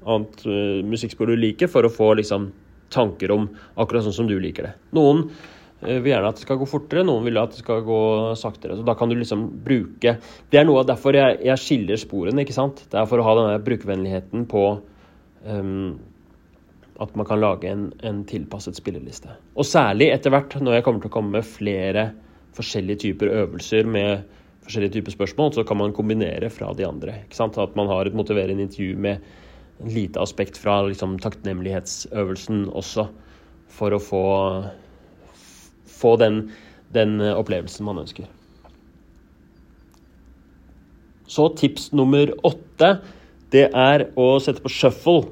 annet 0.00 0.42
uh, 0.48 0.80
musikkspor 0.84 1.28
du 1.28 1.36
liker, 1.36 1.68
for 1.68 1.84
å 1.84 1.92
få 1.92 2.12
liksom, 2.18 2.50
tanker 2.92 3.32
om 3.32 3.46
akkurat 3.80 4.04
sånn 4.06 4.16
som 4.16 4.28
du 4.28 4.36
liker 4.40 4.68
det. 4.68 4.72
Noen 4.96 5.26
vil 5.80 6.10
gjerne 6.10 6.28
at 6.28 6.36
det 6.36 6.44
skal 6.44 6.58
gå 6.60 6.68
fortere, 6.68 7.04
noen 7.08 7.24
vil 7.24 7.40
at 7.40 7.54
det 7.54 7.62
skal 7.62 7.82
gå 7.86 8.00
saktere. 8.38 8.76
Så 8.76 8.84
da 8.86 8.94
kan 8.98 9.08
du 9.08 9.16
liksom 9.16 9.46
bruke 9.64 10.18
Det 10.52 10.60
er 10.60 10.66
noe 10.68 10.82
av 10.82 10.90
derfor 10.90 11.16
jeg, 11.16 11.38
jeg 11.46 11.62
skiller 11.62 12.00
sporene, 12.00 12.44
ikke 12.44 12.56
sant. 12.56 12.84
Det 12.92 13.00
er 13.00 13.08
for 13.08 13.22
å 13.22 13.26
ha 13.26 13.36
denne 13.38 13.62
brukervennligheten 13.64 14.44
på 14.50 14.64
um, 15.46 15.94
at 17.00 17.14
man 17.16 17.28
kan 17.28 17.40
lage 17.40 17.70
en, 17.70 17.86
en, 18.04 18.24
tilpasset 18.28 18.76
spilleliste. 18.76 19.32
Og 19.56 19.64
særlig 19.64 20.10
etter 20.12 20.34
hvert, 20.34 20.58
når 20.60 20.76
jeg 20.78 20.84
kommer 20.84 21.00
til 21.00 21.08
å 21.08 21.14
komme 21.14 21.38
med 21.38 21.48
flere 21.48 22.10
forskjellige 22.56 23.06
typer 23.06 23.32
øvelser 23.32 23.88
med 23.88 24.26
forskjellige 24.66 24.98
typer 24.98 25.14
spørsmål, 25.14 25.54
så 25.56 25.64
kan 25.64 25.80
man 25.80 25.94
kombinere 25.96 26.50
fra 26.52 26.74
de 26.76 26.84
andre. 26.84 27.22
ikke 27.24 27.38
sant? 27.38 27.56
At 27.58 27.76
man 27.78 27.88
har 27.88 28.06
et 28.06 28.16
motiverende 28.16 28.66
intervju 28.66 28.98
med 29.00 29.24
en 29.80 29.94
lite 29.94 30.20
aspekt 30.20 30.60
fra 30.60 30.82
liksom, 30.90 31.16
takknemlighetsøvelsen 31.24 32.66
også, 32.68 33.08
for 33.70 33.96
å 33.96 34.02
få, 34.02 34.24
få 36.00 36.16
den, 36.20 36.42
den 36.96 37.18
opplevelsen 37.20 37.86
man 37.86 38.02
ønsker. 38.02 38.28
Så 41.30 41.46
tips 41.54 41.92
nummer 41.94 42.32
åtte, 42.46 42.96
det 43.54 43.68
er 43.70 44.08
å 44.18 44.32
sette 44.42 44.62
på 44.64 44.72
shuffle. 44.72 45.28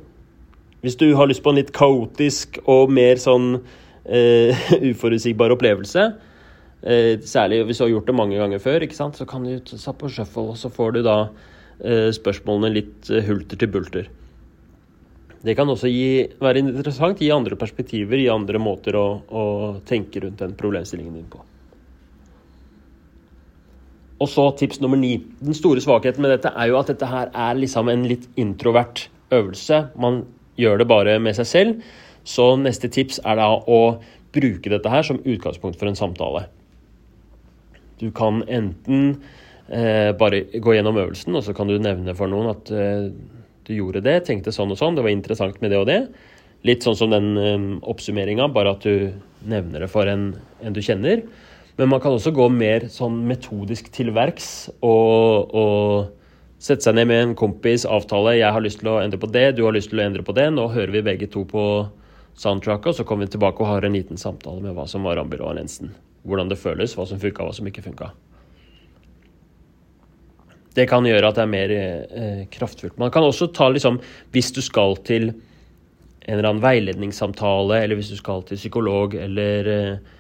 Hvis 0.85 0.99
du 0.99 1.09
har 1.19 1.27
lyst 1.27 1.43
på 1.43 1.51
en 1.51 1.59
litt 1.59 1.73
kaotisk 1.75 2.61
og 2.71 2.93
mer 2.95 3.19
sånn 3.19 3.57
uh, 3.59 4.69
uforutsigbar 4.93 5.55
opplevelse, 5.57 6.05
uh, 6.87 7.15
særlig 7.27 7.65
hvis 7.67 7.81
du 7.81 7.87
har 7.89 7.93
gjort 7.97 8.13
det 8.13 8.19
mange 8.21 8.39
ganger 8.39 8.63
før, 8.63 8.87
så 8.95 9.27
kan 9.27 9.47
du 9.47 9.57
sette 9.73 9.97
på 9.99 10.13
shuffle, 10.15 10.53
og 10.55 10.61
så 10.61 10.71
får 10.71 10.95
du 10.99 11.03
da 11.07 11.19
uh, 11.27 12.11
spørsmålene 12.15 12.75
litt 12.77 13.11
eh, 13.11 13.27
hulter 13.27 13.59
til 13.59 13.75
bulter. 13.75 14.11
Det 15.45 15.55
kan 15.55 15.71
også 15.71 15.91
gi, 15.91 16.25
være 16.43 16.65
interessant, 16.65 17.21
gi 17.23 17.31
andre 17.31 17.59
perspektiver, 17.59 18.19
gi 18.19 18.31
andre 18.33 18.59
måter 18.59 18.97
å, 18.99 19.07
å 19.29 19.45
tenke 19.87 20.25
rundt 20.25 20.43
den 20.43 20.57
problemstillingen 20.59 21.15
din 21.15 21.29
på. 21.31 21.45
Og 24.19 24.27
så 24.27 24.49
tips 24.59 24.81
nummer 24.83 24.99
ni. 24.99 25.13
Den 25.39 25.55
store 25.55 25.83
svakheten 25.83 26.25
med 26.25 26.35
dette 26.35 26.51
er 26.51 26.73
jo 26.73 26.81
at 26.81 26.91
dette 26.91 27.07
her 27.07 27.31
er 27.31 27.59
liksom 27.61 27.91
en 27.93 28.03
litt 28.11 28.27
introvert 28.41 29.05
øvelse. 29.35 29.85
Man 29.95 30.25
gjør 30.59 30.83
det 30.83 30.89
bare 30.91 31.19
med 31.23 31.39
seg 31.39 31.47
selv. 31.47 31.91
Så 32.27 32.51
neste 32.59 32.91
tips 32.93 33.21
er 33.23 33.39
da 33.39 33.53
å 33.55 33.81
bruke 34.35 34.73
dette 34.73 34.91
her 34.91 35.07
som 35.07 35.23
utgangspunkt 35.23 35.79
for 35.79 35.89
en 35.89 35.99
samtale. 35.99 36.49
Du 38.03 38.11
kan 38.15 38.43
enten 38.43 39.23
eh, 39.71 40.11
bare 40.19 40.45
gå 40.51 40.75
gjennom 40.75 40.99
øvelsen, 40.99 41.39
og 41.39 41.47
så 41.47 41.55
kan 41.57 41.71
du 41.71 41.79
nevne 41.79 42.15
for 42.19 42.31
noen 42.31 42.51
at 42.53 42.71
eh, 42.75 43.09
du 43.69 43.77
gjorde 43.77 44.03
det, 44.05 44.23
tenkte 44.27 44.55
sånn 44.55 44.73
og 44.73 44.81
sånn, 44.81 44.97
det 44.97 45.05
var 45.05 45.13
interessant 45.13 45.61
med 45.63 45.73
det 45.73 45.81
og 45.81 45.89
det. 45.91 46.01
Litt 46.67 46.83
sånn 46.83 46.97
som 46.99 47.13
den 47.13 47.37
um, 47.37 47.67
oppsummeringa, 47.87 48.49
bare 48.51 48.73
at 48.75 48.87
du 48.87 49.13
nevner 49.49 49.85
det 49.85 49.91
for 49.93 50.11
en, 50.11 50.33
en, 50.59 50.75
du 50.75 50.81
kjenner. 50.83 51.23
Men 51.79 51.93
man 51.93 52.03
kan 52.03 52.17
også 52.17 52.33
gå 52.35 52.49
mer 52.51 52.89
sånn 52.91 53.21
metodisk 53.29 53.93
til 53.95 54.11
verks 54.17 54.67
og, 54.83 55.55
og 55.55 56.59
sette 56.59 56.89
seg 56.89 56.97
ned 56.99 57.07
med 57.13 57.23
en 57.23 57.37
kompis, 57.39 57.87
avtale 57.87 58.35
'jeg 58.41 58.51
har 58.57 58.65
lyst 58.65 58.81
til 58.83 58.91
å 58.91 58.99
endre 58.99 59.21
på 59.23 59.31
det, 59.31 59.55
du 59.55 59.63
har 59.63 59.77
lyst 59.77 59.93
til 59.93 60.01
å 60.01 60.07
endre 60.09 60.27
på 60.27 60.35
det', 60.35 60.51
nå 60.51 60.67
hører 60.75 60.91
vi 60.91 61.07
begge 61.07 61.31
to 61.31 61.45
på 61.47 61.63
soundtracket, 62.35 62.91
og 62.91 62.95
så 62.99 63.07
kommer 63.07 63.27
vi 63.27 63.37
tilbake 63.37 63.63
og 63.63 63.71
har 63.71 63.87
en 63.87 63.95
liten 63.95 64.19
samtale 64.19 64.61
med 64.63 64.75
hva 64.75 64.89
som 64.89 65.07
var 65.07 65.23
ambulansen. 65.23 65.95
hvordan 66.29 66.49
det 66.51 66.59
føles, 66.59 66.93
hva 66.97 67.07
som 67.07 67.19
funka, 67.19 67.45
hva 67.45 67.55
som 67.55 67.67
ikke 67.67 67.81
funka. 67.81 68.11
Det 70.77 70.87
kan 70.91 71.07
gjøre 71.07 71.31
at 71.31 71.39
det 71.39 71.45
er 71.45 71.51
mer 71.51 71.73
eh, 71.75 72.43
kraftfullt. 72.53 72.99
Man 73.01 73.13
kan 73.15 73.25
også 73.27 73.49
ta 73.55 73.71
liksom 73.73 74.01
Hvis 74.35 74.53
du 74.55 74.61
skal 74.63 74.99
til 75.07 75.33
en 76.29 76.37
eller 76.37 76.51
annen 76.51 76.63
veiledningssamtale, 76.63 77.81
eller 77.83 77.97
hvis 77.97 78.11
du 78.13 78.19
skal 78.21 78.43
til 78.45 78.61
psykolog 78.61 79.15
eller, 79.17 79.71
eh, 79.73 80.19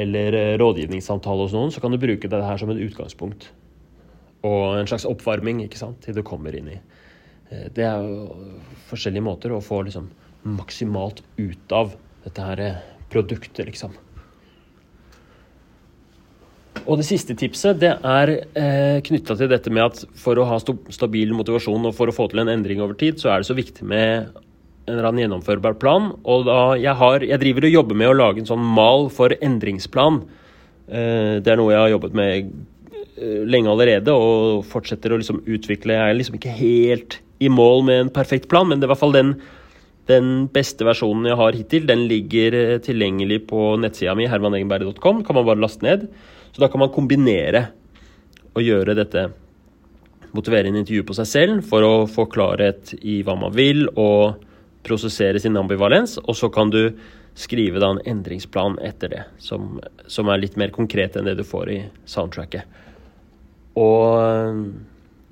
eller 0.00 0.38
eh, 0.38 0.54
rådgivningssamtale 0.60 1.44
hos 1.44 1.52
noen, 1.52 1.72
så 1.74 1.82
kan 1.84 1.92
du 1.92 2.00
bruke 2.00 2.30
det 2.32 2.40
her 2.44 2.60
som 2.60 2.72
et 2.72 2.80
utgangspunkt. 2.80 3.50
og 4.44 4.76
en 4.76 4.86
slags 4.86 5.06
oppvarming 5.08 5.62
ikke 5.64 5.78
sant, 5.80 6.02
til 6.04 6.12
du 6.12 6.20
kommer 6.20 6.52
inn 6.52 6.66
i. 6.68 6.78
Eh, 7.50 7.68
det 7.72 7.84
er 7.84 8.02
jo 8.04 8.56
forskjellige 8.90 9.24
måter 9.24 9.52
å 9.52 9.62
få 9.64 9.82
liksom 9.86 10.10
maksimalt 10.44 11.22
ut 11.38 11.72
av 11.72 11.94
dette 12.24 12.48
her 12.48 12.64
produktet, 13.12 13.64
liksom. 13.68 13.92
Og 16.84 16.98
det 17.00 17.06
siste 17.08 17.36
tipset 17.38 17.78
det 17.80 17.92
er 17.96 18.32
eh, 18.34 18.98
knytta 19.06 19.36
til 19.38 19.48
dette 19.50 19.72
med 19.72 19.86
at 19.86 20.02
for 20.20 20.36
å 20.36 20.46
ha 20.50 20.58
stabil 20.60 21.32
motivasjon 21.36 21.88
og 21.88 21.94
for 21.96 22.10
å 22.10 22.14
få 22.14 22.28
til 22.30 22.42
en 22.42 22.52
endring 22.52 22.82
over 22.84 22.98
tid, 23.00 23.20
så 23.22 23.32
er 23.32 23.40
det 23.40 23.48
så 23.48 23.56
viktig 23.56 23.86
med 23.88 24.34
en 24.84 24.92
eller 24.92 25.08
annen 25.08 25.24
gjennomførbar 25.24 25.78
plan. 25.80 26.10
Og 26.28 26.44
da 26.48 26.58
jeg, 26.76 26.92
har, 27.00 27.24
jeg 27.24 27.40
driver 27.40 27.68
og 27.68 27.76
jobber 27.78 28.00
med 28.02 28.12
å 28.12 28.18
lage 28.18 28.42
en 28.42 28.50
sånn 28.50 28.68
mal 28.76 29.08
for 29.14 29.32
endringsplan. 29.38 30.20
Eh, 30.90 31.40
det 31.40 31.54
er 31.54 31.60
noe 31.60 31.72
jeg 31.72 31.84
har 31.86 31.94
jobbet 31.94 32.20
med 32.20 32.52
eh, 33.16 33.42
lenge 33.48 33.72
allerede 33.72 34.12
og 34.12 34.64
fortsetter 34.68 35.14
å 35.14 35.20
liksom 35.22 35.40
utvikle. 35.46 35.96
Jeg 35.96 36.12
er 36.12 36.20
liksom 36.20 36.40
ikke 36.40 36.58
helt 36.58 37.20
i 37.40 37.48
mål 37.50 37.86
med 37.88 38.02
en 38.02 38.14
perfekt 38.14 38.50
plan, 38.52 38.68
men 38.68 38.78
det 38.78 38.86
er 38.86 38.92
i 38.92 38.94
hvert 38.94 39.06
fall 39.06 39.16
den 39.16 39.36
den 40.08 40.50
beste 40.52 40.84
versjonen 40.84 41.30
jeg 41.30 41.38
har 41.40 41.56
hittil, 41.56 41.86
den 41.88 42.02
ligger 42.10 42.56
eh, 42.58 42.78
tilgjengelig 42.84 43.44
på 43.48 43.74
nettsida 43.80 44.12
mi, 44.18 44.26
hermanegenberg.com. 44.28 45.22
Kan 45.24 45.38
man 45.38 45.46
bare 45.48 45.62
laste 45.62 45.86
ned. 45.86 46.08
Så 46.54 46.62
da 46.62 46.70
kan 46.70 46.78
man 46.84 46.92
kombinere 46.94 47.66
og 48.54 48.62
gjøre 48.62 48.94
dette 48.94 49.28
Motivere 50.34 50.66
en 50.66 50.74
intervju 50.80 51.04
på 51.06 51.14
seg 51.14 51.28
selv 51.30 51.60
for 51.62 51.84
å 51.86 52.06
få 52.10 52.24
klarhet 52.26 52.90
i 53.06 53.20
hva 53.22 53.36
man 53.38 53.52
vil, 53.54 53.84
og 53.94 54.40
prosessere 54.82 55.38
sin 55.38 55.54
ambivalens. 55.54 56.16
Og 56.24 56.34
så 56.34 56.48
kan 56.50 56.72
du 56.74 56.96
skrive 57.38 57.78
da 57.78 57.92
en 57.94 58.00
endringsplan 58.02 58.80
etter 58.82 59.12
det, 59.12 59.20
som, 59.38 59.78
som 60.10 60.30
er 60.30 60.42
litt 60.42 60.58
mer 60.58 60.74
konkret 60.74 61.14
enn 61.14 61.30
det 61.30 61.36
du 61.38 61.44
får 61.46 61.70
i 61.70 61.78
soundtracket. 62.10 62.66
Og 63.78 64.58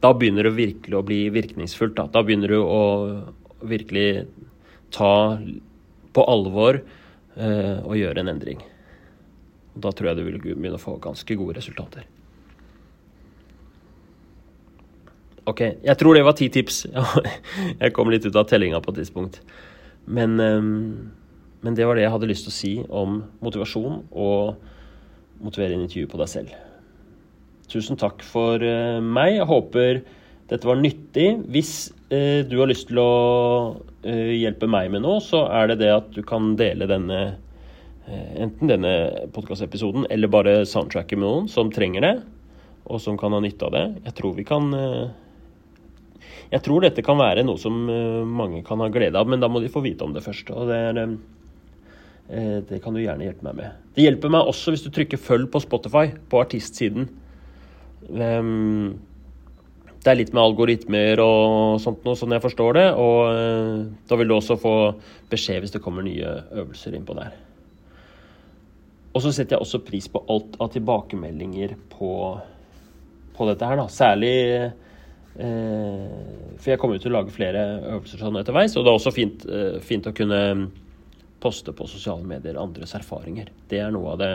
da 0.07 0.15
begynner 0.15 0.47
det 0.47 0.55
virkelig 0.61 0.99
å 0.99 1.05
bli 1.07 1.21
virkningsfullt. 1.35 1.99
Da, 1.99 2.07
da 2.07 2.23
begynner 2.23 2.55
du 2.55 2.61
å 2.63 2.83
virkelig 3.67 4.29
ta 4.95 5.15
på 6.15 6.31
alvor 6.31 6.79
eh, 6.79 7.79
og 7.83 7.99
gjøre 7.99 8.23
en 8.23 8.37
endring. 8.37 8.63
Da 9.75 9.93
tror 9.93 10.11
jeg 10.11 10.19
du 10.19 10.27
vil 10.27 10.41
begynne 10.43 10.77
å 10.77 10.83
få 10.83 10.99
ganske 11.03 11.37
gode 11.39 11.57
resultater. 11.57 12.05
Ok, 15.49 15.61
jeg 15.83 15.99
tror 15.99 16.15
det 16.15 16.23
var 16.23 16.37
ti 16.39 16.47
tips. 16.53 16.85
Jeg 17.83 17.95
kom 17.97 18.13
litt 18.13 18.23
ut 18.29 18.37
av 18.39 18.47
tellinga 18.47 18.79
på 18.83 18.93
et 18.93 19.01
tidspunkt. 19.01 19.41
Men, 20.07 20.37
ehm, 20.39 21.11
men, 21.63 21.75
det 21.75 21.87
var 21.87 21.99
det 21.99 22.05
jeg 22.05 22.13
hadde 22.15 22.29
lyst 22.31 22.47
til 22.47 22.53
å 22.53 22.55
si 22.55 22.71
om 22.87 23.17
motivasjon 23.43 24.05
og 24.11 25.43
motivere 25.43 25.75
inn 25.75 25.83
intervju 25.87 26.11
på 26.11 26.21
deg 26.21 26.31
selv. 26.31 26.55
Tusen 27.71 27.99
takk 27.99 28.23
for 28.27 28.63
eh, 28.63 29.01
meg. 29.03 29.37
Jeg 29.41 29.51
håper 29.51 30.03
dette 30.53 30.69
var 30.69 30.79
nyttig. 30.79 31.29
Hvis 31.51 31.91
eh, 32.13 32.43
du 32.47 32.59
har 32.61 32.71
lyst 32.71 32.91
til 32.91 33.03
å 33.03 33.13
eh, 34.07 34.35
hjelpe 34.43 34.71
meg 34.71 34.93
med 34.95 35.03
noe, 35.07 35.23
så 35.25 35.47
er 35.51 35.73
det 35.73 35.81
det 35.83 35.91
at 35.95 36.11
du 36.15 36.23
kan 36.27 36.53
dele 36.59 36.91
denne 36.91 37.23
enten 38.11 38.71
denne 38.71 38.93
podkastepisoden 39.33 40.07
eller 40.11 40.31
bare 40.31 40.55
soundtracket 40.67 41.19
med 41.19 41.29
noen 41.29 41.51
som 41.51 41.71
trenger 41.73 42.05
det, 42.05 42.15
og 42.91 43.01
som 43.01 43.19
kan 43.19 43.35
ha 43.35 43.41
nytte 43.43 43.69
av 43.69 43.75
det. 43.77 43.85
Jeg 44.09 44.17
tror 44.19 44.39
vi 44.39 44.47
kan 44.47 44.73
eh, 44.75 45.11
Jeg 46.53 46.63
tror 46.67 46.83
dette 46.83 47.05
kan 47.05 47.17
være 47.17 47.45
noe 47.47 47.61
som 47.61 47.87
eh, 47.89 48.25
mange 48.27 48.65
kan 48.67 48.83
ha 48.83 48.91
glede 48.93 49.19
av, 49.19 49.29
men 49.31 49.41
da 49.41 49.49
må 49.49 49.63
de 49.63 49.71
få 49.73 49.85
vite 49.85 50.05
om 50.05 50.13
det 50.13 50.25
først. 50.25 50.51
og 50.51 50.69
det 50.69 50.81
er 50.81 51.17
det 52.33 52.79
kan 52.81 52.95
du 52.95 53.01
gjerne 53.03 53.27
hjelpe 53.27 53.45
meg 53.45 53.57
med. 53.59 53.73
Det 53.93 54.05
hjelper 54.07 54.31
meg 54.33 54.47
også 54.49 54.73
hvis 54.73 54.85
du 54.87 54.91
trykker 54.95 55.19
'følg' 55.21 55.51
på 55.53 55.61
Spotify, 55.61 56.15
på 56.31 56.41
artistsiden. 56.41 57.09
Ehm, 58.09 58.97
det 60.01 60.09
er 60.09 60.17
litt 60.17 60.33
med 60.33 60.41
algoritmer 60.41 61.21
og 61.21 61.81
sånt 61.83 62.07
noe, 62.07 62.17
sånn 62.17 62.33
jeg 62.33 62.41
forstår 62.41 62.73
det. 62.79 62.89
Og 62.95 63.93
da 64.09 64.17
vil 64.17 64.29
du 64.29 64.35
også 64.39 64.57
få 64.57 64.95
beskjed 65.29 65.61
hvis 65.61 65.75
det 65.77 65.83
kommer 65.83 66.07
nye 66.07 66.47
øvelser 66.55 66.95
innpå 66.97 67.19
der. 67.19 67.35
Og 69.13 69.21
så 69.21 69.33
setter 69.33 69.57
jeg 69.57 69.65
også 69.65 69.83
pris 69.85 70.09
på 70.09 70.23
alt 70.33 70.57
av 70.63 70.71
tilbakemeldinger 70.73 71.75
på, 71.93 72.13
på 73.37 73.49
dette 73.51 73.69
her, 73.69 73.81
da. 73.83 73.85
Særlig 73.93 74.37
eh, 74.57 76.15
For 76.57 76.73
jeg 76.73 76.81
kommer 76.81 76.97
jo 76.97 77.05
til 77.05 77.13
å 77.13 77.19
lage 77.19 77.35
flere 77.35 77.67
øvelser 77.93 78.23
sånn 78.25 78.41
etterveis, 78.41 78.77
og 78.77 78.87
det 78.87 78.93
er 78.93 79.01
også 79.01 79.15
fint, 79.15 79.45
eh, 79.49 79.77
fint, 79.85 80.09
å 80.09 80.17
kunne 80.17 80.41
poste 81.43 81.75
på 81.77 81.89
sosiale 81.91 82.25
medier 82.25 82.61
andres 82.61 82.95
erfaringer. 82.97 83.53
Det 83.69 83.83
er 83.83 83.93
noe 83.93 84.15
av 84.15 84.23
det 84.23 84.33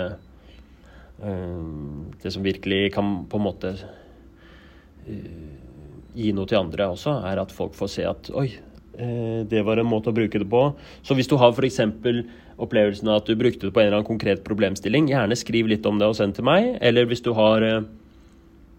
eh, 1.26 1.68
Det 2.22 2.34
som 2.36 2.46
virkelig 2.46 2.94
kan 2.94 3.24
på 3.30 3.42
en 3.42 3.48
måte 3.48 3.74
eh, 5.10 5.46
gi 6.18 6.34
noe 6.38 6.50
til 6.50 6.62
andre 6.62 6.92
også, 6.94 7.20
er 7.26 7.42
at 7.42 7.54
folk 7.54 7.74
får 7.78 7.94
se 7.94 8.06
at 8.10 8.30
oi, 8.38 8.52
eh, 8.94 9.42
det 9.50 9.66
var 9.66 9.82
en 9.82 9.90
måte 9.90 10.14
å 10.14 10.18
bruke 10.18 10.38
det 10.38 10.50
på. 10.50 10.68
Så 11.02 11.18
hvis 11.18 11.30
du 11.30 11.40
har 11.42 11.58
f.eks 11.58 11.82
opplevelsen 12.58 13.10
av 13.12 13.22
at 13.22 13.30
du 13.30 13.38
brukte 13.38 13.68
det 13.68 13.74
på 13.74 13.82
en 13.82 13.88
eller 13.88 14.00
annen 14.00 14.10
konkret 14.10 14.44
problemstilling, 14.46 15.12
gjerne 15.12 15.38
skriv 15.38 15.70
litt 15.70 15.86
om 15.86 16.00
det 16.02 16.10
og 16.10 16.18
send 16.18 16.38
til 16.38 16.48
meg. 16.48 16.76
Eller 16.82 17.08
hvis 17.10 17.24
du 17.26 17.34
har 17.38 17.66
eh, 17.66 17.80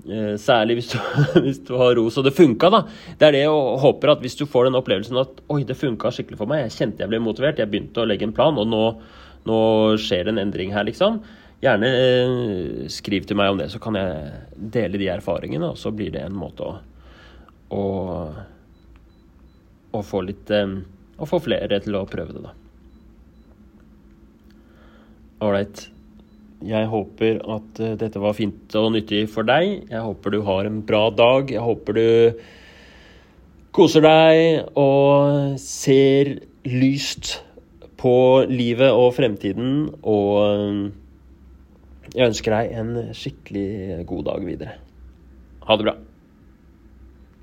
eh 0.08 0.34
Særlig 0.40 0.78
hvis 0.78 0.92
du, 0.92 0.98
hvis 1.44 1.60
du, 1.68 1.74
har 1.76 1.94
ros 1.98 2.18
og 2.18 2.24
det 2.26 2.34
funka, 2.36 2.70
da. 2.74 2.82
Det 3.18 3.28
er 3.28 3.36
det 3.36 3.44
jeg 3.44 3.80
håper 3.84 4.14
at 4.14 4.22
hvis 4.24 4.38
du 4.38 4.46
får 4.46 4.68
den 4.68 4.78
opplevelsen 4.78 5.18
at 5.20 5.42
oi, 5.48 5.62
det 5.64 5.78
funka 5.78 6.12
skikkelig 6.14 6.38
for 6.38 6.50
meg, 6.50 6.66
jeg 6.66 6.76
kjente 6.78 7.04
jeg 7.04 7.12
ble 7.12 7.22
motivert, 7.22 7.58
jeg 7.58 7.70
begynte 7.70 8.02
å 8.02 8.08
legge 8.08 8.26
en 8.26 8.34
plan, 8.34 8.58
og 8.58 8.66
nå, 8.66 8.84
nå 9.46 9.60
skjer 10.00 10.26
det 10.26 10.34
en 10.34 10.42
endring 10.46 10.74
her, 10.74 10.86
liksom. 10.88 11.22
Gjerne 11.62 11.88
eh, 11.90 12.84
skriv 12.90 13.26
til 13.26 13.38
meg 13.38 13.50
om 13.50 13.58
det, 13.58 13.70
så 13.72 13.80
kan 13.82 13.98
jeg 13.98 14.68
dele 14.74 14.98
de 15.00 15.10
erfaringene, 15.10 15.72
og 15.72 15.78
så 15.78 15.90
blir 15.90 16.14
det 16.14 16.22
en 16.22 16.38
måte 16.38 16.62
å, 16.62 16.76
å, 17.74 17.82
å 19.90 20.02
få 20.06 20.22
litt 20.26 20.54
eh, 20.54 20.78
Å 21.18 21.26
få 21.26 21.40
flere 21.42 21.80
til 21.82 21.96
å 21.98 22.06
prøve 22.06 22.30
det, 22.36 22.44
da. 22.44 22.52
Ålreit. 25.38 25.84
Jeg 26.66 26.88
håper 26.90 27.36
at 27.54 27.80
uh, 27.82 27.92
dette 28.00 28.22
var 28.22 28.34
fint 28.34 28.74
og 28.78 28.90
nyttig 28.96 29.26
for 29.30 29.46
deg. 29.46 29.84
Jeg 29.90 30.02
håper 30.02 30.34
du 30.34 30.40
har 30.46 30.66
en 30.66 30.80
bra 30.86 31.04
dag. 31.14 31.52
Jeg 31.54 31.62
håper 31.62 31.98
du 31.98 32.08
koser 33.78 34.02
deg 34.02 34.72
og 34.78 35.54
ser 35.62 36.34
lyst 36.66 37.36
på 37.98 38.16
livet 38.50 38.90
og 38.90 39.12
fremtiden. 39.20 39.86
Og 40.02 40.34
uh, 40.42 40.90
jeg 42.16 42.32
ønsker 42.32 42.58
deg 42.58 42.74
en 42.82 42.92
skikkelig 43.14 44.02
god 44.10 44.28
dag 44.32 44.50
videre. 44.50 44.78
Ha 45.68 45.78
det 45.78 45.90
bra. 45.90 45.98